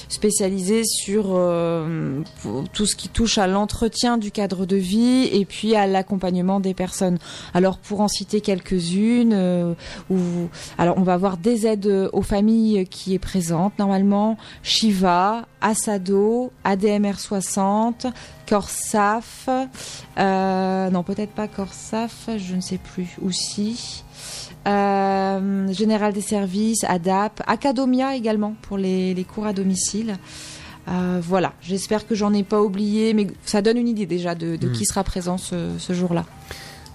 spécialisées 0.09 0.83
sur 0.85 1.23
tout 2.73 2.85
ce 2.85 2.95
qui 2.95 3.09
touche 3.09 3.37
à 3.37 3.47
l'entretien 3.47 4.17
du 4.17 4.31
cadre 4.31 4.65
de 4.65 4.75
vie 4.75 5.29
et 5.31 5.45
puis 5.45 5.75
à 5.75 5.87
l'accompagnement 5.87 6.59
des 6.59 6.73
personnes. 6.73 7.17
Alors 7.53 7.77
pour 7.77 8.01
en 8.01 8.07
citer 8.07 8.41
quelques-unes, 8.41 9.75
où, 10.09 10.17
alors 10.77 10.97
on 10.97 11.03
va 11.03 11.13
avoir 11.13 11.37
des 11.37 11.67
aides 11.67 12.09
aux 12.13 12.21
familles 12.21 12.85
qui 12.87 13.13
est 13.13 13.19
présente 13.19 13.77
normalement, 13.79 14.37
Shiva, 14.81 15.45
Asado, 15.61 16.51
ADMR 16.63 17.19
60, 17.19 18.07
Corsaf, 18.49 19.47
euh, 20.17 20.89
non 20.89 21.03
peut-être 21.03 21.29
pas 21.33 21.47
Corsaf, 21.47 22.29
je 22.35 22.55
ne 22.55 22.61
sais 22.61 22.79
plus, 22.79 23.15
aussi. 23.23 24.03
Euh, 24.67 25.71
Général 25.71 26.13
des 26.13 26.21
services, 26.21 26.83
ADAP, 26.85 27.43
Academia 27.45 28.15
également 28.15 28.55
pour 28.63 28.79
les, 28.79 29.13
les 29.13 29.23
cours 29.23 29.45
à 29.45 29.53
domicile. 29.53 30.17
Euh, 30.87 31.21
voilà, 31.23 31.53
j'espère 31.61 32.07
que 32.07 32.15
j'en 32.15 32.33
ai 32.33 32.41
pas 32.41 32.59
oublié, 32.59 33.13
mais 33.13 33.27
ça 33.45 33.61
donne 33.61 33.77
une 33.77 33.87
idée 33.87 34.07
déjà 34.07 34.33
de, 34.33 34.55
de 34.55 34.67
Mm. 34.67 34.71
qui 34.71 34.85
sera 34.85 35.03
présent 35.03 35.37
ce, 35.37 35.69
ce 35.77 35.93
jour-là. 35.93 36.25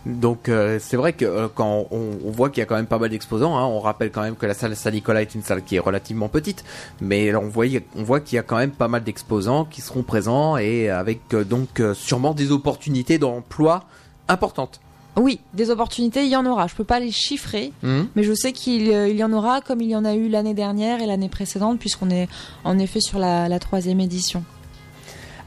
Donc 0.07 0.49
euh, 0.49 0.79
c'est 0.81 0.97
vrai 0.97 1.13
que 1.15 1.25
euh, 1.25 1.49
quand 1.53 1.87
on, 1.91 2.11
on 2.25 2.31
voit 2.31 2.49
qu'il 2.49 2.61
y 2.61 2.63
a 2.63 2.65
quand 2.67 2.77
même 2.77 2.87
pas 2.87 2.99
mal 3.01 3.11
d'exposants, 3.11 3.59
hein, 3.59 3.65
on 3.65 3.81
rappelle 3.81 4.13
quand 4.13 4.23
même 4.23 4.37
que 4.37 4.47
la 4.47 4.55
salle 4.55 4.77
Saint-Nicolas 4.77 5.21
est 5.23 5.35
une 5.35 5.43
salle 5.43 5.65
qui 5.65 5.75
est 5.75 5.81
relativement 5.81 6.29
petite, 6.29 6.65
mais 7.01 7.35
on 7.35 7.49
voit, 7.49 7.67
on 7.97 8.05
voit 8.05 8.21
qu'il 8.21 8.37
y 8.37 8.39
a 8.39 8.45
quand 8.45 8.57
même 8.57 8.71
pas 8.71 8.87
mal 8.87 9.03
d'exposants 9.03 9.65
qui 9.65 9.81
seront 9.81 10.05
présents 10.05 10.57
et 10.59 10.91
avec 10.91 11.35
euh, 11.35 11.43
donc 11.43 11.81
euh, 11.81 11.93
sûrement 11.93 12.35
des 12.35 12.53
opportunités 12.53 13.19
d'emploi 13.19 13.83
importantes. 14.29 14.81
Oui, 15.17 15.41
des 15.55 15.71
opportunités, 15.71 16.25
il 16.25 16.31
y 16.31 16.37
en 16.37 16.47
aura. 16.47 16.69
Je 16.69 16.77
peux 16.77 16.85
pas 16.85 17.01
les 17.01 17.11
chiffrer, 17.11 17.73
Mhm. 17.83 18.07
mais 18.15 18.23
je 18.23 18.33
sais 18.33 18.53
qu'il 18.53 18.83
il 18.89 19.17
y 19.17 19.25
en 19.25 19.33
aura 19.33 19.61
comme 19.61 19.81
il 19.81 19.89
y 19.89 19.97
en 19.97 20.05
a 20.05 20.15
eu 20.15 20.29
l'année 20.29 20.55
dernière 20.55 21.01
et 21.03 21.07
l'année 21.07 21.31
précédente, 21.31 21.81
puisqu'on 21.81 22.11
est 22.11 22.29
en 22.63 22.79
effet 22.79 23.01
sur 23.01 23.19
la, 23.19 23.49
la 23.49 23.59
troisième 23.59 23.99
édition. 23.99 24.45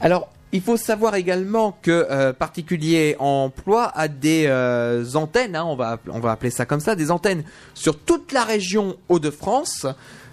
Alors, 0.02 0.28
il 0.52 0.60
faut 0.60 0.76
savoir 0.76 1.14
également 1.14 1.78
que 1.82 2.06
euh, 2.10 2.32
Particulier 2.32 3.16
Emploi 3.18 3.92
a 3.94 4.08
des 4.08 4.46
euh, 4.46 5.04
antennes, 5.14 5.54
hein, 5.54 5.64
on, 5.64 5.76
va, 5.76 5.98
appeler 6.24 6.50
ça 6.50 6.66
comme 6.66 6.80
ça, 6.80 6.96
des 6.96 7.10
antennes 7.10 7.44
sur 7.74 7.98
toute 7.98 8.32
la 8.32 8.44
région 8.44 8.96
Hauts-de-France. 9.08 9.86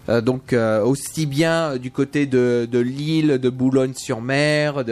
Euh, 0.09 0.21
donc 0.21 0.53
aussi 0.53 1.25
bien 1.25 1.75
du 1.75 1.91
côté 1.91 2.25
de, 2.25 2.67
Lille, 2.71 3.39
de 3.39 3.49
Boulogne-sur-Mer, 3.49 4.85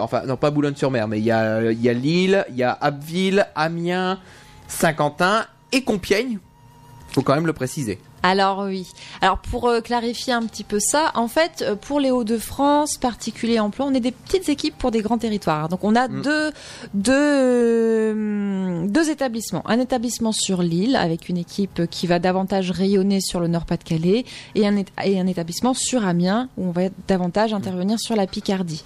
enfin 0.00 0.22
non 0.26 0.36
pas 0.36 0.50
Boulogne-sur-Mer, 0.50 1.08
mais 1.08 1.18
il 1.18 1.24
y 1.24 1.32
a 1.32 1.72
il 1.72 1.82
y 1.82 1.88
a 1.88 1.92
Lille, 1.92 2.44
il 2.50 2.56
y 2.56 2.62
a 2.62 2.78
Abbeville, 2.80 3.46
Amiens, 3.56 4.20
Saint-Quentin 4.68 5.44
et 5.72 5.82
Compiègne. 5.82 6.38
Faut 7.12 7.22
quand 7.22 7.34
même 7.34 7.46
le 7.46 7.52
préciser. 7.52 7.98
Alors 8.22 8.64
oui. 8.66 8.86
Alors 9.22 9.38
pour 9.38 9.68
euh, 9.68 9.80
clarifier 9.80 10.32
un 10.32 10.42
petit 10.42 10.64
peu 10.64 10.78
ça, 10.78 11.12
en 11.14 11.28
fait, 11.28 11.62
euh, 11.66 11.74
pour 11.74 12.00
les 12.00 12.10
Hauts-de-France, 12.10 12.98
particulier 12.98 13.58
emploi, 13.60 13.86
on 13.86 13.94
est 13.94 14.00
des 14.00 14.12
petites 14.12 14.48
équipes 14.48 14.76
pour 14.76 14.90
des 14.90 15.00
grands 15.00 15.18
territoires. 15.18 15.68
Donc 15.68 15.84
on 15.84 15.94
a 15.94 16.08
Mm. 16.08 16.22
deux, 16.22 16.52
deux, 16.94 17.12
euh, 17.14 18.86
deux 18.86 19.10
établissements. 19.10 19.62
Un 19.66 19.78
établissement 19.78 20.32
sur 20.32 20.62
l'île 20.62 20.96
avec 20.96 21.28
une 21.28 21.36
équipe 21.38 21.86
qui 21.90 22.06
va 22.06 22.18
davantage 22.18 22.70
rayonner 22.70 23.20
sur 23.20 23.40
le 23.40 23.48
Nord-Pas-de-Calais 23.48 24.24
et 24.54 24.66
un, 24.66 24.76
et 25.04 25.20
un 25.20 25.26
établissement 25.26 25.74
sur 25.74 26.04
Amiens 26.06 26.48
où 26.56 26.68
on 26.68 26.72
va 26.72 26.82
davantage 27.08 27.54
intervenir 27.54 27.98
sur 27.98 28.16
la 28.16 28.26
Picardie. 28.26 28.82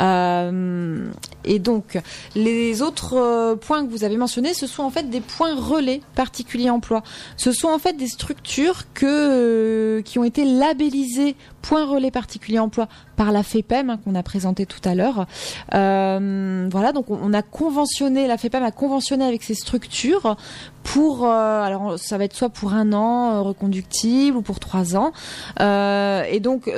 Euh, 0.00 1.06
et 1.44 1.58
donc 1.58 1.98
les 2.34 2.82
autres 2.82 3.54
points 3.54 3.84
que 3.84 3.90
vous 3.90 4.04
avez 4.04 4.16
mentionnés, 4.16 4.54
ce 4.54 4.66
sont 4.66 4.82
en 4.82 4.90
fait 4.90 5.08
des 5.08 5.20
points 5.20 5.54
relais 5.54 6.00
particuliers 6.14 6.70
emploi. 6.70 7.02
Ce 7.36 7.52
sont 7.52 7.68
en 7.68 7.78
fait 7.78 7.94
des 7.94 8.08
structures 8.08 8.73
euh, 9.02 10.02
qui 10.02 10.18
ont 10.18 10.24
été 10.24 10.44
labellisées 10.44 11.36
point 11.62 11.84
relais 11.84 12.10
particulier 12.10 12.58
emploi 12.58 12.88
par 13.16 13.32
la 13.32 13.42
FEPEM 13.42 13.90
hein, 13.90 13.98
qu'on 14.04 14.14
a 14.14 14.22
présenté 14.22 14.66
tout 14.66 14.80
à 14.84 14.94
l'heure. 14.94 15.26
Euh, 15.74 16.68
voilà, 16.70 16.92
donc 16.92 17.10
on, 17.10 17.32
a 17.32 17.42
conventionné, 17.42 18.26
la 18.26 18.36
FEPEM 18.36 18.62
a 18.62 18.70
conventionné 18.70 19.24
avec 19.24 19.42
ces 19.42 19.54
structures 19.54 20.36
pour, 20.82 21.24
euh, 21.24 21.62
alors 21.62 21.98
ça 21.98 22.18
va 22.18 22.24
être 22.24 22.34
soit 22.34 22.50
pour 22.50 22.74
un 22.74 22.92
an 22.92 23.42
reconductible 23.42 24.36
ou 24.36 24.42
pour 24.42 24.60
trois 24.60 24.96
ans. 24.96 25.12
Et 25.60 26.40
donc, 26.40 26.70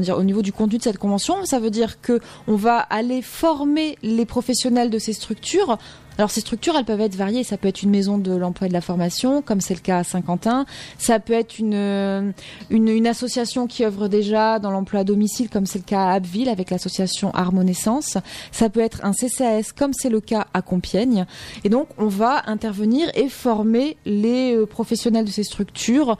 dire, 0.00 0.18
au 0.18 0.24
niveau 0.24 0.42
du 0.42 0.52
contenu 0.52 0.78
de 0.78 0.82
cette 0.82 0.98
convention, 0.98 1.44
ça 1.44 1.58
veut 1.58 1.70
dire 1.70 2.00
que 2.00 2.20
on 2.46 2.56
va 2.56 2.78
aller 2.78 3.22
former 3.22 3.98
les 4.02 4.26
professionnels 4.26 4.90
de 4.90 4.98
ces 4.98 5.12
structures. 5.12 5.78
Alors 6.18 6.32
ces 6.32 6.40
structures, 6.40 6.74
elles 6.76 6.84
peuvent 6.84 7.00
être 7.00 7.14
variées. 7.14 7.44
Ça 7.44 7.56
peut 7.56 7.68
être 7.68 7.82
une 7.82 7.90
maison 7.90 8.18
de 8.18 8.34
l'emploi 8.34 8.66
et 8.66 8.68
de 8.68 8.74
la 8.74 8.80
formation, 8.80 9.40
comme 9.40 9.60
c'est 9.60 9.74
le 9.74 9.80
cas 9.80 9.98
à 9.98 10.04
Saint-Quentin. 10.04 10.66
Ça 10.98 11.20
peut 11.20 11.32
être 11.32 11.60
une, 11.60 11.74
euh, 11.74 12.32
une, 12.70 13.06
association 13.06 13.68
qui 13.68 13.84
œuvre 13.84 14.08
déjà 14.08 14.58
dans 14.58 14.72
l'emploi 14.72 15.00
à 15.00 15.04
domicile, 15.04 15.48
comme 15.48 15.64
c'est 15.64 15.78
le 15.78 15.84
cas 15.84 16.06
à 16.06 16.12
Abbeville 16.14 16.48
avec 16.48 16.70
l'association 16.70 17.30
Harmonescence. 17.34 18.18
Ça 18.50 18.68
peut 18.68 18.80
être 18.80 19.04
un 19.04 19.12
CCAS, 19.12 19.72
comme 19.76 19.92
c'est 19.92 20.10
le 20.10 20.20
cas 20.20 20.48
à 20.54 20.60
Compiègne. 20.60 21.24
Et 21.62 21.68
donc, 21.68 21.86
on 21.98 22.08
va 22.08 22.42
intervenir 22.46 23.08
et 23.14 23.28
former 23.28 23.96
les 24.04 24.56
euh, 24.56 24.66
professionnels 24.66 25.24
de 25.24 25.30
ces 25.30 25.44
structures 25.44 26.18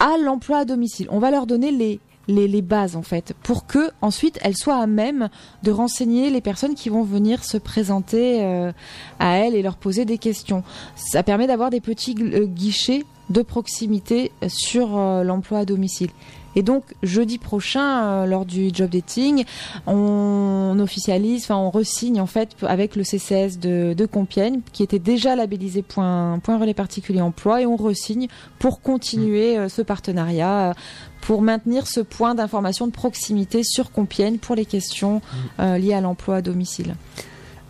à 0.00 0.16
l'emploi 0.16 0.58
à 0.58 0.64
domicile. 0.64 1.08
On 1.10 1.18
va 1.18 1.30
leur 1.30 1.46
donner 1.46 1.72
les 1.72 2.00
les, 2.28 2.62
bases 2.62 2.96
en 2.96 3.02
fait, 3.02 3.34
pour 3.42 3.66
que 3.66 3.90
ensuite 4.02 4.38
elles 4.42 4.56
soient 4.56 4.78
à 4.78 4.86
même 4.86 5.28
de 5.62 5.70
renseigner 5.70 6.30
les 6.30 6.40
personnes 6.40 6.74
qui 6.74 6.88
vont 6.88 7.02
venir 7.02 7.44
se 7.44 7.56
présenter 7.56 8.44
euh, 8.44 8.72
à 9.18 9.38
elles 9.38 9.54
et 9.54 9.62
leur 9.62 9.76
poser 9.76 10.04
des 10.04 10.18
questions. 10.18 10.62
Ça 10.96 11.22
permet 11.22 11.46
d'avoir 11.46 11.70
des 11.70 11.80
petits 11.80 12.16
euh, 12.20 12.46
guichets 12.46 13.04
de 13.30 13.42
proximité 13.42 14.32
euh, 14.42 14.48
sur 14.48 14.98
l'emploi 15.24 15.60
à 15.60 15.64
domicile. 15.64 16.10
Et 16.56 16.62
donc 16.62 16.84
jeudi 17.02 17.38
prochain, 17.38 18.02
euh, 18.04 18.26
lors 18.26 18.46
du 18.46 18.70
job 18.72 18.90
dating, 18.90 19.44
on 19.86 20.76
officialise, 20.80 21.44
enfin 21.44 21.56
on 21.56 21.70
resigne 21.70 22.20
en 22.20 22.26
fait 22.26 22.50
avec 22.66 22.96
le 22.96 23.04
CCS 23.04 23.58
de, 23.58 23.92
de 23.94 24.06
Compiègne, 24.06 24.60
qui 24.72 24.82
était 24.82 24.98
déjà 24.98 25.36
labellisé 25.36 25.82
point, 25.82 26.38
point 26.42 26.58
relais 26.58 26.74
particulier 26.74 27.20
emploi, 27.20 27.62
et 27.62 27.66
on 27.66 27.76
resigne 27.76 28.28
pour 28.58 28.80
continuer 28.80 29.58
euh, 29.58 29.68
ce 29.68 29.82
partenariat, 29.82 30.70
euh, 30.70 30.74
pour 31.20 31.42
maintenir 31.42 31.86
ce 31.86 32.00
point 32.00 32.34
d'information 32.34 32.86
de 32.86 32.92
proximité 32.92 33.62
sur 33.62 33.90
Compiègne 33.92 34.38
pour 34.38 34.54
les 34.56 34.64
questions 34.64 35.20
euh, 35.60 35.76
liées 35.78 35.94
à 35.94 36.00
l'emploi 36.00 36.36
à 36.36 36.42
domicile. 36.42 36.94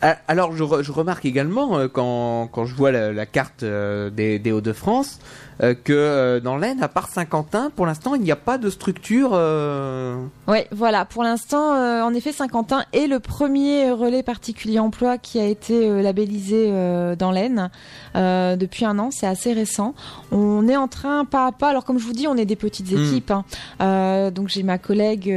Ah, 0.03 0.19
Alors, 0.29 0.55
je, 0.55 0.63
re- 0.63 0.83
je 0.83 0.93
remarque 0.93 1.25
également, 1.25 1.79
euh, 1.79 1.89
quand, 1.89 2.49
quand 2.53 2.67
je 2.67 2.75
vois 2.75 2.93
la, 2.93 3.13
la 3.15 3.25
carte 3.27 3.63
euh, 3.63 4.11
des, 4.11 4.39
des 4.39 4.53
Hauts-de-France, 4.53 5.19
euh, 5.63 5.75
que 5.75 5.93
euh, 5.93 6.41
dans 6.41 6.57
l'Aisne, 6.57 6.83
à 6.83 6.89
part 6.89 7.09
Saint-Quentin, 7.09 7.71
pour 7.75 7.87
l'instant, 7.87 8.15
il 8.15 8.23
n'y 8.23 8.31
a 8.33 8.37
pas 8.37 8.59
de 8.59 8.69
structure. 8.71 9.31
euh, 9.33 10.17
Oui, 10.49 10.59
voilà. 10.73 11.05
Pour 11.05 11.23
l'instant, 11.23 11.73
en 12.05 12.13
effet, 12.15 12.33
Saint-Quentin 12.33 12.85
est 12.93 13.07
le 13.07 13.21
premier 13.21 13.91
relais 13.91 14.23
particulier 14.23 14.79
emploi 14.79 15.19
qui 15.19 15.39
a 15.41 15.45
été 15.47 16.03
labellisé 16.03 16.71
dans 17.19 17.31
l'Aisne 17.31 17.71
depuis 18.15 18.85
un 18.85 18.99
an. 18.99 19.11
C'est 19.11 19.27
assez 19.27 19.53
récent. 19.53 19.95
On 20.31 20.69
est 20.69 20.77
en 20.77 20.89
train, 20.89 21.25
pas 21.25 21.47
à 21.47 21.53
pas. 21.53 21.71
Alors, 21.71 21.85
comme 21.85 21.99
je 21.99 22.05
vous 22.05 22.13
dis, 22.13 22.27
on 22.29 22.37
est 22.37 22.45
des 22.45 22.57
petites 22.57 22.93
Mm. 22.93 23.03
équipes. 23.05 23.33
hein. 23.81 24.31
Donc, 24.31 24.49
j'ai 24.49 24.63
ma 24.63 24.79
collègue 24.79 25.33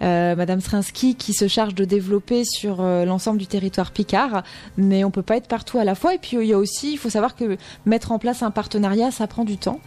Madame 0.00 0.60
Srinsky 0.60 1.14
qui 1.14 1.32
se 1.32 1.46
charge 1.48 1.74
de 1.74 1.84
développer 1.84 2.44
sur 2.44 2.82
l'ensemble 2.82 3.38
du 3.38 3.46
territoire 3.46 3.92
Picard. 3.92 4.42
Mais 4.76 5.04
on 5.04 5.10
peut 5.10 5.22
pas 5.22 5.36
être 5.36 5.48
partout 5.48 5.78
à 5.78 5.84
la 5.84 5.94
fois. 5.94 6.14
Et 6.14 6.18
puis, 6.18 6.36
il 6.40 6.46
y 6.46 6.52
a 6.52 6.58
aussi, 6.58 6.92
il 6.92 6.98
faut 6.98 7.10
savoir 7.10 7.36
que 7.36 7.56
mettre 7.86 8.10
en 8.12 8.18
place 8.18 8.42
un 8.42 8.50
partenariat, 8.50 9.10
ça 9.10 9.26
prend 9.28 9.44
du 9.44 9.56
temps. 9.56 9.80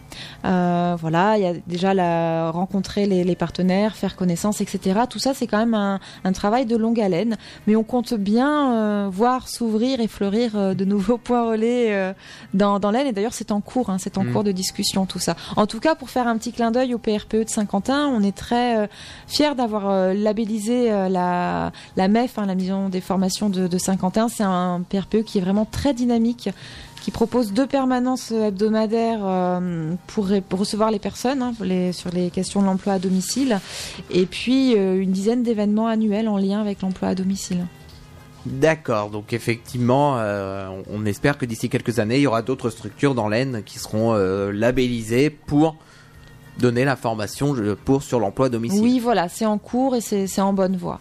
Euh, 0.44 0.96
voilà, 0.98 1.36
il 1.36 1.42
y 1.42 1.46
a 1.46 1.54
déjà 1.66 1.94
la, 1.94 2.50
rencontrer 2.50 3.06
les, 3.06 3.24
les 3.24 3.36
partenaires, 3.36 3.96
faire 3.96 4.16
connaissance, 4.16 4.60
etc. 4.60 5.00
Tout 5.08 5.18
ça, 5.18 5.34
c'est 5.34 5.46
quand 5.46 5.58
même 5.58 5.74
un, 5.74 6.00
un 6.24 6.32
travail 6.32 6.66
de 6.66 6.76
longue 6.76 7.00
haleine. 7.00 7.36
Mais 7.66 7.76
on 7.76 7.82
compte 7.82 8.14
bien 8.14 8.72
euh, 8.72 9.08
voir 9.10 9.48
s'ouvrir 9.48 10.00
et 10.00 10.08
fleurir 10.08 10.56
euh, 10.56 10.74
de 10.74 10.84
nouveaux 10.84 11.18
points 11.22 11.48
relais 11.50 12.14
dans, 12.54 12.78
dans 12.78 12.90
l'Aisne. 12.90 13.08
Et 13.08 13.12
d'ailleurs, 13.12 13.34
c'est 13.34 13.52
en 13.52 13.60
cours, 13.60 13.90
hein, 13.90 13.96
c'est 13.98 14.16
en 14.18 14.22
Mm. 14.22 14.32
cours 14.32 14.44
de 14.44 14.52
discussion, 14.52 15.04
tout 15.04 15.18
ça. 15.18 15.34
En 15.56 15.66
tout 15.66 15.80
cas, 15.80 15.96
pour 15.96 16.08
faire 16.08 16.28
un 16.28 16.38
petit 16.38 16.52
clin 16.52 16.70
d'œil 16.70 16.94
au 16.94 16.98
PRPE 16.98 17.44
de 17.44 17.48
Saint-Quentin, 17.48 18.06
on 18.06 18.22
est 18.22 18.36
très 18.36 18.88
fiers 19.26 19.54
d'avoir 19.56 20.14
labellisé 20.14 20.90
la, 21.08 21.72
la 21.96 22.08
MEF, 22.08 22.38
hein, 22.38 22.46
la 22.46 22.54
maison 22.54 22.88
des 22.88 23.00
formations 23.00 23.50
de, 23.50 23.66
de 23.66 23.78
Saint-Quentin. 23.78 24.28
C'est 24.28 24.44
un 24.44 24.82
PRPE 24.88 25.24
qui 25.24 25.38
est 25.38 25.40
vraiment 25.40 25.64
très 25.64 25.92
dynamique 25.92 26.50
qui 27.02 27.10
propose 27.10 27.52
deux 27.52 27.66
permanences 27.66 28.30
hebdomadaires 28.30 29.20
euh, 29.24 29.94
pour, 30.06 30.28
recevoir 30.52 30.90
les 30.92 31.00
personnes 31.00 31.42
hein, 31.42 31.52
les- 31.60 31.92
sur 31.92 32.10
les 32.10 32.30
questions 32.30 32.60
de 32.62 32.66
l'emploi 32.66 32.94
à 32.94 32.98
domicile, 33.00 33.58
et 34.10 34.24
puis 34.24 34.76
euh, 34.76 35.00
une 35.02 35.10
dizaine 35.10 35.42
d'événements 35.42 35.88
annuels 35.88 36.28
en 36.28 36.38
lien 36.38 36.60
avec 36.60 36.80
l'emploi 36.82 37.08
à 37.08 37.14
domicile. 37.14 37.66
D'accord, 38.46 39.10
donc 39.10 39.32
effectivement, 39.32 40.16
euh, 40.18 40.68
on, 40.92 41.04
espère 41.06 41.38
que 41.38 41.46
d'ici 41.46 41.68
quelques 41.68 41.98
années, 41.98 42.16
il 42.18 42.22
y 42.22 42.26
aura 42.26 42.42
d'autres 42.42 42.70
structures 42.70 43.14
dans 43.14 43.28
l'Aisne 43.28 43.62
qui 43.64 43.78
seront 43.78 44.14
euh, 44.14 44.50
labellisées 44.52 45.30
pour 45.30 45.76
donner 46.58 46.84
l'information 46.84 47.54
je- 47.54 47.72
pour 47.74 48.02
sur 48.02 48.18
l'emploi 48.20 48.46
à 48.46 48.48
domicile. 48.48 48.80
Oui, 48.82 48.98
voilà, 49.00 49.28
c'est 49.28 49.46
en 49.46 49.58
cours 49.58 49.94
et 49.96 50.00
c'est 50.00 50.26
c'est 50.26 50.40
en 50.40 50.52
bonne 50.52 50.76
voie. 50.76 51.00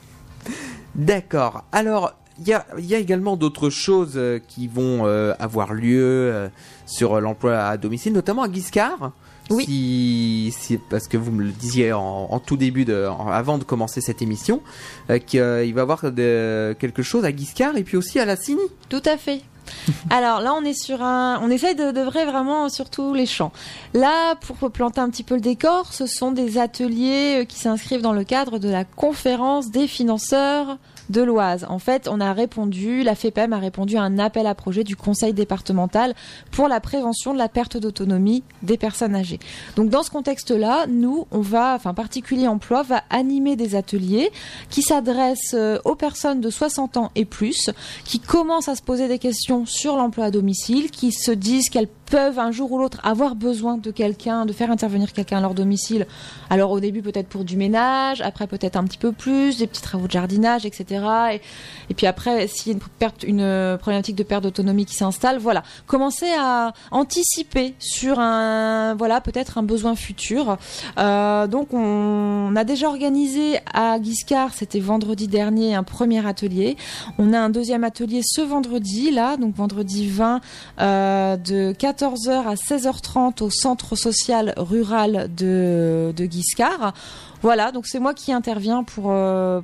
D'accord. 0.95 1.64
Alors, 1.72 2.14
il 2.42 2.48
y 2.48 2.54
a, 2.54 2.66
il 2.78 2.86
y 2.86 2.96
a 2.96 2.98
également 2.98 3.38
d'autres 3.38 3.70
choses 3.70 4.14
euh, 4.16 4.39
qui 4.48 4.68
vont 4.68 5.06
euh, 5.06 5.34
avoir 5.39 5.74
lieu 5.74 6.02
euh, 6.04 6.50
sur 6.86 7.22
l'emploi 7.22 7.58
à 7.60 7.78
domicile, 7.78 8.14
notamment 8.14 8.42
à 8.44 8.48
Guiscard. 8.48 9.12
Oui. 9.50 9.66
Si, 9.66 10.54
si- 10.58 10.78
parce 10.89 11.08
que 11.08 11.18
vous 11.18 11.32
me 11.32 11.44
le 11.44 11.52
disiez 11.52 11.92
en, 11.94 12.28
en 12.30 12.39
tout 12.39 12.56
début, 12.58 12.86
de, 12.86 13.06
en- 13.08 13.28
avant 13.28 13.58
de 13.58 13.64
commencer 13.64 14.00
cette 14.02 14.22
émission, 14.22 14.62
euh, 15.10 15.18
qu'il 15.20 15.42
va 15.42 15.64
y 15.66 15.80
avoir 15.80 16.12
de- 16.12 16.76
quelque 16.80 17.04
chose 17.04 17.26
à 17.26 17.32
Guiscard 17.32 17.76
et 17.78 17.84
puis 17.84 17.98
aussi 17.98 18.20
à 18.20 18.26
la 18.26 18.36
Cini. 18.38 18.62
Tout 18.89 19.02
à 19.06 19.18
fait. 19.18 19.42
Alors 20.10 20.42
là, 20.42 20.54
on 20.54 20.64
est 20.64 20.74
sur 20.74 21.02
un, 21.02 21.39
on 21.44 21.50
essaye 21.50 21.76
de, 21.76 21.92
de 21.92 22.02
vrai 22.02 22.26
vraiment 22.26 22.68
sur 22.70 22.89
tous 22.89 23.14
les 23.14 23.26
champs. 23.26 23.52
Là, 23.94 24.36
pour 24.36 24.72
planter 24.72 25.00
un 25.02 25.10
petit 25.10 25.24
peu 25.24 25.36
le 25.36 25.42
décor, 25.42 25.94
ce 25.94 26.06
sont 26.08 26.32
des 26.32 26.58
ateliers 26.58 27.46
qui 27.48 27.60
s'inscrivent 27.60 28.02
dans 28.02 28.14
le 28.14 28.24
cadre 28.24 28.58
de 28.58 28.70
la 28.70 28.86
conférence 28.86 29.70
des 29.70 29.88
financeurs 29.88 30.78
de 31.12 31.22
l'Oise. 31.22 31.66
En 31.70 31.80
fait, 31.80 32.07
on 32.07 32.20
a 32.20 32.34
répondu, 32.34 33.03
la 33.03 33.16
FEPEM 33.16 33.53
a 33.53 33.59
répondu 33.59 33.97
à 33.97 34.01
un 34.01 34.18
appel 34.18 34.47
à 34.47 34.55
projet 34.55 34.84
du 34.84 34.95
Conseil 34.95 35.34
départemental 35.34 36.16
pour 36.51 36.68
la 36.68 36.80
prévention 36.80 37.34
de 37.34 37.38
la 37.38 37.49
perte 37.49 37.78
d'autonomie 37.78 38.43
des 38.64 38.78
personnes 38.78 39.16
âgées. 39.16 39.39
Donc 39.76 39.89
dans 39.89 40.03
ce 40.03 40.09
contexte-là, 40.09 40.88
nous, 40.88 41.28
on 41.32 41.41
va, 41.41 41.76
enfin 41.76 41.93
particulier 41.93 42.47
emploi, 42.47 42.84
va 42.84 43.03
animer 43.09 43.55
des 43.55 43.76
ateliers 43.76 44.32
qui 44.70 44.82
s'adressent 44.82 45.53
euh, 45.53 45.78
aux 45.86 45.95
personnes 45.95 46.41
de 46.41 46.49
60 46.49 46.97
ans 46.97 47.12
et 47.16 47.26
plus, 47.26 47.70
qui 48.05 48.20
commencent 48.20 48.70
à 48.70 48.76
se 48.76 48.82
poser 48.82 49.07
des 49.07 49.20
questions 49.20 49.66
sur 49.66 49.95
l'emploi 49.97 50.26
à 50.26 50.32
domicile, 50.32 50.91
qui 50.91 51.12
se 51.12 51.32
disent 51.32 51.70
qu'elles 51.70 51.89
peuvent 52.12 52.39
un 52.39 52.51
jour 52.51 52.70
ou 52.74 52.78
l'autre 52.78 52.99
avoir 53.03 53.36
besoin 53.36 53.78
de 53.78 53.89
quelqu'un, 53.89 54.45
de 54.45 54.51
faire 54.51 54.70
intervenir 54.70 55.14
quelqu'un 55.14 55.38
à 55.38 55.41
leur 55.41 55.53
domicile. 55.53 56.05
Alors 56.49 56.72
au 56.72 56.82
début 56.82 57.01
peut-être 57.01 57.30
pour 57.30 57.45
du 57.45 57.55
ménage, 57.55 58.20
après 58.22 58.47
peut-être 58.47 58.76
un 58.76 58.84
petit 58.84 58.97
peu 58.97 59.14
plus, 59.14 59.57
des 59.57 59.66
petits 59.66 59.82
travaux 59.82 60.07
de 60.07 60.12
jardinage, 60.12 60.66
etc. 60.66 61.39
Et, 61.89 61.93
puis 61.93 62.07
après, 62.07 62.47
s'il 62.47 62.68
y 62.68 62.70
a 62.72 62.74
une, 62.74 62.84
perte, 62.99 63.24
une 63.24 63.39
euh, 63.39 63.78
problématique 63.78 64.18
de 64.18 64.24
perte 64.24 64.43
d'autonomie 64.43 64.86
qui 64.86 64.95
s'installe, 64.95 65.38
voilà, 65.38 65.64
commencer 65.88 66.28
à 66.38 66.74
anticiper 66.91 67.76
sur 67.80 68.20
un, 68.20 68.93
voilà, 68.95 69.22
peut-être 69.22 69.57
un 69.57 69.64
besoin 69.64 69.95
futur. 69.95 70.57
Euh, 70.97 71.47
donc 71.47 71.74
on 71.74 72.53
a 72.57 72.64
déjà 72.66 72.89
organisé 72.89 73.59
à 73.74 73.99
Guiscard, 73.99 74.53
c'était 74.53 74.82
vendredi 74.82 75.30
dernier, 75.30 75.76
un 75.76 75.84
premier 75.84 76.28
atelier. 76.28 76.76
On 77.18 77.32
a 77.32 77.39
un 77.39 77.49
deuxième 77.49 77.86
atelier 77.86 78.20
ce 78.22 78.41
vendredi, 78.41 79.12
là, 79.12 79.38
donc 79.38 79.55
vendredi 79.55 80.09
20, 80.09 80.41
euh, 80.82 81.38
de 81.38 81.72
14h 82.02 82.47
à 82.47 82.56
16h30 82.56 83.43
au 83.43 83.52
centre 83.52 83.95
social 83.95 84.56
rural 84.58 85.30
de, 85.36 86.12
Guiscard. 86.18 86.93
Voilà, 87.43 87.72
donc 87.72 87.86
c'est 87.86 87.99
moi 87.99 88.16
qui 88.16 88.34
interviens 88.34 88.84
pour 88.84 89.06
euh, 89.10 89.62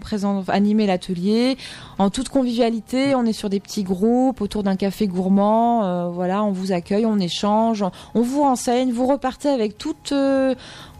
animer 0.47 0.85
l'atelier 0.85 1.57
en 1.97 2.11
toute 2.11 2.29
convivialité. 2.29 3.15
On 3.15 3.25
est 3.25 3.33
sur 3.33 3.49
des 3.49 3.59
petits 3.59 3.83
groupes 3.83 4.39
autour 4.41 4.61
d'un 4.61 4.75
café 4.75 5.07
gourmand. 5.07 5.83
euh, 5.83 6.09
voilà, 6.09 6.43
on 6.43 6.51
vous 6.51 6.71
accueille, 6.71 7.07
on 7.07 7.17
échange, 7.17 7.83
on 8.13 8.21
vous 8.21 8.41
renseigne. 8.41 8.91
Vous 8.91 9.07
repartez 9.07 9.49
avec 9.49 9.79
toute, 9.79 10.11
euh, 10.11 10.53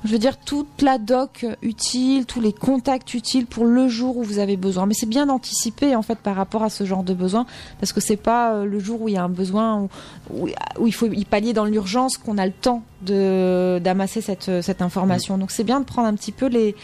je 0.08 0.12
veux 0.14 0.18
dire, 0.18 0.38
toute 0.38 0.82
la 0.82 0.98
doc 0.98 1.46
utile, 1.62 2.26
tous 2.26 2.40
les 2.40 2.54
contacts 2.54 3.14
utiles 3.14 3.46
pour 3.46 3.66
le 3.66 3.88
jour 3.88 4.18
où 4.18 4.24
vous 4.24 4.40
avez 4.40 4.58
besoin. 4.58 4.86
Mais 4.86 4.94
c'est 4.94 5.06
bien 5.06 5.26
d'anticiper 5.26 5.96
en 5.96 6.02
fait 6.02 6.18
par 6.18 6.36
rapport 6.36 6.64
à 6.64 6.70
ce 6.70 6.86
genre 6.86 7.04
de 7.04 7.14
besoin 7.14 7.46
parce 7.80 7.94
que 7.94 8.00
c'est 8.00 8.16
pas 8.18 8.54
euh, 8.54 8.66
le 8.66 8.80
jour 8.80 9.02
où 9.02 9.10
il 9.10 9.16
y 9.16 9.18
a 9.18 9.24
un 9.24 9.30
besoin 9.30 9.82
où, 9.82 9.90
où, 10.34 10.50
où 10.80 10.88
il 10.88 10.94
faut 10.94 11.08
y 11.08 11.26
pallier 11.26 11.54
dans 11.54 11.66
l'urgence 11.66 12.18
qu'on 12.18 12.38
a 12.38 12.46
le 12.46 12.54
temps 12.54 12.84
de 13.02 13.80
d'amasser 13.84 14.22
cette 14.22 14.62
cette 14.62 14.82
information. 14.82 15.38
Donc 15.38 15.52
c'est 15.52 15.64
bien 15.64 15.80
de 15.82 15.86
prendre 15.86 16.08
un 16.08 16.16
petit 16.16 16.32
peu 16.32 16.48
les 16.48 16.76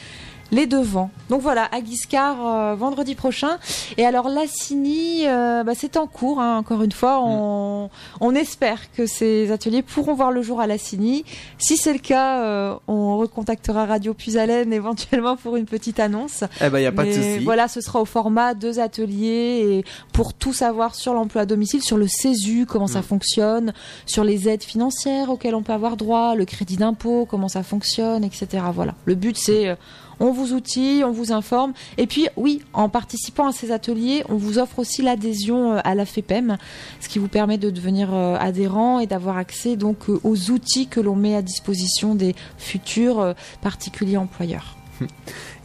les 0.54 0.68
devants. 0.68 1.10
Donc 1.30 1.41
voilà, 1.41 1.68
à 1.72 1.82
Guiscard 1.82 2.38
euh, 2.45 2.76
vendredi 2.76 3.16
prochain. 3.16 3.58
Et 3.97 4.06
alors 4.06 4.30
Lassini, 4.30 5.28
euh, 5.28 5.64
bah, 5.64 5.74
c'est 5.76 5.97
en 5.97 6.08
cours. 6.08 6.39
hein, 6.39 6.58
encore 6.58 6.84
une 6.84 6.91
fois, 6.91 7.20
on, 7.24 7.89
on 8.22 8.36
espère 8.36 8.91
que 8.93 9.06
ces 9.06 9.51
ateliers 9.51 9.82
pourront 9.82 10.14
voir 10.14 10.32
le 10.32 10.41
jour 10.41 10.62
à 10.62 10.68
Lassini. 10.68 11.26
Si 11.58 11.76
c'est 11.78 11.91
le 11.93 11.99
cas, 11.99 12.43
euh, 12.43 12.76
on 12.88 13.18
recontactera 13.18 13.86
Radio 13.86 14.14
Puisalène 14.14 14.72
éventuellement 14.82 15.36
pour 15.36 15.56
une 15.58 15.66
petite 15.66 15.99
annonce. 15.99 16.43
Eh 16.62 16.70
ben, 16.70 16.80
il 16.80 16.84
y 16.84 16.88
a 16.88 16.91
pas 16.91 17.04
de 17.04 17.10
Mais 17.10 17.16
souci. 17.34 17.43
Voilà, 17.43 17.68
ce 17.68 17.82
sera 17.82 17.99
au 17.99 18.06
format 18.06 18.54
deux 18.54 18.80
ateliers 18.80 19.80
et 19.80 19.86
pour 20.14 20.34
tout 20.34 20.54
savoir 20.54 20.95
sur 20.95 21.14
l'emploi 21.14 21.41
à 21.41 21.45
domicile, 21.45 21.82
sur 21.82 21.97
le 21.97 22.08
CESU, 22.08 22.66
comment 22.66 22.88
ça 22.88 22.99
Mm. 22.99 23.04
fonctionne, 23.04 23.74
sur 24.06 24.24
les 24.24 24.47
aides 24.47 24.64
financières 24.64 25.30
auxquelles 25.30 25.56
on 25.56 25.64
peut 25.64 25.74
avoir 25.74 25.97
droit, 25.97 26.36
le 26.36 26.45
crédit 26.45 26.78
d'impôt, 26.78 27.26
comment 27.30 27.47
ça 27.49 27.64
fonctionne, 27.64 28.24
etc. 28.24 28.47
Voilà. 28.74 28.93
Le 29.06 29.16
but, 29.16 29.36
c'est 29.38 29.68
euh, 29.68 29.76
on 30.20 30.32
vous 30.32 30.53
outille, 30.53 31.03
on 31.03 31.11
vous 31.11 31.32
informe. 31.32 31.74
Et 31.97 32.07
puis, 32.07 32.28
oui, 32.38 32.61
en 32.74 32.89
participant 32.89 33.47
à 33.47 33.51
ces 33.51 33.72
ateliers, 33.72 34.24
on 34.30 34.36
vous 34.36 34.59
offre 34.59 34.80
aussi 34.80 35.01
l'adhésion 35.01 35.74
euh, 35.74 35.80
à 35.84 35.95
la 35.95 36.05
FEPEM, 36.05 36.57
ce 36.99 37.09
qui 37.09 37.20
vous 37.20 37.28
permet 37.28 37.57
de 37.57 37.70
devenir 37.70 38.14
euh, 38.14 38.36
adhérent 38.39 38.99
et 38.99 39.07
d'avoir 39.07 39.38
accès 39.38 39.76
donc 39.76 40.09
euh, 40.09 40.20
aux 40.24 40.51
outils 40.51 40.88
que 40.88 40.99
l'on 40.99 41.16
met 41.16 41.36
à 41.36 41.41
disposition 41.41 42.16
des 42.16 42.36
futurs 42.57 43.34
particuliers 43.61 44.18
employeurs. 44.18 44.78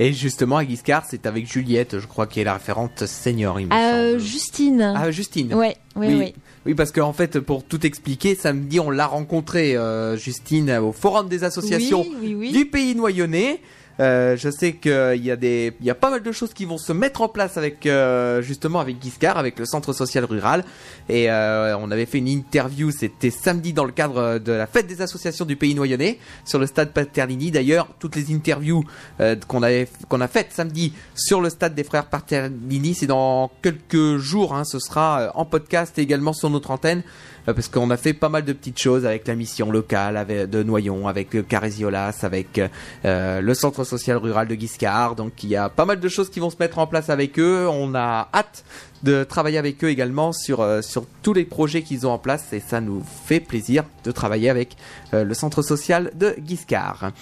Et 0.00 0.12
justement, 0.12 0.56
à 0.56 0.64
Guiscard, 0.64 1.04
c'est 1.08 1.26
avec 1.26 1.50
Juliette, 1.50 1.98
je 1.98 2.06
crois, 2.06 2.26
qui 2.26 2.40
est 2.40 2.44
la 2.44 2.54
référente 2.54 3.04
senior, 3.06 3.60
il 3.60 3.66
me 3.66 3.72
Euh, 3.74 4.10
semble. 4.12 4.20
Justine. 4.22 4.94
Ah, 4.96 5.10
Justine. 5.10 5.54
Ouais, 5.54 5.76
ouais, 5.96 6.06
Oui. 6.08 6.14
ouais. 6.14 6.34
Oui, 6.66 6.74
parce 6.74 6.92
qu'en 6.92 7.12
fait, 7.12 7.40
pour 7.40 7.64
tout 7.64 7.86
expliquer, 7.86 8.34
samedi, 8.34 8.78
on 8.80 8.90
l'a 8.90 9.06
rencontrée, 9.06 9.76
euh, 9.76 10.16
Justine, 10.16 10.70
au 10.72 10.92
Forum 10.92 11.28
des 11.28 11.44
associations 11.44 12.02
Oui, 12.02 12.16
oui, 12.20 12.34
oui. 12.34 12.52
du 12.52 12.66
pays 12.66 12.94
noyonnais. 12.94 13.60
Euh, 14.00 14.36
je 14.36 14.50
sais 14.50 14.74
qu'il 14.74 15.24
y 15.24 15.30
a 15.30 15.36
des, 15.36 15.72
il 15.80 15.86
y 15.86 15.90
a 15.90 15.94
pas 15.94 16.10
mal 16.10 16.22
de 16.22 16.32
choses 16.32 16.52
qui 16.52 16.64
vont 16.64 16.78
se 16.78 16.92
mettre 16.92 17.20
en 17.22 17.28
place 17.28 17.56
avec 17.56 17.86
euh, 17.86 18.42
justement 18.42 18.80
avec 18.80 18.98
Guiscard, 18.98 19.38
avec 19.38 19.58
le 19.58 19.66
centre 19.66 19.92
social 19.92 20.24
rural. 20.24 20.64
Et 21.08 21.30
euh, 21.30 21.76
on 21.78 21.90
avait 21.90 22.06
fait 22.06 22.18
une 22.18 22.28
interview, 22.28 22.90
c'était 22.90 23.30
samedi 23.30 23.72
dans 23.72 23.84
le 23.84 23.92
cadre 23.92 24.38
de 24.38 24.52
la 24.52 24.66
fête 24.66 24.86
des 24.86 25.02
associations 25.02 25.44
du 25.44 25.56
pays 25.56 25.74
noyonnais 25.74 26.18
sur 26.44 26.58
le 26.58 26.66
stade 26.66 26.92
Paternini. 26.92 27.50
D'ailleurs, 27.50 27.88
toutes 27.98 28.16
les 28.16 28.32
interviews 28.32 28.84
euh, 29.20 29.36
qu'on 29.46 29.62
avait, 29.62 29.88
qu'on 30.08 30.20
a 30.20 30.28
faites 30.28 30.52
samedi 30.52 30.92
sur 31.14 31.40
le 31.40 31.50
stade 31.50 31.74
des 31.74 31.84
frères 31.84 32.06
Paternini, 32.06 32.94
c'est 32.94 33.06
dans 33.06 33.50
quelques 33.62 34.16
jours. 34.18 34.54
Hein, 34.54 34.64
ce 34.64 34.78
sera 34.78 35.20
euh, 35.20 35.30
en 35.34 35.44
podcast 35.44 35.98
et 35.98 36.02
également 36.02 36.32
sur 36.32 36.50
notre 36.50 36.70
antenne 36.70 37.02
euh, 37.02 37.37
parce 37.52 37.68
qu'on 37.68 37.90
a 37.90 37.96
fait 37.96 38.12
pas 38.12 38.28
mal 38.28 38.44
de 38.44 38.52
petites 38.52 38.78
choses 38.78 39.06
avec 39.06 39.26
la 39.26 39.34
mission 39.34 39.70
locale 39.70 40.16
avec, 40.16 40.50
de 40.50 40.62
Noyon, 40.62 41.08
avec 41.08 41.34
euh, 41.34 41.42
Carésiolas, 41.42 42.20
avec 42.22 42.60
euh, 43.04 43.40
le 43.40 43.54
centre 43.54 43.84
social 43.84 44.16
rural 44.16 44.48
de 44.48 44.54
Guiscard. 44.54 45.14
Donc 45.14 45.42
il 45.42 45.50
y 45.50 45.56
a 45.56 45.68
pas 45.68 45.84
mal 45.84 46.00
de 46.00 46.08
choses 46.08 46.30
qui 46.30 46.40
vont 46.40 46.50
se 46.50 46.56
mettre 46.58 46.78
en 46.78 46.86
place 46.86 47.10
avec 47.10 47.38
eux. 47.38 47.66
On 47.68 47.94
a 47.94 48.28
hâte 48.34 48.64
de 49.02 49.24
travailler 49.24 49.58
avec 49.58 49.82
eux 49.84 49.88
également 49.88 50.32
sur, 50.32 50.60
euh, 50.60 50.82
sur 50.82 51.06
tous 51.22 51.32
les 51.32 51.44
projets 51.44 51.82
qu'ils 51.82 52.06
ont 52.06 52.10
en 52.10 52.18
place 52.18 52.52
et 52.52 52.60
ça 52.60 52.80
nous 52.80 53.02
fait 53.24 53.40
plaisir 53.40 53.84
de 54.04 54.10
travailler 54.10 54.50
avec 54.50 54.76
euh, 55.14 55.24
le 55.24 55.34
centre 55.34 55.62
social 55.62 56.10
de 56.14 56.34
Guiscard. 56.38 57.12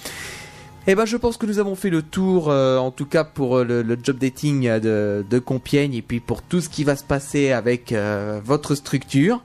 Eh 0.89 0.95
ben, 0.95 1.05
je 1.05 1.17
pense 1.17 1.37
que 1.37 1.47
nous 1.47 1.59
avons 1.59 1.75
fait 1.75 1.91
le 1.91 2.01
tour, 2.01 2.49
euh, 2.49 2.79
en 2.79 2.93
tout 2.93 3.07
cas 3.07 3.25
pour 3.25 3.59
euh, 3.59 3.65
le, 3.65 3.83
le 3.83 3.99
job 4.01 4.19
dating 4.19 4.69
euh, 4.69 4.79
de, 4.79 5.27
de 5.29 5.39
Compiègne 5.41 5.95
et 5.95 6.03
puis 6.03 6.21
pour 6.21 6.43
tout 6.43 6.61
ce 6.61 6.69
qui 6.69 6.85
va 6.85 6.95
se 6.95 7.03
passer 7.03 7.51
avec 7.51 7.91
euh, 7.91 8.41
votre 8.45 8.77
structure. 8.77 9.43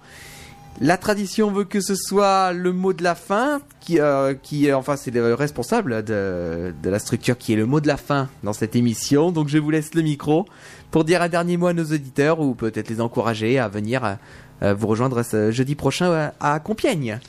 La 0.80 0.98
tradition 0.98 1.52
veut 1.52 1.64
que 1.66 1.80
ce 1.80 1.94
soit 1.94 2.54
le 2.54 2.74
mot 2.74 2.94
de 2.94 3.04
la 3.04 3.14
fin, 3.14 3.62
qui, 3.82 4.00
euh, 4.00 4.34
qui 4.34 4.66
est- 4.68 4.74
enfin, 4.74 4.96
c'est 4.96 5.12
le 5.12 5.36
responsable 5.36 6.04
de, 6.04 6.74
la 6.84 6.98
structure 7.00 7.38
qui 7.38 7.54
est 7.54 7.56
le 7.56 7.68
mot 7.68 7.80
de 7.80 7.88
la 7.88 7.98
fin 7.98 8.30
dans 8.44 8.54
cette 8.54 8.76
émission. 8.76 9.32
Donc, 9.32 9.48
je 9.48 9.60
vous 9.60 9.70
laisse 9.70 9.94
le 9.94 10.02
micro 10.02 10.46
pour 10.90 11.04
dire 11.04 11.22
un 11.22 11.30
dernier 11.30 11.58
mot 11.58 11.68
à 11.68 11.74
nos 11.74 11.84
auditeurs 11.86 12.40
ou 12.40 12.56
peut-être 12.56 12.90
les 12.90 13.00
encourager 13.00 13.60
à 13.60 13.68
venir 13.68 14.04
euh, 14.04 14.14
euh, 14.64 14.74
vous 14.74 14.88
rejoindre 14.88 15.22
ce 15.24 15.52
jeudi 15.52 15.76
prochain 15.76 16.32
à 16.40 16.60
Compiègne. 16.60 17.20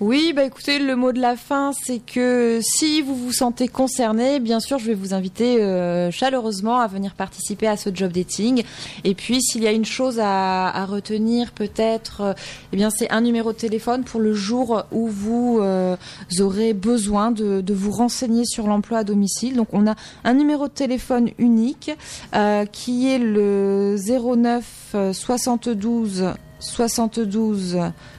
Oui, 0.00 0.32
bah 0.32 0.44
écoutez, 0.44 0.78
le 0.78 0.94
mot 0.94 1.10
de 1.10 1.20
la 1.20 1.34
fin, 1.34 1.72
c'est 1.72 1.98
que 1.98 2.60
si 2.62 3.02
vous 3.02 3.16
vous 3.16 3.32
sentez 3.32 3.66
concerné, 3.66 4.38
bien 4.38 4.60
sûr, 4.60 4.78
je 4.78 4.86
vais 4.86 4.94
vous 4.94 5.12
inviter 5.12 5.60
euh, 5.60 6.12
chaleureusement 6.12 6.78
à 6.78 6.86
venir 6.86 7.16
participer 7.16 7.66
à 7.66 7.76
ce 7.76 7.90
job 7.92 8.12
dating. 8.12 8.62
Et 9.02 9.16
puis, 9.16 9.42
s'il 9.42 9.64
y 9.64 9.66
a 9.66 9.72
une 9.72 9.84
chose 9.84 10.20
à, 10.22 10.86
retenir, 10.86 11.50
peut-être, 11.50 12.20
euh, 12.20 12.32
eh 12.72 12.76
bien, 12.76 12.90
c'est 12.90 13.10
un 13.10 13.20
numéro 13.20 13.50
de 13.50 13.56
téléphone 13.56 14.04
pour 14.04 14.20
le 14.20 14.34
jour 14.34 14.84
où 14.92 15.08
vous 15.08 15.58
euh, 15.60 15.96
aurez 16.38 16.74
besoin 16.74 17.32
de, 17.32 17.60
de 17.60 17.74
vous 17.74 17.90
renseigner 17.90 18.44
sur 18.44 18.68
l'emploi 18.68 18.98
à 18.98 19.04
domicile. 19.04 19.56
Donc, 19.56 19.68
on 19.72 19.88
a 19.88 19.96
un 20.22 20.34
numéro 20.34 20.68
de 20.68 20.72
téléphone 20.74 21.30
unique 21.38 21.90
euh, 22.36 22.66
qui 22.66 23.08
est 23.08 23.18
le 23.18 23.96
09 23.98 24.64
euh, 24.94 25.12
72 25.12 26.34
72 26.60 27.78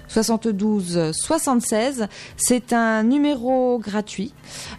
72 0.10 1.14
76. 1.14 2.08
C'est 2.36 2.74
un 2.74 3.04
numéro 3.04 3.80
gratuit. 3.80 4.34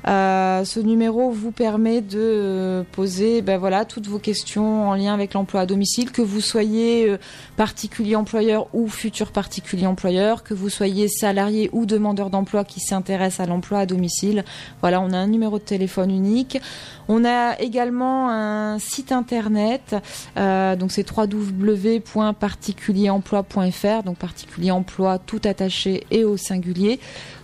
Euh, 0.06 0.64
ce 0.64 0.80
numéro 0.80 1.30
vous 1.30 1.52
permet 1.52 2.02
de 2.02 2.84
poser 2.92 3.42
ben 3.42 3.58
voilà, 3.58 3.84
toutes 3.84 4.06
vos 4.06 4.18
questions 4.18 4.88
en 4.88 4.94
lien 4.94 5.12
avec 5.14 5.34
l'emploi 5.34 5.60
à 5.62 5.66
domicile, 5.66 6.10
que 6.10 6.22
vous 6.22 6.40
soyez 6.40 7.08
euh, 7.08 7.18
particulier 7.56 8.16
employeur 8.16 8.66
ou 8.74 8.88
futur 8.88 9.30
particulier 9.32 9.86
employeur, 9.86 10.42
que 10.42 10.54
vous 10.54 10.68
soyez 10.68 11.06
salarié 11.08 11.70
ou 11.72 11.86
demandeur 11.86 12.30
d'emploi 12.30 12.64
qui 12.64 12.80
s'intéresse 12.80 13.38
à 13.40 13.46
l'emploi 13.46 13.78
à 13.78 13.86
domicile. 13.86 14.44
Voilà, 14.80 15.00
on 15.00 15.12
a 15.12 15.16
un 15.16 15.28
numéro 15.28 15.58
de 15.58 15.64
téléphone 15.64 16.10
unique. 16.10 16.60
On 17.08 17.24
a 17.24 17.58
également 17.60 18.28
un 18.30 18.78
site 18.78 19.12
internet, 19.12 19.96
euh, 20.36 20.76
donc 20.76 20.92
c'est 20.92 21.04
www.particulieremploi.fr, 21.10 24.02
donc 24.04 24.16
particulier 24.16 24.70
emploi 24.70 25.19
tout 25.26 25.40
attaché 25.44 26.04
et 26.10 26.24
au 26.24 26.36
singulier. 26.36 27.00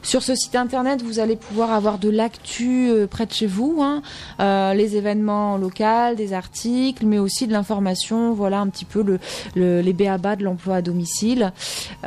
Sur 0.07 0.23
ce 0.23 0.37
site 0.37 0.55
internet, 0.55 1.03
vous 1.03 1.19
allez 1.19 1.35
pouvoir 1.35 1.73
avoir 1.73 1.99
de 1.99 2.09
l'actu 2.09 2.89
euh, 2.91 3.09
près 3.09 3.27
de 3.27 3.33
chez 3.33 3.49
vous, 3.49 3.79
hein, 3.83 4.03
euh, 4.39 4.73
les 4.73 4.95
événements 4.95 5.57
locaux, 5.57 6.15
des 6.17 6.33
articles, 6.33 7.05
mais 7.05 7.19
aussi 7.19 7.49
de 7.49 7.53
l'information, 7.53 8.33
voilà 8.33 8.61
un 8.61 8.69
petit 8.69 8.85
peu 8.85 9.03
le, 9.03 9.19
le- 9.57 9.81
les 9.81 9.93
béabas 9.93 10.37
de 10.37 10.45
l'emploi 10.45 10.77
à 10.77 10.83
domicile. 10.83 11.53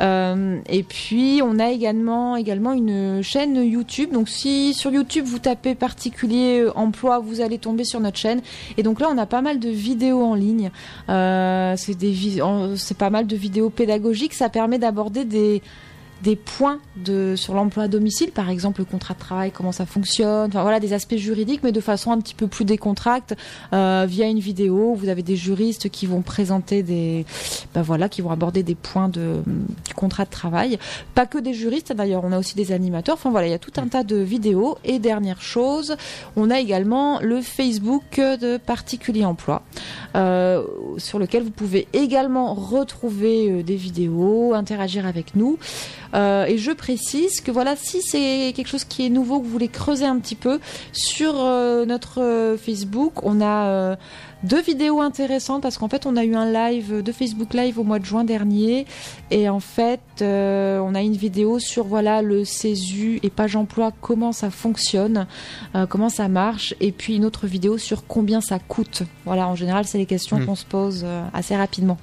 Euh, 0.00 0.58
et 0.66 0.82
puis, 0.82 1.42
on 1.44 1.58
a 1.58 1.68
également, 1.70 2.36
une 2.36 3.22
chaîne 3.22 3.56
YouTube. 3.62 4.12
Donc, 4.12 4.30
si 4.30 4.72
sur 4.72 4.90
YouTube 4.90 5.26
vous 5.26 5.38
tapez 5.38 5.74
particulier 5.74 6.66
emploi, 6.74 7.18
vous 7.18 7.42
allez 7.42 7.58
tomber 7.58 7.84
sur 7.84 8.00
notre 8.00 8.16
chaîne. 8.16 8.40
Et 8.78 8.82
donc 8.82 9.00
là, 9.00 9.08
on 9.12 9.18
a 9.18 9.26
pas 9.26 9.42
mal 9.42 9.58
de 9.60 9.68
vidéos 9.68 10.24
en 10.24 10.34
ligne. 10.34 10.70
C'est 11.06 12.96
pas 12.96 13.10
mal 13.10 13.26
de 13.26 13.36
vidéos 13.36 13.68
pédagogiques. 13.68 14.32
Ça 14.32 14.48
permet 14.48 14.78
d'aborder 14.78 15.26
des 15.26 15.60
des 16.22 16.36
points 16.36 16.78
de 16.96 17.34
sur 17.36 17.54
l'emploi 17.54 17.84
à 17.84 17.88
domicile, 17.88 18.30
par 18.30 18.50
exemple 18.50 18.80
le 18.80 18.84
contrat 18.84 19.14
de 19.14 19.18
travail, 19.18 19.50
comment 19.50 19.72
ça 19.72 19.86
fonctionne, 19.86 20.48
enfin 20.48 20.62
voilà 20.62 20.80
des 20.80 20.92
aspects 20.92 21.16
juridiques, 21.16 21.62
mais 21.62 21.72
de 21.72 21.80
façon 21.80 22.12
un 22.12 22.18
petit 22.18 22.34
peu 22.34 22.46
plus 22.46 22.64
décontracte 22.64 23.34
euh, 23.72 24.06
via 24.08 24.26
une 24.26 24.38
vidéo. 24.38 24.94
Vous 24.94 25.08
avez 25.08 25.22
des 25.22 25.36
juristes 25.36 25.88
qui 25.88 26.06
vont 26.06 26.22
présenter 26.22 26.82
des, 26.82 27.24
ben 27.74 27.82
voilà, 27.82 28.08
qui 28.08 28.22
vont 28.22 28.30
aborder 28.30 28.62
des 28.62 28.74
points 28.74 29.08
de 29.08 29.42
du 29.86 29.94
contrat 29.94 30.24
de 30.24 30.30
travail. 30.30 30.78
Pas 31.14 31.26
que 31.26 31.38
des 31.38 31.54
juristes 31.54 31.92
d'ailleurs, 31.92 32.22
on 32.24 32.32
a 32.32 32.38
aussi 32.38 32.54
des 32.54 32.72
animateurs. 32.72 33.14
Enfin 33.14 33.30
voilà, 33.30 33.46
il 33.46 33.50
y 33.50 33.54
a 33.54 33.58
tout 33.58 33.72
un 33.76 33.88
tas 33.88 34.04
de 34.04 34.16
vidéos. 34.16 34.78
Et 34.84 34.98
dernière 34.98 35.40
chose, 35.40 35.96
on 36.36 36.50
a 36.50 36.60
également 36.60 37.20
le 37.20 37.40
Facebook 37.40 38.18
de 38.18 38.56
Particulier 38.56 39.24
Emploi, 39.24 39.62
euh, 40.16 40.62
sur 40.98 41.18
lequel 41.18 41.42
vous 41.42 41.50
pouvez 41.50 41.88
également 41.92 42.54
retrouver 42.54 43.50
euh, 43.50 43.62
des 43.62 43.76
vidéos, 43.76 44.54
interagir 44.54 45.06
avec 45.06 45.34
nous. 45.34 45.58
Euh, 46.14 46.46
et 46.46 46.58
je 46.58 46.72
précise 46.72 47.40
que 47.40 47.50
voilà, 47.50 47.76
si 47.76 48.02
c'est 48.02 48.52
quelque 48.54 48.68
chose 48.68 48.84
qui 48.84 49.06
est 49.06 49.10
nouveau, 49.10 49.40
que 49.40 49.44
vous 49.44 49.50
voulez 49.52 49.68
creuser 49.68 50.06
un 50.06 50.18
petit 50.18 50.34
peu, 50.34 50.60
sur 50.92 51.34
euh, 51.36 51.84
notre 51.84 52.20
euh, 52.20 52.56
Facebook, 52.56 53.24
on 53.24 53.40
a 53.40 53.96
deux 54.42 54.62
vidéos 54.62 55.00
intéressantes 55.00 55.62
parce 55.62 55.76
qu'en 55.76 55.88
fait, 55.88 56.06
on 56.06 56.16
a 56.16 56.24
eu 56.24 56.34
un 56.34 56.50
live 56.50 57.02
de 57.02 57.12
Facebook 57.12 57.52
Live 57.54 57.78
au 57.78 57.84
mois 57.84 57.98
de 57.98 58.04
juin 58.04 58.24
dernier. 58.24 58.86
Et 59.30 59.48
en 59.48 59.60
fait, 59.60 60.00
euh, 60.22 60.78
on 60.78 60.94
a 60.94 61.02
une 61.02 61.16
vidéo 61.16 61.58
sur 61.58 61.84
voilà 61.84 62.22
le 62.22 62.44
CESU 62.44 63.20
et 63.22 63.30
page 63.30 63.56
emploi, 63.56 63.92
comment 64.00 64.32
ça 64.32 64.50
fonctionne, 64.50 65.26
euh, 65.74 65.86
comment 65.86 66.08
ça 66.08 66.28
marche. 66.28 66.74
Et 66.80 66.92
puis 66.92 67.16
une 67.16 67.24
autre 67.24 67.46
vidéo 67.46 67.76
sur 67.78 68.06
combien 68.06 68.40
ça 68.40 68.58
coûte. 68.58 69.02
Voilà, 69.24 69.46
en 69.46 69.54
général, 69.54 69.84
c'est 69.84 69.98
les 69.98 70.06
questions 70.06 70.38
Hmm. 70.40 70.46
qu'on 70.46 70.54
se 70.54 70.64
pose 70.64 71.02
euh, 71.04 71.22
assez 71.34 71.56
rapidement. 71.56 71.98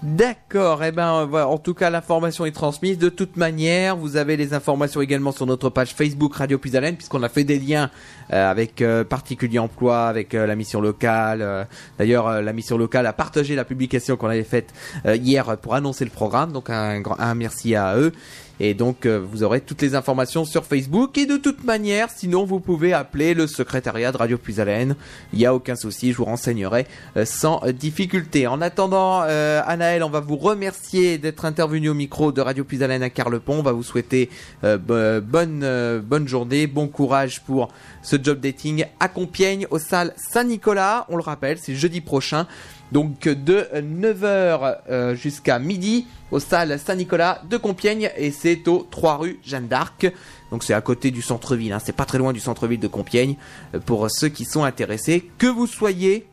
D'accord, 0.00 0.84
eh 0.84 0.92
ben 0.92 1.28
en 1.32 1.58
tout 1.58 1.74
cas 1.74 1.90
l'information 1.90 2.46
est 2.46 2.52
transmise. 2.52 2.98
De 2.98 3.08
toute 3.08 3.36
manière, 3.36 3.96
vous 3.96 4.16
avez 4.16 4.36
les 4.36 4.54
informations 4.54 5.00
également 5.00 5.32
sur 5.32 5.44
notre 5.44 5.70
page 5.70 5.92
Facebook 5.92 6.36
Radio 6.36 6.56
Puisalène, 6.56 6.94
puisqu'on 6.94 7.24
a 7.24 7.28
fait 7.28 7.42
des 7.42 7.58
liens 7.58 7.90
euh, 8.32 8.48
avec 8.48 8.80
euh, 8.80 9.02
particulier 9.02 9.58
emploi, 9.58 10.06
avec 10.06 10.34
euh, 10.34 10.46
la 10.46 10.54
mission 10.54 10.80
locale. 10.80 11.66
D'ailleurs, 11.98 12.42
la 12.42 12.52
mission 12.52 12.78
locale 12.78 13.06
a 13.06 13.12
partagé 13.12 13.56
la 13.56 13.64
publication 13.64 14.16
qu'on 14.16 14.28
avait 14.28 14.44
faite 14.44 14.72
hier 15.04 15.56
pour 15.56 15.74
annoncer 15.74 16.04
le 16.04 16.10
programme, 16.10 16.52
donc 16.52 16.70
un, 16.70 17.00
grand, 17.00 17.18
un 17.18 17.34
merci 17.34 17.74
à 17.74 17.96
eux. 17.96 18.12
Et 18.60 18.74
donc 18.74 19.06
euh, 19.06 19.18
vous 19.18 19.42
aurez 19.42 19.60
toutes 19.60 19.82
les 19.82 19.94
informations 19.94 20.44
sur 20.44 20.64
Facebook. 20.64 21.16
Et 21.18 21.26
de 21.26 21.36
toute 21.36 21.64
manière, 21.64 22.08
sinon 22.10 22.44
vous 22.44 22.60
pouvez 22.60 22.92
appeler 22.92 23.34
le 23.34 23.46
secrétariat 23.46 24.12
de 24.12 24.16
Radio 24.16 24.38
Plus 24.38 24.60
Haleine. 24.60 24.96
Il 25.32 25.38
n'y 25.38 25.46
a 25.46 25.54
aucun 25.54 25.76
souci, 25.76 26.12
je 26.12 26.16
vous 26.18 26.24
renseignerai 26.24 26.86
euh, 27.16 27.24
sans 27.24 27.60
difficulté. 27.72 28.46
En 28.46 28.60
attendant, 28.60 29.22
euh, 29.22 29.60
Anaël, 29.66 30.02
on 30.02 30.10
va 30.10 30.20
vous 30.20 30.36
remercier 30.36 31.18
d'être 31.18 31.44
intervenu 31.44 31.88
au 31.88 31.94
micro 31.94 32.32
de 32.32 32.40
Radio 32.40 32.64
Plus 32.64 32.82
Haleine 32.82 33.02
à 33.02 33.10
Carlepont. 33.10 33.58
On 33.58 33.62
va 33.62 33.72
vous 33.72 33.82
souhaiter 33.82 34.30
bo- 34.62 35.20
bonne, 35.20 36.00
bonne 36.04 36.26
journée, 36.28 36.66
bon 36.66 36.88
courage 36.88 37.40
pour 37.42 37.68
ce 38.02 38.16
job 38.22 38.40
dating 38.40 38.84
à 39.00 39.08
Compiègne, 39.08 39.66
aux 39.70 39.78
salles 39.78 40.14
Saint-Nicolas. 40.16 41.06
On 41.08 41.16
le 41.16 41.22
rappelle, 41.22 41.58
c'est 41.58 41.74
jeudi 41.74 42.00
prochain. 42.00 42.46
Donc 42.92 43.28
de 43.28 43.66
9h 43.74 45.14
jusqu'à 45.14 45.58
midi 45.58 46.06
aux 46.30 46.40
salles 46.40 46.78
Saint-Nicolas 46.78 47.42
de 47.48 47.56
Compiègne 47.56 48.10
et 48.16 48.30
c'est 48.30 48.66
au 48.68 48.86
3 48.90 49.16
rue 49.16 49.38
Jeanne 49.44 49.68
d'Arc. 49.68 50.10
Donc 50.50 50.64
c'est 50.64 50.74
à 50.74 50.80
côté 50.80 51.10
du 51.10 51.20
centre-ville, 51.22 51.72
hein. 51.72 51.80
c'est 51.84 51.94
pas 51.94 52.06
très 52.06 52.18
loin 52.18 52.32
du 52.32 52.40
centre-ville 52.40 52.80
de 52.80 52.88
Compiègne 52.88 53.36
euh, 53.74 53.80
pour 53.80 54.10
ceux 54.10 54.28
qui 54.28 54.44
sont 54.46 54.64
intéressés, 54.64 55.28
que 55.36 55.46
vous 55.46 55.66
soyez 55.66 56.26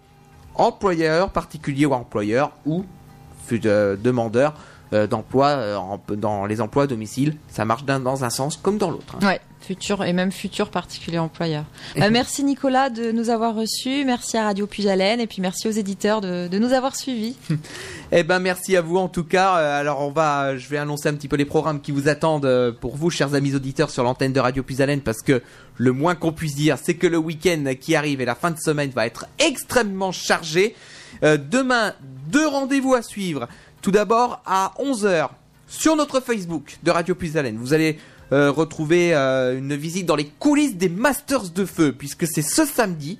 employeur, 0.55 1.31
particulier 1.31 1.85
ou 1.85 1.93
employeur 1.93 2.51
ou 2.65 2.85
euh, 3.65 3.95
demandeur 3.95 4.53
euh, 4.93 5.07
d'emploi 5.07 5.47
euh, 5.47 5.77
dans 6.15 6.45
les 6.45 6.61
emplois 6.61 6.83
à 6.83 6.87
domicile, 6.87 7.35
ça 7.47 7.65
marche 7.65 7.83
dans 7.85 8.23
un 8.23 8.29
sens 8.29 8.57
comme 8.57 8.77
dans 8.77 8.91
l'autre. 8.91 9.15
hein. 9.15 9.19
Futur 9.65 10.03
et 10.03 10.13
même 10.13 10.31
futur 10.31 10.69
particulier 10.69 11.17
employeur. 11.17 11.65
Bah, 11.97 12.09
merci 12.09 12.43
Nicolas 12.43 12.89
de 12.89 13.11
nous 13.11 13.29
avoir 13.29 13.55
reçus, 13.55 14.03
merci 14.05 14.37
à 14.37 14.43
Radio 14.43 14.67
Pujalène 14.67 15.19
et 15.19 15.27
puis 15.27 15.41
merci 15.41 15.67
aux 15.67 15.71
éditeurs 15.71 16.21
de, 16.21 16.47
de 16.47 16.59
nous 16.59 16.73
avoir 16.73 16.95
suivis. 16.95 17.35
Eh 18.11 18.21
ben 18.21 18.39
merci 18.39 18.77
à 18.77 18.81
vous 18.81 18.97
en 18.97 19.07
tout 19.07 19.23
cas. 19.23 19.57
Euh, 19.57 19.79
Alors 19.79 20.01
on 20.01 20.11
va, 20.11 20.55
je 20.57 20.69
vais 20.69 20.77
annoncer 20.77 21.09
un 21.09 21.15
petit 21.15 21.27
peu 21.27 21.35
les 21.35 21.45
programmes 21.45 21.81
qui 21.81 21.91
vous 21.91 22.07
attendent 22.07 22.45
euh, 22.45 22.71
pour 22.71 22.95
vous, 22.95 23.09
chers 23.09 23.33
amis 23.33 23.55
auditeurs, 23.55 23.89
sur 23.89 24.03
l'antenne 24.03 24.31
de 24.31 24.39
Radio 24.39 24.61
Puisalène, 24.61 25.01
parce 25.01 25.21
que 25.21 25.41
le 25.77 25.91
moins 25.91 26.13
qu'on 26.13 26.31
puisse 26.31 26.55
dire, 26.55 26.77
c'est 26.81 26.93
que 26.93 27.07
le 27.07 27.17
week-end 27.17 27.73
qui 27.81 27.95
arrive 27.95 28.21
et 28.21 28.25
la 28.25 28.35
fin 28.35 28.51
de 28.51 28.59
semaine 28.59 28.91
va 28.91 29.07
être 29.07 29.25
extrêmement 29.39 30.11
chargé. 30.11 30.75
Euh, 31.23 31.37
demain, 31.37 31.93
deux 32.27 32.47
rendez-vous 32.47 32.93
à 32.93 33.01
suivre. 33.01 33.47
Tout 33.81 33.91
d'abord 33.91 34.41
à 34.45 34.73
11h 34.79 35.29
sur 35.67 35.95
notre 35.95 36.19
Facebook 36.19 36.77
de 36.83 36.91
Radio 36.91 37.15
Puisalène. 37.15 37.57
Vous 37.57 37.73
allez 37.73 37.97
euh, 38.31 38.51
retrouver 38.51 39.13
euh, 39.13 39.57
une 39.57 39.75
visite 39.75 40.07
dans 40.07 40.15
les 40.15 40.25
coulisses 40.25 40.75
des 40.75 40.89
Masters 40.89 41.49
de 41.49 41.63
Feu, 41.63 41.93
puisque 41.95 42.25
c'est 42.25 42.41
ce 42.41 42.65
samedi 42.65 43.19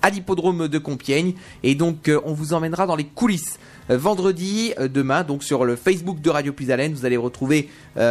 à 0.00 0.10
l'hippodrome 0.10 0.68
de 0.68 0.78
Compiègne. 0.78 1.34
Et 1.62 1.74
donc, 1.74 2.08
euh, 2.08 2.20
on 2.24 2.32
vous 2.32 2.54
emmènera 2.54 2.86
dans 2.86 2.96
les 2.96 3.04
coulisses. 3.04 3.58
Vendredi, 3.90 4.74
demain, 4.78 5.22
donc 5.22 5.42
sur 5.42 5.64
le 5.64 5.74
Facebook 5.74 6.20
de 6.20 6.28
Radio 6.28 6.52
Plus 6.52 6.70
Haleine, 6.70 6.92
vous 6.92 7.06
allez 7.06 7.16
retrouver 7.16 7.70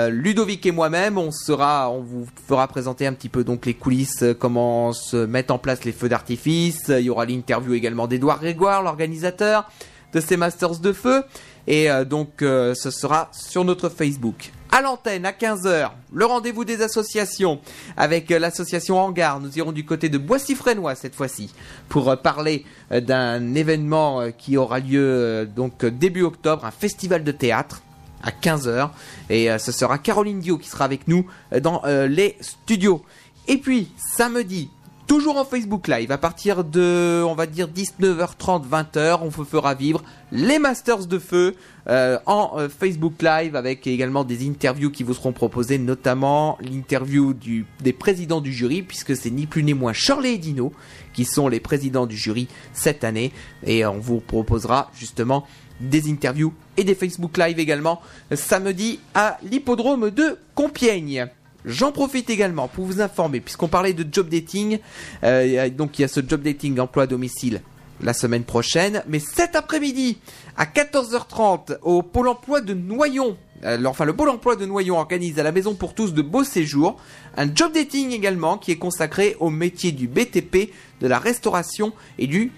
Ludovic 0.10 0.66
et 0.66 0.72
moi-même. 0.72 1.20
On 1.20 1.30
sera, 1.30 1.92
on 1.92 2.02
vous 2.02 2.26
fera 2.48 2.68
présenter 2.68 3.06
un 3.06 3.14
petit 3.14 3.30
peu 3.30 3.44
donc 3.44 3.68
les 3.68 3.76
coulisses, 3.76 4.24
comment 4.40 4.92
se 4.92 5.28
mettent 5.28 5.52
en 5.52 5.60
place 5.60 5.86
les 5.86 5.92
feux 5.92 6.10
d'artifice. 6.10 6.86
Il 6.90 7.02
y 7.02 7.12
aura 7.12 7.28
l'interview 7.28 7.76
également 7.76 8.08
d'Edouard 8.08 8.40
Grégoire, 8.40 8.82
l'organisateur 8.82 9.70
de 10.14 10.20
ces 10.20 10.36
Masters 10.36 10.80
de 10.80 10.94
Feu. 10.94 11.24
Et 11.68 11.90
donc, 12.10 12.30
ce 12.40 12.90
sera 12.90 13.30
sur 13.32 13.64
notre 13.64 13.90
Facebook. 13.90 14.52
À 14.70 14.82
l'antenne, 14.82 15.26
à 15.26 15.32
15h, 15.32 15.92
le 16.14 16.26
rendez-vous 16.26 16.66
des 16.66 16.82
associations 16.82 17.62
avec 17.96 18.30
euh, 18.32 18.40
l'association 18.40 19.00
Hangar. 19.00 19.40
Nous 19.40 19.58
irons 19.58 19.72
du 19.72 19.86
côté 19.86 20.10
de 20.10 20.18
Boissy-Frénois 20.18 20.96
cette 20.96 21.16
fois-ci 21.16 21.54
pour 21.88 22.10
euh, 22.10 22.18
parler 22.18 22.66
euh, 22.92 23.00
d'un 23.00 23.56
événement 23.56 24.30
qui 24.38 24.58
aura 24.58 24.80
lieu 24.80 25.48
donc 25.56 25.86
début 25.86 26.24
octobre, 26.24 26.66
un 26.66 26.72
festival 26.72 27.24
de 27.24 27.32
théâtre 27.32 27.82
à 28.22 28.32
15h. 28.32 28.90
Et 29.30 29.48
ce 29.58 29.72
sera 29.72 29.98
Caroline 30.00 30.40
Dio 30.40 30.58
qui 30.58 30.68
sera 30.68 30.84
avec 30.84 31.08
nous 31.08 31.28
dans 31.62 31.82
les 31.86 32.36
studios. 32.42 33.04
Et 33.48 33.58
puis, 33.58 33.92
samedi, 34.18 34.70
toujours 35.08 35.38
en 35.38 35.46
Facebook 35.46 35.88
Live, 35.88 36.12
à 36.12 36.18
partir 36.18 36.66
de, 36.66 37.24
on 37.26 37.34
va 37.34 37.48
dire, 37.48 37.70
19h30, 37.70 38.68
20h, 38.68 39.20
on 39.22 39.30
vous 39.30 39.46
fera 39.46 39.74
vivre 39.74 40.04
les 40.34 40.60
Masters 40.60 41.08
de 41.08 41.18
Feu 41.18 41.56
euh, 41.88 42.20
en 42.26 42.52
euh, 42.58 42.68
Facebook 42.68 43.22
Live 43.22 43.56
avec 43.56 43.88
également 43.88 44.26
des 44.26 44.48
interviews 44.48 44.92
qui 44.92 45.04
vous 45.04 45.14
seront 45.14 45.32
proposées, 45.32 45.78
notamment 45.78 46.58
l'interview 46.62 47.34
des 47.80 47.94
présidents 47.94 48.42
du 48.42 48.52
jury, 48.52 48.82
puisque 48.82 49.16
c'est 49.16 49.32
ni 49.32 49.46
plus 49.46 49.64
ni 49.64 49.74
moins 49.74 49.94
Shirley 49.94 50.34
et 50.34 50.38
Dino 50.38 50.74
qui 51.14 51.24
sont 51.24 51.48
les 51.48 51.62
présidents 51.62 52.06
du 52.06 52.18
jury 52.18 52.48
cette 52.74 53.06
année. 53.06 53.32
Et 53.66 53.86
on 53.86 54.00
vous 54.00 54.20
proposera 54.20 54.92
justement 54.94 55.48
des 55.80 56.10
interviews 56.10 56.54
et 56.76 56.84
des 56.84 56.96
Facebook 56.96 57.38
Live 57.38 57.60
également 57.60 58.02
euh, 58.32 58.36
samedi 58.36 59.00
à 59.14 59.38
l'hippodrome 59.44 60.12
de 60.12 60.38
Compiègne. 60.54 61.28
J'en 61.68 61.92
profite 61.92 62.30
également 62.32 62.68
pour 62.68 62.86
vous 62.86 63.02
informer, 63.02 63.42
puisqu'on 63.42 63.68
parlait 63.68 63.94
de 63.94 64.06
job 64.12 64.30
dating, 64.30 64.80
euh, 65.24 65.66
a- 65.66 65.70
donc 65.70 66.00
il 66.00 66.02
y 66.02 66.06
a 66.06 66.08
ce 66.08 66.22
job 66.28 66.42
dating 66.42 66.80
emploi 66.80 67.04
à 67.04 67.08
domicile 67.08 67.62
la 68.02 68.14
semaine 68.14 68.44
prochaine, 68.44 69.04
mais 69.08 69.20
cet 69.20 69.56
après-midi 69.56 70.18
à 70.56 70.66
14h30 70.66 71.78
au 71.82 72.04
Pôle 72.04 72.28
emploi 72.28 72.62
de 72.62 72.74
Noyon, 72.74 73.36
euh, 73.66 73.84
enfin 73.86 74.06
le 74.06 74.16
Pôle 74.16 74.30
emploi 74.30 74.56
de 74.56 74.66
Noyon 74.66 74.98
organise 74.98 75.40
à 75.40 75.44
la 75.44 75.52
Maison 75.52 75.74
pour 75.76 75.94
tous 75.94 76.14
de 76.14 76.22
beaux 76.22 76.44
séjours 76.44 76.98
un 77.36 77.54
job 77.54 77.74
dating 77.74 78.12
également 78.12 78.58
qui 78.58 78.72
est 78.72 78.78
consacré 78.78 79.36
au 79.40 79.50
métier 79.50 79.92
du 79.92 80.08
BTP, 80.08 80.72
de 81.02 81.08
la 81.08 81.20
restauration 81.20 81.92
et 82.20 82.28
du 82.28 82.52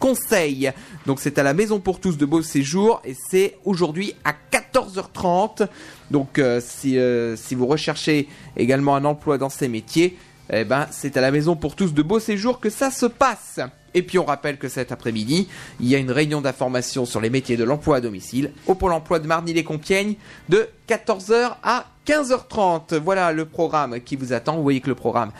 téléconseil. 0.00 0.72
Donc 1.06 1.20
c'est 1.20 1.38
à 1.38 1.42
la 1.42 1.54
Maison 1.54 1.80
pour 1.80 2.00
tous 2.00 2.16
de 2.16 2.26
beaux 2.26 2.42
séjours 2.42 3.00
et 3.04 3.14
c'est 3.14 3.56
aujourd'hui 3.64 4.14
à 4.24 4.32
14h30. 4.32 5.68
Donc 6.10 6.38
euh, 6.38 6.60
si, 6.64 6.98
euh, 6.98 7.36
si 7.36 7.54
vous 7.54 7.66
recherchez 7.66 8.28
également 8.56 8.96
un 8.96 9.04
emploi 9.04 9.38
dans 9.38 9.50
ces 9.50 9.68
métiers, 9.68 10.16
eh 10.52 10.64
ben 10.64 10.86
c'est 10.90 11.16
à 11.16 11.20
la 11.20 11.30
Maison 11.30 11.56
pour 11.56 11.76
tous 11.76 11.94
de 11.94 12.02
beaux 12.02 12.20
séjours 12.20 12.60
que 12.60 12.70
ça 12.70 12.90
se 12.90 13.06
passe. 13.06 13.60
Et 13.92 14.02
puis 14.02 14.18
on 14.18 14.24
rappelle 14.24 14.56
que 14.56 14.68
cet 14.68 14.92
après-midi, 14.92 15.48
il 15.80 15.88
y 15.88 15.96
a 15.96 15.98
une 15.98 16.12
réunion 16.12 16.40
d'information 16.40 17.06
sur 17.06 17.20
les 17.20 17.30
métiers 17.30 17.56
de 17.56 17.64
l'emploi 17.64 17.96
à 17.96 18.00
domicile 18.00 18.52
au 18.66 18.74
Pôle 18.74 18.92
emploi 18.92 19.18
de 19.18 19.26
Marny-les-Compiègnes 19.26 20.14
de 20.48 20.68
14h 20.88 21.56
à 21.62 21.86
15h30. 22.06 22.96
Voilà 22.98 23.32
le 23.32 23.46
programme 23.46 24.00
qui 24.00 24.14
vous 24.14 24.32
attend. 24.32 24.56
Vous 24.56 24.62
voyez 24.62 24.80
que 24.80 24.88
le 24.88 24.94
programme 24.94 25.32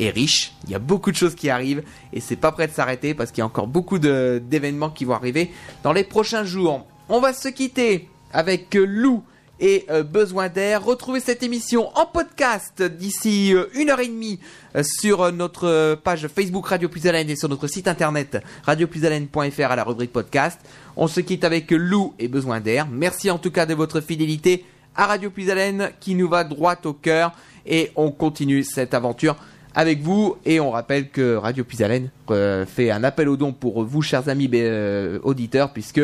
est 0.00 0.10
riche, 0.10 0.52
il 0.64 0.70
y 0.70 0.74
a 0.74 0.78
beaucoup 0.78 1.10
de 1.10 1.16
choses 1.16 1.34
qui 1.34 1.50
arrivent 1.50 1.82
et 2.12 2.20
c'est 2.20 2.36
pas 2.36 2.52
prêt 2.52 2.66
de 2.66 2.72
s'arrêter 2.72 3.14
parce 3.14 3.30
qu'il 3.30 3.38
y 3.38 3.42
a 3.42 3.46
encore 3.46 3.66
beaucoup 3.66 3.98
d'événements 3.98 4.90
qui 4.90 5.04
vont 5.04 5.14
arriver 5.14 5.50
dans 5.82 5.92
les 5.92 6.04
prochains 6.04 6.44
jours. 6.44 6.86
On 7.08 7.20
va 7.20 7.32
se 7.32 7.48
quitter 7.48 8.08
avec 8.32 8.74
euh, 8.76 8.84
Lou 8.84 9.22
et 9.60 9.86
euh, 9.90 10.02
Besoin 10.02 10.48
d'air. 10.48 10.84
Retrouvez 10.84 11.20
cette 11.20 11.42
émission 11.42 11.90
en 11.96 12.06
podcast 12.06 12.82
d'ici 12.82 13.54
euh, 13.54 13.66
une 13.74 13.90
heure 13.90 14.00
et 14.00 14.08
demie 14.08 14.40
euh, 14.76 14.82
sur 14.82 15.32
notre 15.32 15.94
page 16.02 16.28
Facebook 16.28 16.66
Radio 16.66 16.88
Plus 16.88 17.06
Haleine 17.06 17.30
et 17.30 17.36
sur 17.36 17.48
notre 17.48 17.66
site 17.66 17.88
internet 17.88 18.42
radioplushaleine.fr 18.64 19.70
à 19.70 19.76
la 19.76 19.84
rubrique 19.84 20.12
podcast. 20.12 20.60
On 20.96 21.06
se 21.06 21.20
quitte 21.20 21.44
avec 21.44 21.70
Lou 21.70 22.14
et 22.18 22.28
Besoin 22.28 22.60
d'air. 22.60 22.86
Merci 22.90 23.30
en 23.30 23.38
tout 23.38 23.50
cas 23.50 23.66
de 23.66 23.74
votre 23.74 24.00
fidélité 24.00 24.64
à 24.96 25.06
Radio 25.06 25.30
Plus 25.30 25.50
Haleine 25.50 25.90
qui 26.00 26.14
nous 26.14 26.28
va 26.28 26.44
droit 26.44 26.76
au 26.84 26.92
cœur 26.92 27.32
et 27.66 27.90
on 27.96 28.10
continue 28.10 28.62
cette 28.62 28.94
aventure 28.94 29.36
avec 29.74 30.02
vous. 30.02 30.36
Et 30.44 30.60
on 30.60 30.70
rappelle 30.70 31.08
que 31.08 31.36
Radio 31.36 31.64
Puisalène 31.64 32.10
euh, 32.30 32.66
fait 32.66 32.90
un 32.90 33.04
appel 33.04 33.28
aux 33.28 33.36
dons 33.36 33.52
pour 33.52 33.84
vous 33.84 34.02
chers 34.02 34.28
amis 34.28 34.48
euh, 34.54 35.18
auditeurs 35.22 35.72
puisque 35.72 36.02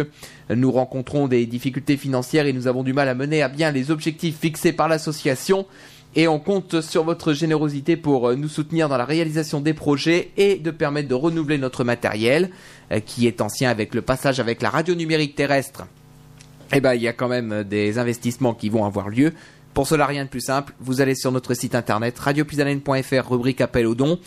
nous 0.54 0.72
rencontrons 0.72 1.28
des 1.28 1.46
difficultés 1.46 1.96
financières 1.96 2.46
et 2.46 2.52
nous 2.52 2.66
avons 2.66 2.82
du 2.82 2.92
mal 2.92 3.08
à 3.08 3.14
mener 3.14 3.42
à 3.42 3.48
bien 3.48 3.70
les 3.70 3.90
objectifs 3.90 4.38
fixés 4.38 4.72
par 4.72 4.88
l'association. 4.88 5.66
Et 6.16 6.26
on 6.26 6.40
compte 6.40 6.80
sur 6.80 7.04
votre 7.04 7.32
générosité 7.32 7.96
pour 7.96 8.28
euh, 8.28 8.34
nous 8.34 8.48
soutenir 8.48 8.88
dans 8.88 8.96
la 8.96 9.04
réalisation 9.04 9.60
des 9.60 9.74
projets 9.74 10.30
et 10.36 10.56
de 10.56 10.72
permettre 10.72 11.08
de 11.08 11.14
renouveler 11.14 11.56
notre 11.56 11.84
matériel 11.84 12.50
euh, 12.90 12.98
qui 12.98 13.28
est 13.28 13.40
ancien 13.40 13.70
avec 13.70 13.94
le 13.94 14.02
passage 14.02 14.40
avec 14.40 14.60
la 14.60 14.70
radio 14.70 14.96
numérique 14.96 15.36
terrestre. 15.36 15.86
Eh 16.72 16.80
ben, 16.80 16.94
il 16.94 17.02
y 17.02 17.08
a 17.08 17.12
quand 17.12 17.28
même 17.28 17.64
des 17.64 17.98
investissements 17.98 18.54
qui 18.54 18.68
vont 18.68 18.84
avoir 18.84 19.08
lieu. 19.08 19.32
Pour 19.74 19.86
cela, 19.86 20.06
rien 20.06 20.24
de 20.24 20.28
plus 20.30 20.40
simple. 20.40 20.74
Vous 20.80 21.00
allez 21.00 21.14
sur 21.14 21.32
notre 21.32 21.54
site 21.54 21.74
internet 21.74 22.18
radiopuisalène.fr, 22.18 23.30
rubrique 23.30 23.60
appel 23.60 23.86
aux 23.86 23.94
dons, 23.94 24.18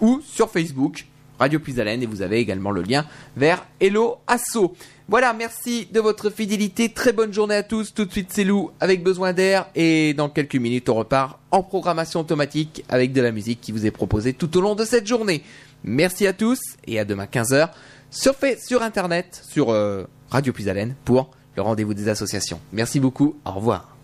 ou 0.00 0.20
sur 0.24 0.50
Facebook, 0.50 1.06
Radio 1.38 1.58
Puisalène, 1.58 2.02
et 2.02 2.06
vous 2.06 2.22
avez 2.22 2.38
également 2.38 2.70
le 2.70 2.82
lien 2.82 3.06
vers 3.36 3.66
Hello 3.80 4.18
Asso. 4.26 4.74
Voilà, 5.08 5.32
merci 5.32 5.88
de 5.90 5.98
votre 5.98 6.30
fidélité. 6.30 6.90
Très 6.90 7.12
bonne 7.12 7.32
journée 7.32 7.54
à 7.54 7.62
tous. 7.62 7.94
Tout 7.94 8.04
de 8.04 8.12
suite, 8.12 8.28
c'est 8.30 8.44
Lou 8.44 8.70
avec 8.78 9.02
besoin 9.02 9.32
d'air. 9.32 9.66
Et 9.74 10.14
dans 10.14 10.28
quelques 10.28 10.56
minutes, 10.56 10.88
on 10.88 10.94
repart 10.94 11.40
en 11.50 11.62
programmation 11.62 12.20
automatique 12.20 12.84
avec 12.88 13.12
de 13.12 13.20
la 13.20 13.32
musique 13.32 13.60
qui 13.60 13.72
vous 13.72 13.86
est 13.86 13.90
proposée 13.90 14.34
tout 14.34 14.56
au 14.56 14.60
long 14.60 14.74
de 14.74 14.84
cette 14.84 15.06
journée. 15.06 15.42
Merci 15.82 16.26
à 16.26 16.32
tous 16.32 16.60
et 16.86 17.00
à 17.00 17.04
demain 17.04 17.24
15h 17.24 17.70
sur, 18.10 18.34
sur 18.64 18.82
internet, 18.82 19.42
sur 19.48 19.70
euh, 19.70 20.04
Radio 20.30 20.52
Puisalène 20.52 20.94
pour 21.04 21.30
le 21.56 21.62
rendez-vous 21.62 21.94
des 21.94 22.08
associations. 22.08 22.60
Merci 22.72 23.00
beaucoup. 23.00 23.34
Au 23.44 23.52
revoir. 23.52 23.99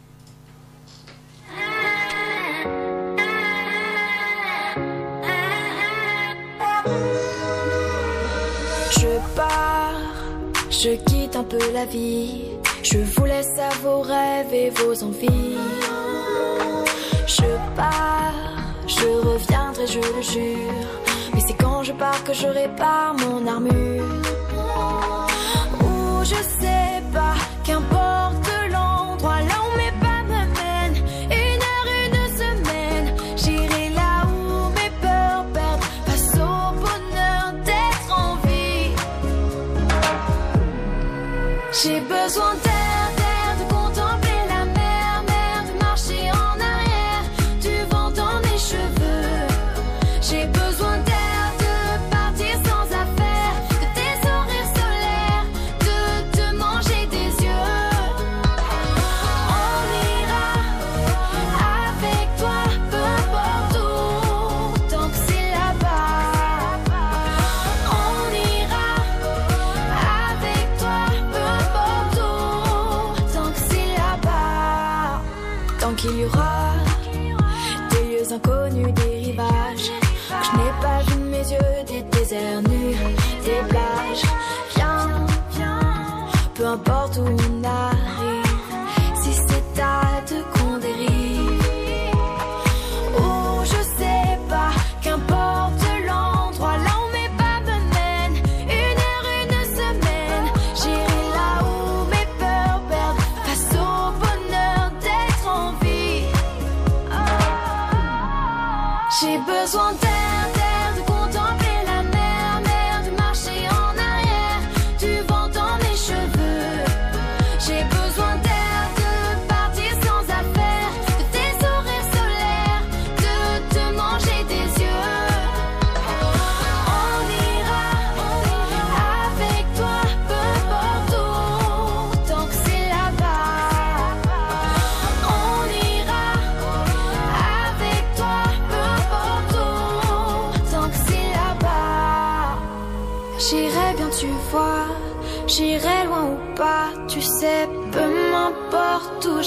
Je 10.83 10.91
quitte 10.91 11.35
un 11.37 11.43
peu 11.43 11.59
la 11.72 11.87
vie, 11.87 12.45
je 12.83 12.99
vous 12.99 13.24
laisse 13.24 13.59
à 13.59 13.70
vos 13.83 14.03
rêves 14.03 14.53
et 14.53 14.68
vos 14.70 15.05
envies. 15.05 15.57
Je 17.27 17.51
pars, 17.74 18.35
je 18.87 19.07
reviendrai, 19.27 19.87
je 19.87 19.99
le 19.99 20.22
jure. 20.22 20.89
Mais 21.33 21.41
c'est 21.41 21.55
quand 21.55 21.83
je 21.83 21.93
pars 21.93 22.22
que 22.24 22.35
je 22.35 22.47
répare 22.47 23.14
mon 23.14 23.47
armure. 23.47 24.05
Ou 25.81 26.24
je 26.24 26.41
sais 26.61 27.03
pas, 27.11 27.37
qu'importe. 27.64 28.55
just 42.27 42.41
want 42.41 42.66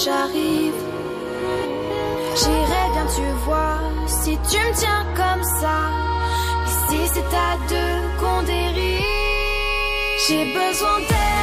j'arrive. 0.04 0.80
J'irai 2.34 2.84
bien, 2.92 3.06
tu 3.16 3.26
vois, 3.44 3.80
si 4.06 4.38
tu 4.48 4.58
me 4.58 4.74
tiens 4.74 5.04
comme 5.14 5.44
ça. 5.60 5.78
Ici, 6.66 7.00
c'est 7.12 7.36
à 7.48 7.56
deux 7.68 7.96
qu'on 8.18 8.42
dérive. 8.42 9.04
J'ai 10.26 10.44
besoin 10.44 10.98
d'aide. 11.00 11.39